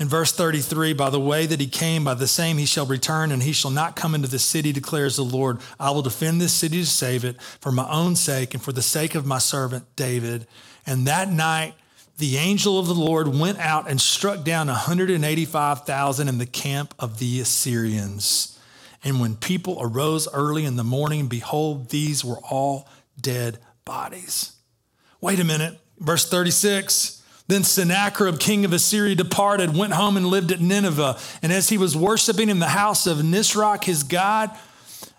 In 0.00 0.06
verse 0.06 0.30
33, 0.30 0.92
by 0.92 1.10
the 1.10 1.18
way 1.18 1.46
that 1.46 1.60
he 1.60 1.66
came, 1.66 2.04
by 2.04 2.14
the 2.14 2.28
same 2.28 2.56
he 2.56 2.66
shall 2.66 2.86
return, 2.86 3.32
and 3.32 3.42
he 3.42 3.52
shall 3.52 3.72
not 3.72 3.96
come 3.96 4.14
into 4.14 4.28
the 4.28 4.38
city, 4.38 4.72
declares 4.72 5.16
the 5.16 5.24
Lord. 5.24 5.58
I 5.80 5.90
will 5.90 6.02
defend 6.02 6.40
this 6.40 6.52
city 6.52 6.80
to 6.80 6.86
save 6.86 7.24
it 7.24 7.40
for 7.42 7.72
my 7.72 7.88
own 7.90 8.14
sake 8.14 8.54
and 8.54 8.62
for 8.62 8.70
the 8.70 8.82
sake 8.82 9.16
of 9.16 9.26
my 9.26 9.38
servant 9.38 9.84
David. 9.96 10.46
And 10.86 11.06
that 11.08 11.32
night, 11.32 11.74
the 12.18 12.36
angel 12.36 12.80
of 12.80 12.88
the 12.88 12.94
Lord 12.94 13.28
went 13.28 13.58
out 13.58 13.88
and 13.88 14.00
struck 14.00 14.44
down 14.44 14.66
185,000 14.66 16.28
in 16.28 16.38
the 16.38 16.46
camp 16.46 16.92
of 16.98 17.20
the 17.20 17.40
Assyrians. 17.40 18.58
And 19.04 19.20
when 19.20 19.36
people 19.36 19.78
arose 19.80 20.26
early 20.34 20.64
in 20.64 20.74
the 20.74 20.84
morning, 20.84 21.28
behold, 21.28 21.90
these 21.90 22.24
were 22.24 22.38
all 22.38 22.88
dead 23.20 23.58
bodies. 23.84 24.52
Wait 25.20 25.38
a 25.38 25.44
minute. 25.44 25.78
Verse 26.00 26.28
36. 26.28 27.22
Then 27.46 27.62
Sennacherib, 27.62 28.40
king 28.40 28.64
of 28.64 28.72
Assyria, 28.72 29.14
departed, 29.14 29.76
went 29.76 29.92
home 29.92 30.16
and 30.16 30.26
lived 30.26 30.50
at 30.50 30.60
Nineveh. 30.60 31.18
And 31.40 31.52
as 31.52 31.68
he 31.68 31.78
was 31.78 31.96
worshiping 31.96 32.50
in 32.50 32.58
the 32.58 32.66
house 32.66 33.06
of 33.06 33.18
Nisroch, 33.18 33.84
his 33.84 34.02
god, 34.02 34.50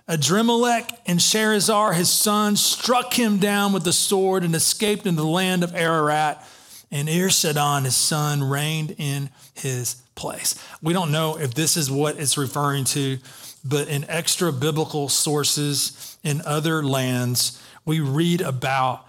Adrammelech 0.08 0.91
and 1.06 1.20
Sharezer, 1.20 1.95
his 1.95 2.10
son, 2.10 2.58
struck 2.58 3.14
him 3.14 3.38
down 3.38 3.72
with 3.72 3.86
the 3.86 3.93
sword 3.93 4.43
and 4.43 4.54
escaped 4.54 5.08
into 5.08 5.22
the 5.22 5.28
land 5.28 5.64
of 5.64 5.74
Ararat 5.74 6.45
and 6.92 7.08
Esarhaddon, 7.08 7.86
his 7.86 7.96
son, 7.96 8.44
reigned 8.44 8.96
in 8.98 9.30
his 9.54 10.02
place. 10.16 10.56
We 10.82 10.94
don't 10.94 11.12
know 11.12 11.38
if 11.38 11.54
this 11.54 11.78
is 11.78 11.92
what 11.92 12.20
it's 12.20 12.38
referring 12.38 12.86
to, 12.86 13.20
but 13.64 13.88
in 13.88 14.06
extra 14.10 14.52
biblical 14.52 15.10
sources 15.10 16.18
in 16.24 16.42
other 16.46 16.84
lands, 16.84 17.62
we 17.86 18.00
read 18.00 18.42
about 18.42 19.08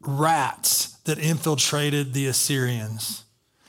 rats 0.00 0.92
that 1.04 1.18
infiltrated 1.18 2.12
the 2.12 2.26
Assyrians. 2.26 3.24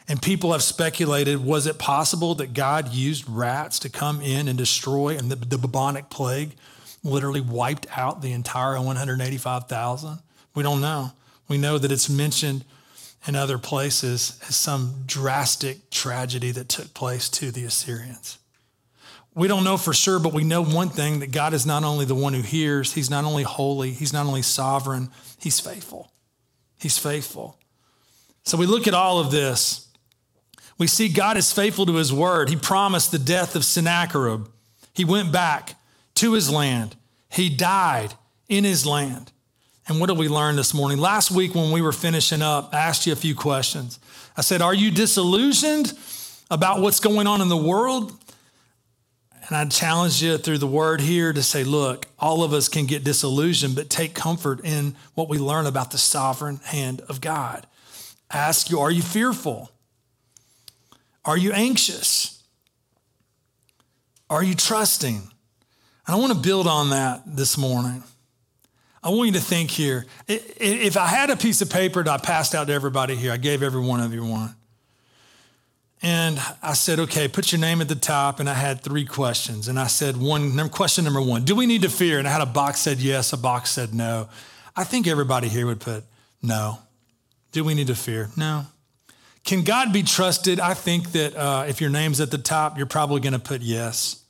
And 0.07 0.21
people 0.21 0.53
have 0.53 0.63
speculated 0.63 1.43
was 1.43 1.67
it 1.67 1.77
possible 1.77 2.35
that 2.35 2.53
God 2.53 2.93
used 2.93 3.29
rats 3.29 3.79
to 3.79 3.89
come 3.89 4.21
in 4.21 4.47
and 4.47 4.57
destroy, 4.57 5.17
and 5.17 5.29
the, 5.29 5.35
the 5.35 5.57
bubonic 5.57 6.09
plague 6.09 6.51
literally 7.03 7.41
wiped 7.41 7.87
out 7.95 8.21
the 8.21 8.31
entire 8.31 8.81
185,000? 8.81 10.19
We 10.55 10.63
don't 10.63 10.81
know. 10.81 11.11
We 11.47 11.57
know 11.57 11.77
that 11.77 11.91
it's 11.91 12.09
mentioned 12.09 12.63
in 13.27 13.35
other 13.35 13.57
places 13.57 14.39
as 14.47 14.55
some 14.55 15.03
drastic 15.05 15.89
tragedy 15.89 16.51
that 16.51 16.69
took 16.69 16.93
place 16.93 17.29
to 17.29 17.51
the 17.51 17.63
Assyrians. 17.65 18.39
We 19.35 19.47
don't 19.47 19.63
know 19.63 19.77
for 19.77 19.93
sure, 19.93 20.19
but 20.19 20.33
we 20.33 20.43
know 20.43 20.63
one 20.63 20.89
thing 20.89 21.19
that 21.19 21.31
God 21.31 21.53
is 21.53 21.65
not 21.65 21.83
only 21.83 22.05
the 22.05 22.15
one 22.15 22.33
who 22.33 22.41
hears, 22.41 22.93
He's 22.93 23.09
not 23.09 23.25
only 23.25 23.43
holy, 23.43 23.91
He's 23.91 24.13
not 24.13 24.25
only 24.25 24.41
sovereign, 24.41 25.09
He's 25.39 25.59
faithful. 25.59 26.11
He's 26.79 26.97
faithful. 26.97 27.59
So 28.43 28.57
we 28.57 28.65
look 28.65 28.87
at 28.87 28.93
all 28.93 29.19
of 29.19 29.29
this. 29.29 29.87
We 30.77 30.87
see 30.87 31.09
God 31.09 31.37
is 31.37 31.51
faithful 31.51 31.85
to 31.85 31.95
His 31.95 32.13
word. 32.13 32.49
He 32.49 32.55
promised 32.55 33.11
the 33.11 33.19
death 33.19 33.55
of 33.55 33.65
Sennacherib. 33.65 34.47
He 34.93 35.05
went 35.05 35.31
back 35.31 35.75
to 36.15 36.33
his 36.33 36.49
land, 36.49 36.95
he 37.29 37.49
died 37.49 38.15
in 38.49 38.63
his 38.63 38.85
land. 38.85 39.31
And 39.87 39.99
what 39.99 40.07
did 40.07 40.17
we 40.17 40.27
learn 40.27 40.57
this 40.57 40.73
morning? 40.73 40.97
Last 40.97 41.31
week, 41.31 41.55
when 41.55 41.71
we 41.71 41.81
were 41.81 41.93
finishing 41.93 42.41
up, 42.41 42.73
I 42.73 42.77
asked 42.79 43.07
you 43.07 43.13
a 43.13 43.17
few 43.17 43.33
questions. 43.33 43.99
I 44.35 44.41
said, 44.41 44.61
Are 44.61 44.73
you 44.73 44.91
disillusioned 44.91 45.93
about 46.51 46.81
what's 46.81 46.99
going 46.99 47.25
on 47.25 47.41
in 47.41 47.47
the 47.47 47.57
world? 47.57 48.11
And 49.47 49.55
I 49.55 49.63
challenged 49.65 50.21
you 50.21 50.37
through 50.37 50.57
the 50.57 50.67
word 50.67 50.99
here 50.99 51.31
to 51.31 51.41
say, 51.41 51.63
Look, 51.63 52.05
all 52.19 52.43
of 52.43 52.51
us 52.51 52.67
can 52.67 52.85
get 52.85 53.05
disillusioned, 53.05 53.75
but 53.75 53.89
take 53.89 54.13
comfort 54.13 54.59
in 54.65 54.95
what 55.15 55.29
we 55.29 55.37
learn 55.37 55.65
about 55.65 55.91
the 55.91 55.97
sovereign 55.97 56.57
hand 56.65 57.01
of 57.07 57.21
God. 57.21 57.65
I 58.29 58.39
ask 58.39 58.69
you, 58.69 58.81
Are 58.81 58.91
you 58.91 59.01
fearful? 59.01 59.71
Are 61.23 61.37
you 61.37 61.53
anxious? 61.53 62.43
Are 64.29 64.43
you 64.43 64.53
trusting? 64.53 65.15
And 65.15 66.15
I 66.15 66.15
want 66.15 66.33
to 66.33 66.39
build 66.39 66.67
on 66.67 66.89
that 66.89 67.21
this 67.25 67.57
morning. 67.57 68.03
I 69.03 69.09
want 69.09 69.27
you 69.27 69.33
to 69.33 69.39
think 69.39 69.71
here. 69.71 70.05
If 70.27 70.97
I 70.97 71.07
had 71.07 71.29
a 71.29 71.37
piece 71.37 71.61
of 71.61 71.69
paper 71.69 72.03
that 72.03 72.11
I 72.11 72.17
passed 72.17 72.55
out 72.55 72.67
to 72.67 72.73
everybody 72.73 73.15
here, 73.15 73.31
I 73.31 73.37
gave 73.37 73.63
every 73.63 73.81
one 73.81 73.99
of 73.99 74.13
you 74.13 74.25
one. 74.25 74.55
And 76.01 76.39
I 76.61 76.73
said, 76.73 76.99
okay, 76.99 77.27
put 77.27 77.51
your 77.51 77.59
name 77.59 77.81
at 77.81 77.89
the 77.89 77.95
top. 77.95 78.39
And 78.39 78.49
I 78.49 78.53
had 78.53 78.81
three 78.81 79.05
questions. 79.05 79.67
And 79.67 79.79
I 79.79 79.87
said, 79.87 80.15
one, 80.17 80.69
question 80.69 81.03
number 81.03 81.21
one, 81.21 81.43
do 81.43 81.55
we 81.55 81.65
need 81.65 81.81
to 81.81 81.89
fear? 81.89 82.19
And 82.19 82.27
I 82.27 82.31
had 82.31 82.41
a 82.41 82.45
box 82.45 82.79
said 82.79 82.99
yes, 82.99 83.33
a 83.33 83.37
box 83.37 83.71
said 83.71 83.93
no. 83.93 84.29
I 84.75 84.83
think 84.83 85.07
everybody 85.07 85.47
here 85.47 85.65
would 85.65 85.79
put 85.79 86.03
no. 86.41 86.79
Do 87.51 87.63
we 87.63 87.73
need 87.73 87.87
to 87.87 87.95
fear? 87.95 88.29
No. 88.37 88.65
Can 89.43 89.63
God 89.63 89.91
be 89.91 90.03
trusted? 90.03 90.59
I 90.59 90.73
think 90.73 91.13
that 91.13 91.35
uh, 91.35 91.65
if 91.67 91.81
your 91.81 91.89
name's 91.89 92.19
at 92.19 92.29
the 92.29 92.37
top, 92.37 92.77
you're 92.77 92.85
probably 92.85 93.21
going 93.21 93.33
to 93.33 93.39
put 93.39 93.61
yes. 93.61 94.21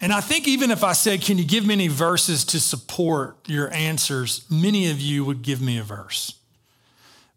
And 0.00 0.12
I 0.12 0.20
think 0.20 0.48
even 0.48 0.70
if 0.70 0.82
I 0.82 0.92
said, 0.92 1.20
Can 1.20 1.38
you 1.38 1.44
give 1.44 1.66
me 1.66 1.74
any 1.74 1.88
verses 1.88 2.44
to 2.46 2.60
support 2.60 3.36
your 3.46 3.72
answers? 3.72 4.44
Many 4.50 4.90
of 4.90 5.00
you 5.00 5.24
would 5.24 5.42
give 5.42 5.60
me 5.60 5.78
a 5.78 5.82
verse. 5.82 6.34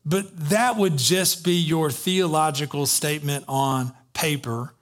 But 0.05 0.49
that 0.49 0.78
would 0.78 0.97
just 0.97 1.43
be 1.43 1.53
your 1.53 1.89
theological 1.89 2.86
statement 2.86 3.45
on 3.47 3.93
paper, 4.14 4.74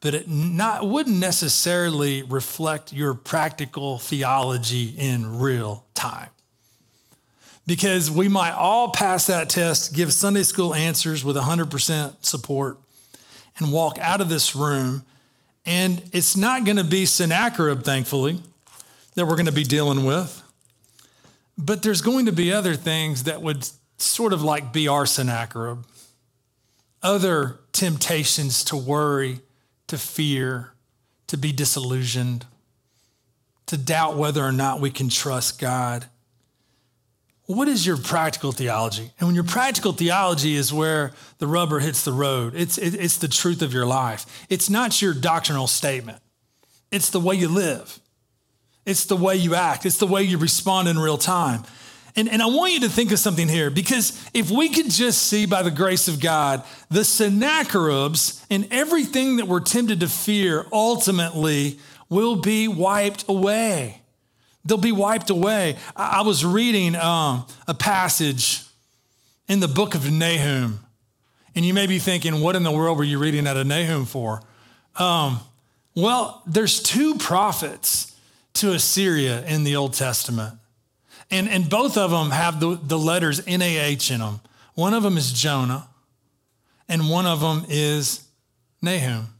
but 0.00 0.14
it 0.14 0.28
not, 0.28 0.86
wouldn't 0.86 1.18
necessarily 1.18 2.22
reflect 2.22 2.92
your 2.92 3.14
practical 3.14 3.98
theology 3.98 4.94
in 4.98 5.38
real 5.38 5.84
time. 5.94 6.28
Because 7.66 8.10
we 8.10 8.28
might 8.28 8.52
all 8.52 8.90
pass 8.90 9.28
that 9.28 9.48
test, 9.48 9.94
give 9.94 10.12
Sunday 10.12 10.42
school 10.42 10.74
answers 10.74 11.24
with 11.24 11.36
100% 11.36 12.24
support, 12.24 12.78
and 13.58 13.72
walk 13.72 13.98
out 14.00 14.20
of 14.20 14.28
this 14.28 14.54
room 14.56 15.04
and 15.66 16.02
it's 16.12 16.36
not 16.36 16.64
going 16.64 16.76
to 16.76 16.84
be 16.84 17.06
Sennacherib, 17.06 17.82
thankfully, 17.82 18.40
that 19.14 19.26
we're 19.26 19.36
going 19.36 19.46
to 19.46 19.52
be 19.52 19.64
dealing 19.64 20.04
with. 20.04 20.42
But 21.56 21.82
there's 21.82 22.02
going 22.02 22.26
to 22.26 22.32
be 22.32 22.52
other 22.52 22.74
things 22.74 23.24
that 23.24 23.40
would 23.40 23.68
sort 23.96 24.32
of 24.32 24.42
like 24.42 24.72
be 24.72 24.88
our 24.88 25.06
Sennacherib, 25.06 25.84
other 27.02 27.60
temptations 27.72 28.64
to 28.64 28.76
worry, 28.76 29.40
to 29.86 29.96
fear, 29.96 30.72
to 31.28 31.36
be 31.36 31.52
disillusioned, 31.52 32.46
to 33.66 33.76
doubt 33.76 34.16
whether 34.16 34.44
or 34.44 34.52
not 34.52 34.80
we 34.80 34.90
can 34.90 35.08
trust 35.08 35.58
God 35.60 36.06
what 37.46 37.68
is 37.68 37.86
your 37.86 37.96
practical 37.96 38.52
theology? 38.52 39.10
And 39.18 39.28
when 39.28 39.34
your 39.34 39.44
practical 39.44 39.92
theology 39.92 40.54
is 40.54 40.72
where 40.72 41.12
the 41.38 41.46
rubber 41.46 41.80
hits 41.80 42.04
the 42.04 42.12
road, 42.12 42.54
it's, 42.54 42.78
it, 42.78 42.94
it's 42.94 43.18
the 43.18 43.28
truth 43.28 43.60
of 43.60 43.74
your 43.74 43.84
life. 43.84 44.46
It's 44.48 44.70
not 44.70 45.02
your 45.02 45.12
doctrinal 45.12 45.66
statement, 45.66 46.20
it's 46.90 47.10
the 47.10 47.20
way 47.20 47.34
you 47.34 47.48
live, 47.48 48.00
it's 48.86 49.04
the 49.04 49.16
way 49.16 49.36
you 49.36 49.54
act, 49.54 49.84
it's 49.84 49.98
the 49.98 50.06
way 50.06 50.22
you 50.22 50.38
respond 50.38 50.88
in 50.88 50.98
real 50.98 51.18
time. 51.18 51.64
And, 52.16 52.28
and 52.28 52.40
I 52.40 52.46
want 52.46 52.72
you 52.72 52.80
to 52.80 52.88
think 52.88 53.10
of 53.10 53.18
something 53.18 53.48
here 53.48 53.70
because 53.70 54.30
if 54.32 54.48
we 54.48 54.68
could 54.68 54.88
just 54.88 55.22
see 55.22 55.46
by 55.46 55.62
the 55.62 55.70
grace 55.72 56.06
of 56.06 56.20
God, 56.20 56.62
the 56.88 57.00
Sennacheribs 57.00 58.44
and 58.50 58.68
everything 58.70 59.36
that 59.36 59.48
we're 59.48 59.58
tempted 59.58 59.98
to 59.98 60.08
fear 60.08 60.64
ultimately 60.72 61.80
will 62.08 62.36
be 62.36 62.68
wiped 62.68 63.24
away. 63.28 64.00
They'll 64.64 64.78
be 64.78 64.92
wiped 64.92 65.30
away. 65.30 65.76
I, 65.94 66.22
was 66.22 66.44
reading 66.44 66.96
um, 66.96 67.46
a 67.68 67.74
passage 67.74 68.62
in 69.46 69.60
the 69.60 69.68
book 69.68 69.94
of 69.94 70.10
Nahum, 70.10 70.80
and 71.54 71.64
you 71.64 71.74
may 71.74 71.86
be 71.86 71.98
thinking, 71.98 72.40
what 72.40 72.56
in 72.56 72.62
the 72.62 72.72
world 72.72 72.96
were 72.96 73.04
you 73.04 73.18
reading 73.18 73.46
out 73.46 73.56
of 73.56 73.66
Nahum 73.66 74.06
for? 74.06 74.42
Um, 74.96 75.40
well, 75.94 76.42
there's 76.46 76.82
two 76.82 77.16
prophets 77.16 78.16
to 78.54 78.72
Assyria 78.72 79.44
in 79.44 79.64
the 79.64 79.76
Old 79.76 79.94
Testament. 79.94 80.58
And, 81.30 81.48
and 81.48 81.68
both 81.68 81.96
of 81.96 82.10
them 82.10 82.30
have 82.30 82.60
the, 82.60 82.78
the 82.82 82.98
letters 82.98 83.46
NAH 83.46 84.12
in 84.12 84.20
them. 84.20 84.40
One 84.74 84.94
of 84.94 85.02
them 85.02 85.16
is 85.16 85.32
Jonah, 85.32 85.88
and 86.88 87.10
one 87.10 87.26
of 87.26 87.40
them 87.40 87.64
is 87.68 88.24
Nahum. 88.82 89.33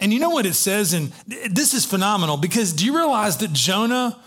And 0.00 0.12
you 0.12 0.18
know 0.18 0.30
what 0.30 0.46
it 0.46 0.54
says? 0.54 0.92
And 0.92 1.12
this 1.50 1.74
is 1.74 1.84
phenomenal 1.84 2.36
because 2.36 2.72
do 2.72 2.84
you 2.84 2.96
realize 2.96 3.38
that 3.38 3.52
Jonah 3.52 4.18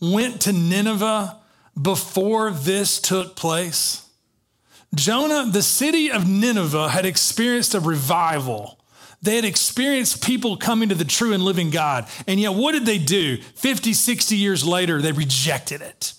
went 0.00 0.42
to 0.42 0.52
Nineveh 0.52 1.38
before 1.80 2.50
this 2.50 3.00
took 3.00 3.36
place? 3.36 4.08
Jonah, 4.94 5.50
the 5.50 5.62
city 5.62 6.10
of 6.10 6.28
Nineveh, 6.28 6.90
had 6.90 7.06
experienced 7.06 7.74
a 7.74 7.80
revival. 7.80 8.78
They 9.22 9.36
had 9.36 9.44
experienced 9.44 10.22
people 10.22 10.56
coming 10.56 10.88
to 10.90 10.94
the 10.94 11.04
true 11.04 11.32
and 11.32 11.44
living 11.44 11.70
God. 11.70 12.06
And 12.26 12.38
yet, 12.40 12.54
what 12.54 12.72
did 12.72 12.84
they 12.84 12.98
do? 12.98 13.38
50, 13.38 13.92
60 13.92 14.36
years 14.36 14.66
later, 14.66 15.00
they 15.00 15.12
rejected 15.12 15.80
it. 15.80 16.12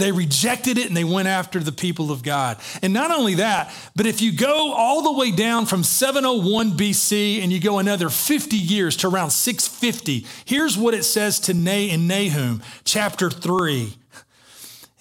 They 0.00 0.12
rejected 0.12 0.78
it 0.78 0.88
and 0.88 0.96
they 0.96 1.04
went 1.04 1.28
after 1.28 1.60
the 1.60 1.72
people 1.72 2.10
of 2.10 2.22
God. 2.22 2.56
And 2.82 2.92
not 2.92 3.10
only 3.10 3.34
that, 3.34 3.72
but 3.94 4.06
if 4.06 4.22
you 4.22 4.32
go 4.32 4.72
all 4.72 5.02
the 5.02 5.12
way 5.12 5.30
down 5.30 5.66
from 5.66 5.84
701 5.84 6.72
BC 6.72 7.42
and 7.42 7.52
you 7.52 7.60
go 7.60 7.78
another 7.78 8.08
50 8.08 8.56
years 8.56 8.96
to 8.98 9.08
around 9.08 9.30
650, 9.30 10.26
here's 10.46 10.78
what 10.78 10.94
it 10.94 11.04
says 11.04 11.38
to 11.40 11.54
Na- 11.54 11.70
in 11.70 12.06
Nahum 12.06 12.62
chapter 12.84 13.28
3. 13.28 13.92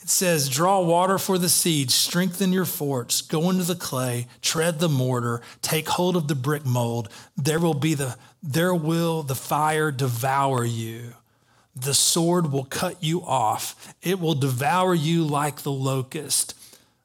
It 0.02 0.10
says, 0.10 0.50
Draw 0.50 0.82
water 0.82 1.18
for 1.18 1.38
the 1.38 1.50
siege, 1.50 1.92
strengthen 1.92 2.52
your 2.52 2.66
forts, 2.66 3.22
go 3.22 3.50
into 3.50 3.64
the 3.64 3.76
clay, 3.76 4.28
tread 4.42 4.80
the 4.80 4.90
mortar, 4.90 5.42
take 5.62 5.88
hold 5.88 6.18
of 6.18 6.28
the 6.28 6.36
brick 6.36 6.66
mold. 6.66 7.08
There 7.38 7.60
will 7.60 7.74
be 7.74 7.94
the 7.94 8.18
there 8.42 8.74
will 8.74 9.24
the 9.24 9.36
fire 9.36 9.92
devour 9.92 10.64
you 10.64 11.14
the 11.76 11.94
sword 11.94 12.52
will 12.52 12.66
cut 12.66 13.04
you 13.04 13.22
off, 13.22 13.94
it 14.02 14.20
will 14.20 14.36
devour 14.36 14.94
you 14.94 15.24
like 15.24 15.62
the 15.62 15.72
locust. 15.72 16.56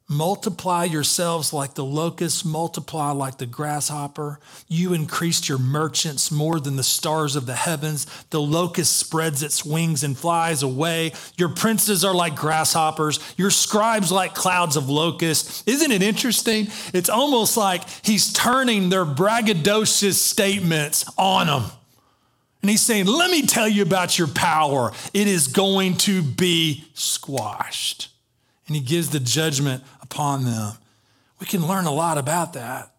Multiply 0.06 0.84
yourselves 0.84 1.54
like 1.54 1.74
the 1.74 1.84
locust, 1.84 2.44
multiply 2.44 3.10
like 3.10 3.38
the 3.38 3.46
grasshopper. 3.46 4.38
You 4.68 4.92
increased 4.92 5.48
your 5.48 5.56
merchants 5.56 6.30
more 6.30 6.60
than 6.60 6.76
the 6.76 6.82
stars 6.82 7.36
of 7.36 7.46
the 7.46 7.54
heavens. 7.54 8.06
The 8.28 8.40
locust 8.40 8.98
spreads 8.98 9.42
its 9.42 9.64
wings 9.64 10.04
and 10.04 10.16
flies 10.16 10.62
away. 10.62 11.14
Your 11.38 11.48
princes 11.48 12.04
are 12.04 12.14
like 12.14 12.36
grasshoppers, 12.36 13.18
your 13.38 13.50
scribes 13.50 14.12
like 14.12 14.34
clouds 14.34 14.76
of 14.76 14.90
locusts. 14.90 15.64
Isn't 15.66 15.90
it 15.90 16.02
interesting? 16.02 16.68
It's 16.92 17.08
almost 17.08 17.56
like 17.56 17.88
he's 18.04 18.30
turning 18.30 18.90
their 18.90 19.06
braggadocious 19.06 20.16
statements 20.16 21.10
on 21.16 21.46
them. 21.46 21.70
And 22.64 22.70
he's 22.70 22.80
saying, 22.80 23.04
Let 23.04 23.30
me 23.30 23.42
tell 23.42 23.68
you 23.68 23.82
about 23.82 24.18
your 24.18 24.26
power. 24.26 24.90
It 25.12 25.28
is 25.28 25.48
going 25.48 25.98
to 25.98 26.22
be 26.22 26.86
squashed. 26.94 28.08
And 28.66 28.74
he 28.74 28.80
gives 28.80 29.10
the 29.10 29.20
judgment 29.20 29.84
upon 30.00 30.46
them. 30.46 30.72
We 31.40 31.44
can 31.44 31.68
learn 31.68 31.84
a 31.84 31.92
lot 31.92 32.16
about 32.16 32.54
that. 32.54 32.90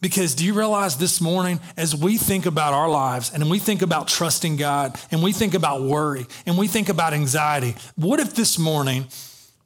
Because 0.00 0.34
do 0.34 0.46
you 0.46 0.54
realize 0.54 0.96
this 0.96 1.20
morning, 1.20 1.60
as 1.76 1.94
we 1.94 2.16
think 2.16 2.46
about 2.46 2.72
our 2.72 2.88
lives 2.88 3.30
and 3.30 3.50
we 3.50 3.58
think 3.58 3.82
about 3.82 4.08
trusting 4.08 4.56
God 4.56 4.98
and 5.10 5.22
we 5.22 5.34
think 5.34 5.52
about 5.52 5.82
worry 5.82 6.24
and 6.46 6.56
we 6.56 6.66
think 6.66 6.88
about 6.88 7.12
anxiety, 7.12 7.74
what 7.96 8.20
if 8.20 8.34
this 8.34 8.58
morning, 8.58 9.04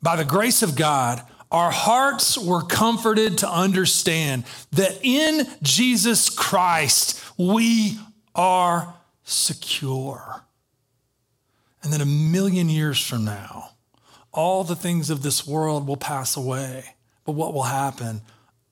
by 0.02 0.16
the 0.16 0.24
grace 0.24 0.64
of 0.64 0.74
God, 0.74 1.22
our 1.52 1.70
hearts 1.70 2.36
were 2.36 2.62
comforted 2.62 3.38
to 3.38 3.48
understand 3.48 4.42
that 4.72 4.98
in 5.00 5.46
Jesus 5.62 6.28
Christ 6.28 7.24
we 7.38 7.96
are 8.34 8.96
secure. 9.28 10.42
And 11.82 11.92
then 11.92 12.00
a 12.00 12.06
million 12.06 12.68
years 12.68 13.04
from 13.04 13.24
now, 13.24 13.70
all 14.32 14.64
the 14.64 14.76
things 14.76 15.10
of 15.10 15.22
this 15.22 15.46
world 15.46 15.86
will 15.86 15.96
pass 15.96 16.36
away. 16.36 16.96
But 17.24 17.32
what 17.32 17.52
will 17.52 17.64
happen? 17.64 18.22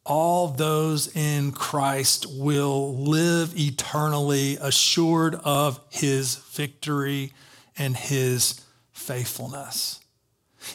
All 0.05 0.49
those 0.49 1.15
in 1.15 1.53
Christ 1.53 2.27
will 2.31 2.97
live 2.97 3.59
eternally, 3.59 4.57
assured 4.61 5.35
of 5.37 5.81
his 5.91 6.37
victory 6.37 7.33
and 7.77 7.97
his 7.97 8.61
faithfulness. 8.93 10.01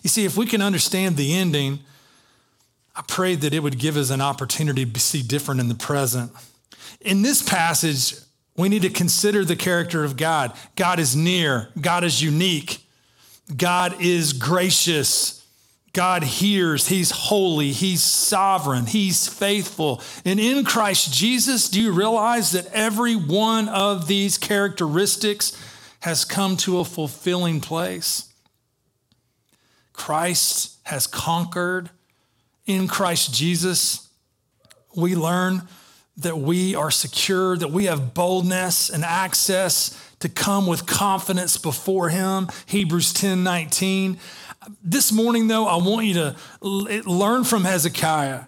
You 0.04 0.10
see, 0.10 0.26
if 0.26 0.38
we 0.38 0.46
can 0.46 0.62
understand 0.62 1.18
the 1.18 1.34
ending, 1.34 1.80
I 2.96 3.02
prayed 3.08 3.42
that 3.42 3.54
it 3.54 3.64
would 3.64 3.80
give 3.80 3.98
us 3.98 4.10
an 4.10 4.22
opportunity 4.22 4.86
to 4.86 5.00
see 5.00 5.24
different 5.24 5.60
in 5.60 5.70
the 5.70 5.76
present. 5.76 6.32
In 7.00 7.22
this 7.22 7.42
passage, 7.42 8.16
we 8.58 8.70
need 8.70 8.82
to 8.82 8.90
consider 8.90 9.44
the 9.46 9.56
character 9.56 10.04
of 10.04 10.18
God. 10.18 10.54
God 10.76 11.00
is 11.00 11.16
near, 11.16 11.70
God 11.80 12.04
is 12.04 12.22
unique, 12.22 12.86
God 13.56 14.02
is 14.02 14.34
gracious. 14.34 15.38
God 15.94 16.24
hears, 16.24 16.88
He's 16.88 17.12
holy, 17.12 17.72
He's 17.72 18.02
sovereign, 18.02 18.86
He's 18.86 19.28
faithful. 19.28 20.02
And 20.24 20.40
in 20.40 20.64
Christ 20.64 21.14
Jesus, 21.14 21.68
do 21.68 21.82
you 21.82 21.92
realize 21.92 22.52
that 22.52 22.68
every 22.68 23.16
one 23.16 23.68
of 23.68 24.08
these 24.08 24.38
characteristics 24.38 25.52
has 26.00 26.24
come 26.24 26.56
to 26.58 26.80
a 26.80 26.86
fulfilling 26.86 27.60
place? 27.60 28.32
Christ 29.92 30.78
has 30.84 31.08
conquered. 31.08 31.90
In 32.66 32.88
Christ 32.88 33.34
Jesus, 33.34 34.08
we 34.96 35.16
learn 35.16 35.68
that 36.22 36.38
we 36.38 36.76
are 36.76 36.92
secure, 36.92 37.58
that 37.58 37.72
we 37.72 37.86
have 37.86 38.14
boldness 38.14 38.90
and 38.90 39.04
access 39.04 40.00
to 40.20 40.30
come 40.30 40.68
with 40.68 40.86
confidence 40.86 41.58
before 41.58 42.10
him. 42.10 42.48
Hebrews 42.66 43.14
10 43.14 43.44
19. 43.44 44.18
This 44.84 45.12
morning, 45.12 45.48
though, 45.48 45.66
I 45.66 45.78
want 45.78 46.06
you 46.06 46.14
to 46.14 46.36
learn 46.62 47.44
from 47.44 47.64
Hezekiah. 47.64 48.46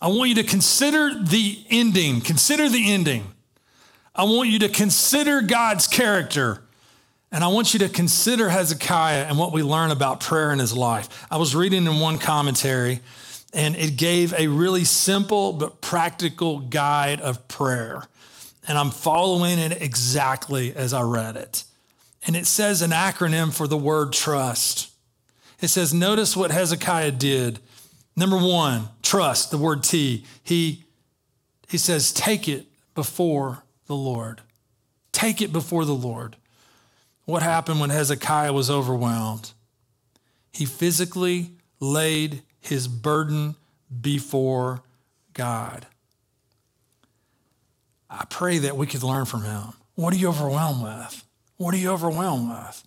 I 0.00 0.08
want 0.08 0.28
you 0.30 0.34
to 0.36 0.44
consider 0.44 1.22
the 1.22 1.64
ending. 1.70 2.20
Consider 2.20 2.68
the 2.68 2.92
ending. 2.92 3.24
I 4.14 4.24
want 4.24 4.48
you 4.48 4.58
to 4.60 4.68
consider 4.68 5.42
God's 5.42 5.86
character. 5.86 6.62
And 7.32 7.44
I 7.44 7.48
want 7.48 7.74
you 7.74 7.80
to 7.80 7.88
consider 7.88 8.48
Hezekiah 8.48 9.24
and 9.24 9.38
what 9.38 9.52
we 9.52 9.62
learn 9.62 9.90
about 9.90 10.20
prayer 10.20 10.52
in 10.52 10.58
his 10.58 10.74
life. 10.74 11.26
I 11.30 11.36
was 11.36 11.54
reading 11.54 11.84
in 11.84 12.00
one 12.00 12.18
commentary, 12.18 13.00
and 13.56 13.74
it 13.74 13.96
gave 13.96 14.34
a 14.34 14.48
really 14.48 14.84
simple 14.84 15.54
but 15.54 15.80
practical 15.80 16.58
guide 16.60 17.22
of 17.22 17.48
prayer. 17.48 18.02
And 18.68 18.76
I'm 18.76 18.90
following 18.90 19.58
it 19.58 19.80
exactly 19.80 20.76
as 20.76 20.92
I 20.92 21.00
read 21.00 21.36
it. 21.36 21.64
And 22.26 22.36
it 22.36 22.46
says 22.46 22.82
an 22.82 22.90
acronym 22.90 23.56
for 23.56 23.66
the 23.66 23.78
word 23.78 24.12
trust. 24.12 24.90
It 25.62 25.68
says, 25.68 25.94
notice 25.94 26.36
what 26.36 26.50
Hezekiah 26.50 27.12
did. 27.12 27.58
Number 28.14 28.36
one, 28.36 28.90
trust, 29.02 29.50
the 29.50 29.58
word 29.58 29.82
T. 29.82 30.26
He, 30.42 30.84
he 31.66 31.78
says, 31.78 32.12
take 32.12 32.48
it 32.48 32.66
before 32.94 33.62
the 33.86 33.96
Lord. 33.96 34.42
Take 35.12 35.40
it 35.40 35.50
before 35.50 35.86
the 35.86 35.94
Lord. 35.94 36.36
What 37.24 37.42
happened 37.42 37.80
when 37.80 37.90
Hezekiah 37.90 38.52
was 38.52 38.68
overwhelmed? 38.68 39.52
He 40.52 40.66
physically 40.66 41.52
laid 41.80 42.42
his 42.66 42.88
burden 42.88 43.56
before 44.00 44.82
God. 45.32 45.86
I 48.08 48.24
pray 48.28 48.58
that 48.58 48.76
we 48.76 48.86
could 48.86 49.02
learn 49.02 49.24
from 49.24 49.42
him. 49.42 49.74
What 49.94 50.12
are 50.12 50.16
you 50.16 50.28
overwhelmed 50.28 50.82
with? 50.82 51.24
What 51.56 51.74
are 51.74 51.78
you 51.78 51.90
overwhelmed 51.90 52.50
with? 52.50 52.84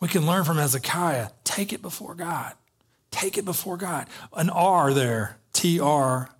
We 0.00 0.08
can 0.08 0.26
learn 0.26 0.44
from 0.44 0.58
Hezekiah. 0.58 1.28
Take 1.44 1.72
it 1.72 1.80
before 1.80 2.14
God. 2.14 2.54
Take 3.10 3.38
it 3.38 3.44
before 3.44 3.76
God. 3.76 4.08
An 4.34 4.50
R 4.50 4.92
there, 4.92 5.38
T 5.52 5.78
R. 5.78 6.30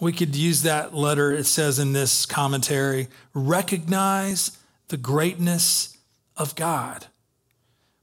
We 0.00 0.12
could 0.12 0.34
use 0.34 0.62
that 0.62 0.94
letter, 0.94 1.32
it 1.32 1.44
says 1.44 1.78
in 1.78 1.92
this 1.92 2.26
commentary 2.26 3.08
recognize 3.34 4.56
the 4.88 4.96
greatness 4.96 5.96
of 6.36 6.54
God. 6.54 7.06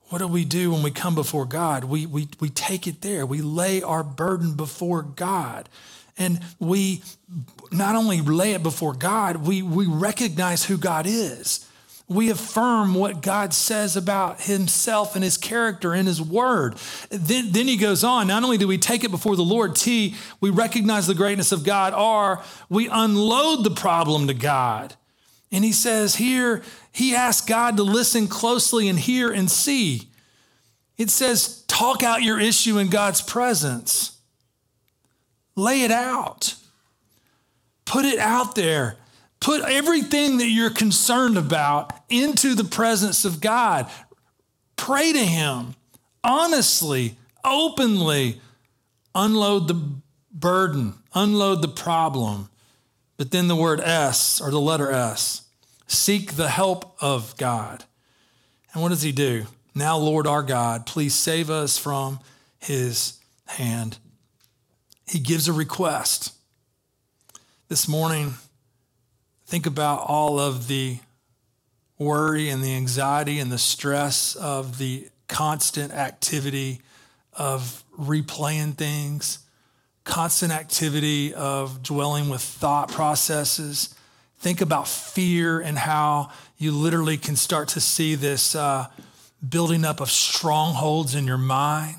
What 0.09 0.19
do 0.19 0.27
we 0.27 0.43
do 0.43 0.71
when 0.71 0.81
we 0.81 0.91
come 0.91 1.13
before 1.13 1.45
God? 1.45 1.83
We, 1.83 2.05
we, 2.05 2.27
we 2.39 2.49
take 2.49 2.87
it 2.87 3.01
there. 3.01 3.25
We 3.25 3.41
lay 3.41 3.81
our 3.83 4.03
burden 4.03 4.55
before 4.55 5.03
God. 5.03 5.69
And 6.17 6.41
we 6.59 7.03
not 7.71 7.95
only 7.95 8.19
lay 8.21 8.53
it 8.53 8.63
before 8.63 8.93
God, 8.93 9.37
we, 9.47 9.61
we 9.61 9.85
recognize 9.85 10.65
who 10.65 10.77
God 10.77 11.05
is. 11.07 11.65
We 12.07 12.31
affirm 12.31 12.95
what 12.95 13.21
God 13.21 13.53
says 13.53 13.95
about 13.95 14.41
himself 14.41 15.13
and 15.13 15.23
his 15.23 15.37
character 15.37 15.93
in 15.93 16.07
his 16.07 16.19
word. 16.19 16.75
Then, 17.11 17.51
then 17.51 17.67
he 17.67 17.77
goes 17.77 18.03
on. 18.03 18.25
Not 18.27 18.43
only 18.43 18.57
do 18.57 18.67
we 18.67 18.79
take 18.79 19.03
it 19.03 19.11
before 19.11 19.35
the 19.35 19.43
Lord, 19.43 19.75
T, 19.75 20.15
we 20.41 20.49
recognize 20.49 21.05
the 21.05 21.13
greatness 21.13 21.51
of 21.51 21.63
God, 21.63 21.93
R, 21.93 22.43
we 22.67 22.89
unload 22.89 23.63
the 23.63 23.69
problem 23.69 24.25
to 24.25 24.33
God. 24.33 24.95
And 25.51 25.63
he 25.63 25.71
says 25.71 26.15
here, 26.15 26.61
he 26.91 27.15
asks 27.15 27.45
God 27.45 27.77
to 27.77 27.83
listen 27.83 28.27
closely 28.27 28.87
and 28.87 28.99
hear 28.99 29.31
and 29.31 29.49
see. 29.49 30.09
It 30.97 31.09
says, 31.09 31.63
talk 31.67 32.03
out 32.03 32.21
your 32.21 32.39
issue 32.39 32.77
in 32.77 32.89
God's 32.89 33.21
presence. 33.21 34.17
Lay 35.55 35.83
it 35.83 35.91
out. 35.91 36.55
Put 37.85 38.05
it 38.05 38.19
out 38.19 38.55
there. 38.55 38.97
Put 39.39 39.61
everything 39.63 40.37
that 40.37 40.49
you're 40.49 40.69
concerned 40.69 41.37
about 41.37 41.93
into 42.09 42.53
the 42.53 42.65
presence 42.65 43.25
of 43.25 43.41
God. 43.41 43.89
Pray 44.75 45.13
to 45.13 45.25
Him 45.25 45.75
honestly, 46.23 47.17
openly. 47.43 48.41
Unload 49.15 49.67
the 49.67 49.91
burden, 50.31 50.93
unload 51.13 51.61
the 51.61 51.67
problem. 51.67 52.49
But 53.19 53.29
then 53.29 53.47
the 53.47 53.55
word 53.55 53.79
S, 53.81 54.41
or 54.41 54.49
the 54.49 54.59
letter 54.59 54.91
S, 54.91 55.43
seek 55.85 56.33
the 56.33 56.49
help 56.49 56.95
of 56.99 57.37
God. 57.37 57.83
And 58.73 58.81
what 58.81 58.89
does 58.89 59.03
He 59.03 59.11
do? 59.11 59.45
Now, 59.75 59.95
Lord 59.95 60.25
our 60.25 60.41
God, 60.41 60.87
please 60.87 61.13
save 61.13 61.51
us 61.51 61.77
from 61.77 62.19
His 62.57 63.19
hand 63.45 63.99
he 65.09 65.19
gives 65.19 65.47
a 65.47 65.53
request. 65.53 66.33
This 67.67 67.87
morning, 67.87 68.35
think 69.45 69.65
about 69.65 70.05
all 70.07 70.39
of 70.39 70.67
the 70.67 70.99
worry 71.97 72.49
and 72.49 72.63
the 72.63 72.75
anxiety 72.75 73.39
and 73.39 73.51
the 73.51 73.57
stress 73.57 74.35
of 74.35 74.77
the 74.77 75.09
constant 75.27 75.93
activity 75.93 76.81
of 77.33 77.83
replaying 77.97 78.75
things, 78.75 79.39
constant 80.09 80.51
activity 80.51 81.33
of 81.35 81.83
dwelling 81.83 82.29
with 82.29 82.41
thought 82.41 82.91
processes. 82.91 83.93
Think 84.39 84.59
about 84.59 84.87
fear 84.87 85.59
and 85.59 85.77
how 85.77 86.31
you 86.57 86.71
literally 86.71 87.17
can 87.17 87.35
start 87.35 87.69
to 87.69 87.79
see 87.79 88.15
this 88.15 88.55
uh, 88.55 88.87
building 89.47 89.85
up 89.85 90.01
of 90.01 90.09
strongholds 90.09 91.13
in 91.13 91.27
your 91.27 91.37
mind 91.37 91.97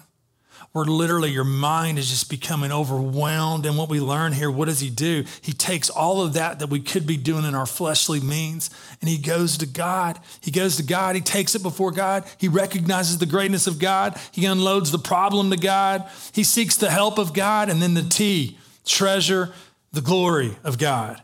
where 0.73 0.85
literally 0.85 1.31
your 1.31 1.45
mind 1.45 1.99
is 1.99 2.09
just 2.09 2.31
becoming 2.31 2.71
overwhelmed. 2.71 3.67
And 3.67 3.77
what 3.77 3.89
we 3.89 4.01
learn 4.01 4.33
here, 4.33 4.51
what 4.51 4.67
does 4.67 4.81
he 4.81 4.89
do? 4.89 5.25
He 5.41 5.53
takes 5.53 5.91
all 5.91 6.23
of 6.23 6.35
that 6.35 6.61
that 6.61 6.69
we 6.69 6.81
could 6.81 7.07
be 7.07 7.17
doing 7.17 7.45
in 7.45 7.55
our 7.57 7.67
fleshly 7.67 8.21
means 8.21 8.71
and 9.01 9.11
he 9.11 9.19
goes 9.19 9.59
to 9.59 9.67
God. 9.67 10.21
He 10.41 10.51
goes 10.51 10.77
to 10.77 10.85
God. 10.85 11.17
He 11.17 11.23
takes 11.23 11.55
it 11.57 11.63
before 11.63 11.91
God. 11.91 12.25
He 12.39 12.47
recognizes 12.47 13.19
the 13.19 13.27
greatness 13.27 13.67
of 13.67 13.81
God. 13.81 14.17
He 14.31 14.47
unloads 14.47 14.93
the 14.93 14.99
problem 14.99 15.51
to 15.51 15.57
God. 15.57 16.09
He 16.33 16.45
seeks 16.45 16.77
the 16.77 16.91
help 16.91 17.19
of 17.19 17.35
God. 17.35 17.69
And 17.69 17.83
then 17.83 17.95
the 17.95 18.03
T, 18.03 18.57
treasure 18.85 19.53
the 19.93 20.01
glory 20.01 20.57
of 20.63 20.79
God. 20.79 21.21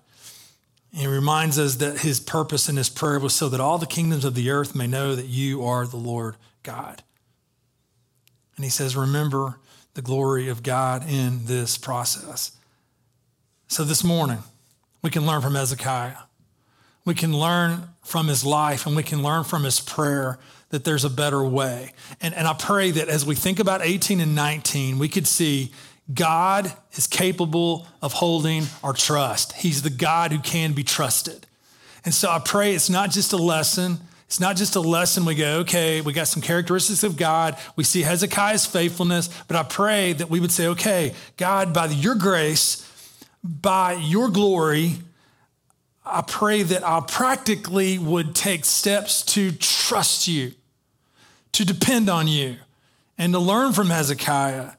And 0.92 1.02
he 1.02 1.06
reminds 1.06 1.58
us 1.58 1.76
that 1.76 2.00
his 2.00 2.18
purpose 2.18 2.68
in 2.68 2.76
his 2.76 2.88
prayer 2.88 3.20
was 3.20 3.34
so 3.34 3.48
that 3.50 3.60
all 3.60 3.78
the 3.78 3.86
kingdoms 3.86 4.24
of 4.24 4.34
the 4.34 4.50
earth 4.50 4.74
may 4.74 4.86
know 4.86 5.14
that 5.14 5.26
you 5.26 5.64
are 5.64 5.86
the 5.86 5.98
Lord 5.98 6.36
God. 6.62 7.02
And 8.56 8.64
he 8.64 8.70
says, 8.70 8.96
Remember 8.96 9.58
the 9.94 10.02
glory 10.02 10.48
of 10.48 10.62
God 10.62 11.08
in 11.08 11.46
this 11.46 11.78
process. 11.78 12.52
So 13.68 13.84
this 13.84 14.04
morning, 14.04 14.38
we 15.02 15.10
can 15.10 15.26
learn 15.26 15.40
from 15.40 15.54
Hezekiah. 15.54 16.16
We 17.04 17.14
can 17.14 17.32
learn 17.32 17.88
from 18.04 18.28
his 18.28 18.44
life 18.44 18.86
and 18.86 18.96
we 18.96 19.02
can 19.02 19.22
learn 19.22 19.44
from 19.44 19.64
his 19.64 19.80
prayer 19.80 20.38
that 20.70 20.84
there's 20.84 21.04
a 21.04 21.10
better 21.10 21.44
way. 21.44 21.92
And, 22.20 22.34
and 22.34 22.46
I 22.46 22.52
pray 22.52 22.90
that 22.90 23.08
as 23.08 23.24
we 23.24 23.34
think 23.34 23.58
about 23.58 23.82
18 23.82 24.20
and 24.20 24.34
19, 24.34 24.98
we 24.98 25.08
could 25.08 25.26
see 25.26 25.72
God 26.12 26.72
is 26.92 27.06
capable 27.06 27.86
of 28.02 28.12
holding 28.12 28.64
our 28.82 28.92
trust. 28.92 29.52
He's 29.54 29.82
the 29.82 29.90
God 29.90 30.32
who 30.32 30.38
can 30.38 30.72
be 30.72 30.82
trusted. 30.82 31.46
And 32.04 32.14
so 32.14 32.30
I 32.30 32.38
pray 32.38 32.74
it's 32.74 32.90
not 32.90 33.10
just 33.10 33.32
a 33.32 33.36
lesson, 33.36 33.98
it's 34.26 34.40
not 34.40 34.56
just 34.56 34.74
a 34.74 34.80
lesson 34.80 35.24
we 35.24 35.36
go, 35.36 35.58
okay, 35.60 36.00
we 36.00 36.12
got 36.12 36.26
some 36.26 36.42
characteristics 36.42 37.04
of 37.04 37.16
God. 37.16 37.56
We 37.76 37.84
see 37.84 38.02
Hezekiah's 38.02 38.66
faithfulness, 38.66 39.28
but 39.46 39.56
I 39.56 39.62
pray 39.62 40.14
that 40.14 40.28
we 40.28 40.40
would 40.40 40.50
say, 40.50 40.66
okay, 40.68 41.14
God, 41.36 41.72
by 41.72 41.86
your 41.86 42.16
grace, 42.16 42.82
by 43.44 43.92
your 43.92 44.28
glory, 44.28 44.96
I 46.04 46.22
pray 46.22 46.62
that 46.64 46.84
I 46.84 47.02
practically 47.06 47.98
would 47.98 48.34
take 48.34 48.64
steps 48.64 49.22
to 49.26 49.52
trust 49.52 50.26
you, 50.26 50.52
to 51.52 51.64
depend 51.64 52.08
on 52.08 52.26
you, 52.26 52.56
and 53.16 53.32
to 53.32 53.38
learn 53.38 53.72
from 53.72 53.90
Hezekiah 53.90 54.72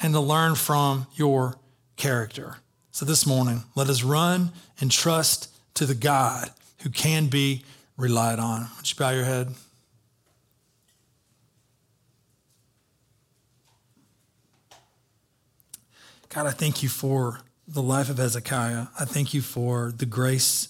and 0.00 0.14
to 0.14 0.20
learn 0.20 0.54
from 0.54 1.08
your 1.14 1.56
character. 1.96 2.58
So 2.92 3.04
this 3.04 3.26
morning, 3.26 3.64
let 3.74 3.88
us 3.88 4.04
run 4.04 4.52
and 4.80 4.90
trust 4.90 5.50
to 5.74 5.84
the 5.84 5.94
God 5.94 6.50
who 6.82 6.90
can 6.90 7.26
be 7.26 7.64
relied 7.98 8.38
on. 8.38 8.68
Would 8.76 8.88
you 8.88 8.96
bow 8.96 9.10
your 9.10 9.24
head? 9.24 9.52
God, 16.30 16.46
I 16.46 16.52
thank 16.52 16.82
you 16.82 16.88
for 16.88 17.40
the 17.66 17.82
life 17.82 18.08
of 18.08 18.18
Hezekiah. 18.18 18.86
I 18.98 19.04
thank 19.04 19.34
you 19.34 19.42
for 19.42 19.92
the 19.94 20.06
grace 20.06 20.68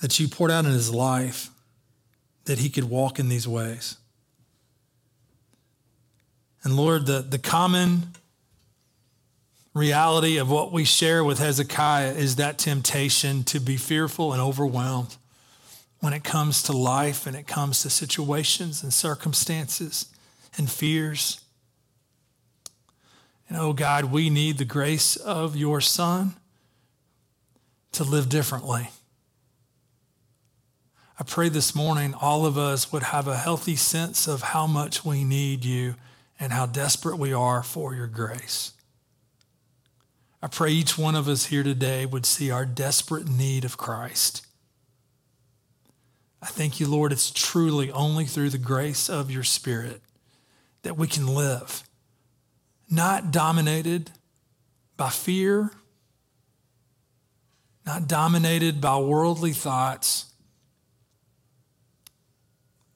that 0.00 0.18
you 0.18 0.26
poured 0.26 0.50
out 0.50 0.64
in 0.64 0.72
his 0.72 0.92
life 0.92 1.50
that 2.46 2.58
he 2.58 2.70
could 2.70 2.84
walk 2.84 3.18
in 3.18 3.28
these 3.28 3.46
ways. 3.46 3.98
And 6.64 6.76
Lord, 6.76 7.04
the, 7.06 7.20
the 7.20 7.38
common 7.38 8.14
reality 9.74 10.38
of 10.38 10.50
what 10.50 10.72
we 10.72 10.84
share 10.84 11.22
with 11.22 11.38
Hezekiah 11.38 12.14
is 12.14 12.36
that 12.36 12.58
temptation 12.58 13.44
to 13.44 13.60
be 13.60 13.76
fearful 13.76 14.32
and 14.32 14.40
overwhelmed 14.40 15.17
when 16.00 16.12
it 16.12 16.24
comes 16.24 16.62
to 16.64 16.72
life 16.72 17.26
and 17.26 17.36
it 17.36 17.46
comes 17.46 17.82
to 17.82 17.90
situations 17.90 18.82
and 18.82 18.92
circumstances 18.92 20.06
and 20.56 20.70
fears. 20.70 21.40
And 23.48 23.58
oh 23.58 23.72
God, 23.72 24.06
we 24.06 24.30
need 24.30 24.58
the 24.58 24.64
grace 24.64 25.16
of 25.16 25.56
your 25.56 25.80
Son 25.80 26.34
to 27.92 28.04
live 28.04 28.28
differently. 28.28 28.90
I 31.18 31.24
pray 31.24 31.48
this 31.48 31.74
morning 31.74 32.14
all 32.14 32.46
of 32.46 32.56
us 32.56 32.92
would 32.92 33.02
have 33.04 33.26
a 33.26 33.36
healthy 33.36 33.74
sense 33.74 34.28
of 34.28 34.42
how 34.42 34.68
much 34.68 35.04
we 35.04 35.24
need 35.24 35.64
you 35.64 35.96
and 36.38 36.52
how 36.52 36.66
desperate 36.66 37.18
we 37.18 37.32
are 37.32 37.64
for 37.64 37.94
your 37.94 38.06
grace. 38.06 38.72
I 40.40 40.46
pray 40.46 40.70
each 40.70 40.96
one 40.96 41.16
of 41.16 41.26
us 41.26 41.46
here 41.46 41.64
today 41.64 42.06
would 42.06 42.24
see 42.24 42.52
our 42.52 42.64
desperate 42.64 43.28
need 43.28 43.64
of 43.64 43.76
Christ. 43.76 44.46
I 46.40 46.46
thank 46.46 46.78
you, 46.78 46.86
Lord, 46.86 47.12
it's 47.12 47.30
truly 47.30 47.90
only 47.90 48.24
through 48.24 48.50
the 48.50 48.58
grace 48.58 49.08
of 49.08 49.30
your 49.30 49.42
Spirit 49.42 50.00
that 50.82 50.96
we 50.96 51.06
can 51.06 51.26
live, 51.26 51.82
not 52.88 53.32
dominated 53.32 54.12
by 54.96 55.10
fear, 55.10 55.72
not 57.84 58.06
dominated 58.06 58.80
by 58.80 58.98
worldly 58.98 59.52
thoughts, 59.52 60.26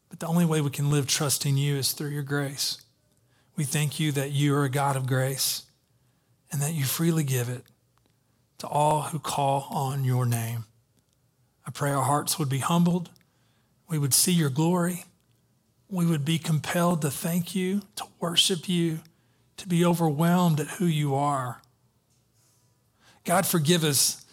but 0.08 0.20
the 0.20 0.26
only 0.26 0.44
way 0.44 0.60
we 0.60 0.70
can 0.70 0.90
live 0.90 1.06
trusting 1.06 1.56
you 1.56 1.76
is 1.76 1.92
through 1.92 2.10
your 2.10 2.22
grace. 2.22 2.82
We 3.56 3.64
thank 3.64 3.98
you 3.98 4.12
that 4.12 4.30
you 4.30 4.54
are 4.54 4.64
a 4.64 4.70
God 4.70 4.96
of 4.96 5.06
grace 5.06 5.62
and 6.50 6.60
that 6.60 6.74
you 6.74 6.84
freely 6.84 7.24
give 7.24 7.48
it 7.48 7.64
to 8.58 8.66
all 8.68 9.02
who 9.02 9.18
call 9.18 9.66
on 9.70 10.04
your 10.04 10.26
name. 10.26 10.64
I 11.66 11.70
pray 11.70 11.90
our 11.90 12.04
hearts 12.04 12.38
would 12.38 12.48
be 12.48 12.58
humbled. 12.58 13.10
We 13.92 13.98
would 13.98 14.14
see 14.14 14.32
your 14.32 14.48
glory. 14.48 15.04
We 15.90 16.06
would 16.06 16.24
be 16.24 16.38
compelled 16.38 17.02
to 17.02 17.10
thank 17.10 17.54
you, 17.54 17.82
to 17.96 18.04
worship 18.20 18.66
you, 18.66 19.00
to 19.58 19.68
be 19.68 19.84
overwhelmed 19.84 20.60
at 20.60 20.66
who 20.66 20.86
you 20.86 21.14
are. 21.14 21.60
God, 23.24 23.44
forgive 23.44 23.84
us 23.84 24.24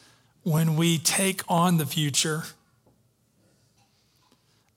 when 0.43 0.77
we 0.77 0.97
take 0.97 1.41
on 1.49 1.75
the 1.75 1.85
future 1.85 2.43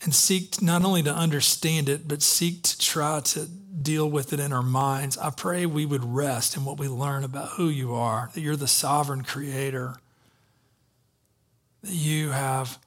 and 0.03 0.13
seek 0.13 0.61
not 0.61 0.85
only 0.85 1.05
to 1.05 1.15
understand 1.15 1.89
it, 1.89 2.09
but 2.09 2.21
seek 2.21 2.63
to 2.63 2.77
try 2.77 3.21
to 3.21 3.47
deal 3.47 4.11
with 4.11 4.33
it 4.33 4.41
in 4.41 4.53
our 4.53 4.65
minds. 4.65 5.17
I 5.17 5.31
pray 5.31 5.65
we 5.65 5.87
would 5.87 6.05
rest 6.05 6.57
in 6.57 6.65
what 6.65 6.81
we 6.81 6.89
learn 6.89 7.23
about 7.23 7.51
who 7.51 7.69
you 7.69 7.95
are, 7.95 8.31
that 8.35 8.41
you're 8.41 8.57
the 8.57 8.67
sovereign 8.67 9.23
creator, 9.23 9.95
that 11.85 11.95
you 11.95 12.31
have 12.31 12.81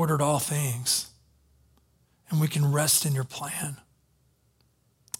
ordered 0.00 0.22
all 0.22 0.38
things, 0.38 1.10
and 2.30 2.40
we 2.40 2.48
can 2.48 2.72
rest 2.72 3.04
in 3.04 3.14
your 3.14 3.22
plan. 3.22 3.76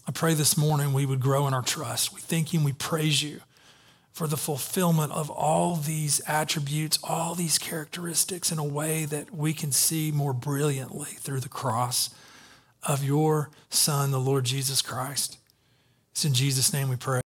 I 0.07 0.11
pray 0.11 0.33
this 0.33 0.57
morning 0.57 0.91
we 0.91 1.05
would 1.05 1.19
grow 1.19 1.45
in 1.45 1.53
our 1.53 1.61
trust. 1.61 2.11
We 2.11 2.19
thank 2.19 2.51
you 2.51 2.57
and 2.57 2.65
we 2.65 2.73
praise 2.73 3.21
you 3.21 3.41
for 4.11 4.25
the 4.25 4.37
fulfillment 4.37 5.11
of 5.11 5.29
all 5.29 5.75
these 5.75 6.19
attributes, 6.27 6.97
all 7.03 7.35
these 7.35 7.59
characteristics 7.59 8.51
in 8.51 8.57
a 8.57 8.63
way 8.63 9.05
that 9.05 9.31
we 9.31 9.53
can 9.53 9.71
see 9.71 10.11
more 10.11 10.33
brilliantly 10.33 11.11
through 11.11 11.41
the 11.41 11.47
cross 11.47 12.09
of 12.81 13.03
your 13.03 13.51
Son, 13.69 14.09
the 14.09 14.19
Lord 14.19 14.45
Jesus 14.45 14.81
Christ. 14.81 15.37
It's 16.09 16.25
in 16.25 16.33
Jesus' 16.33 16.73
name 16.73 16.89
we 16.89 16.95
pray. 16.95 17.19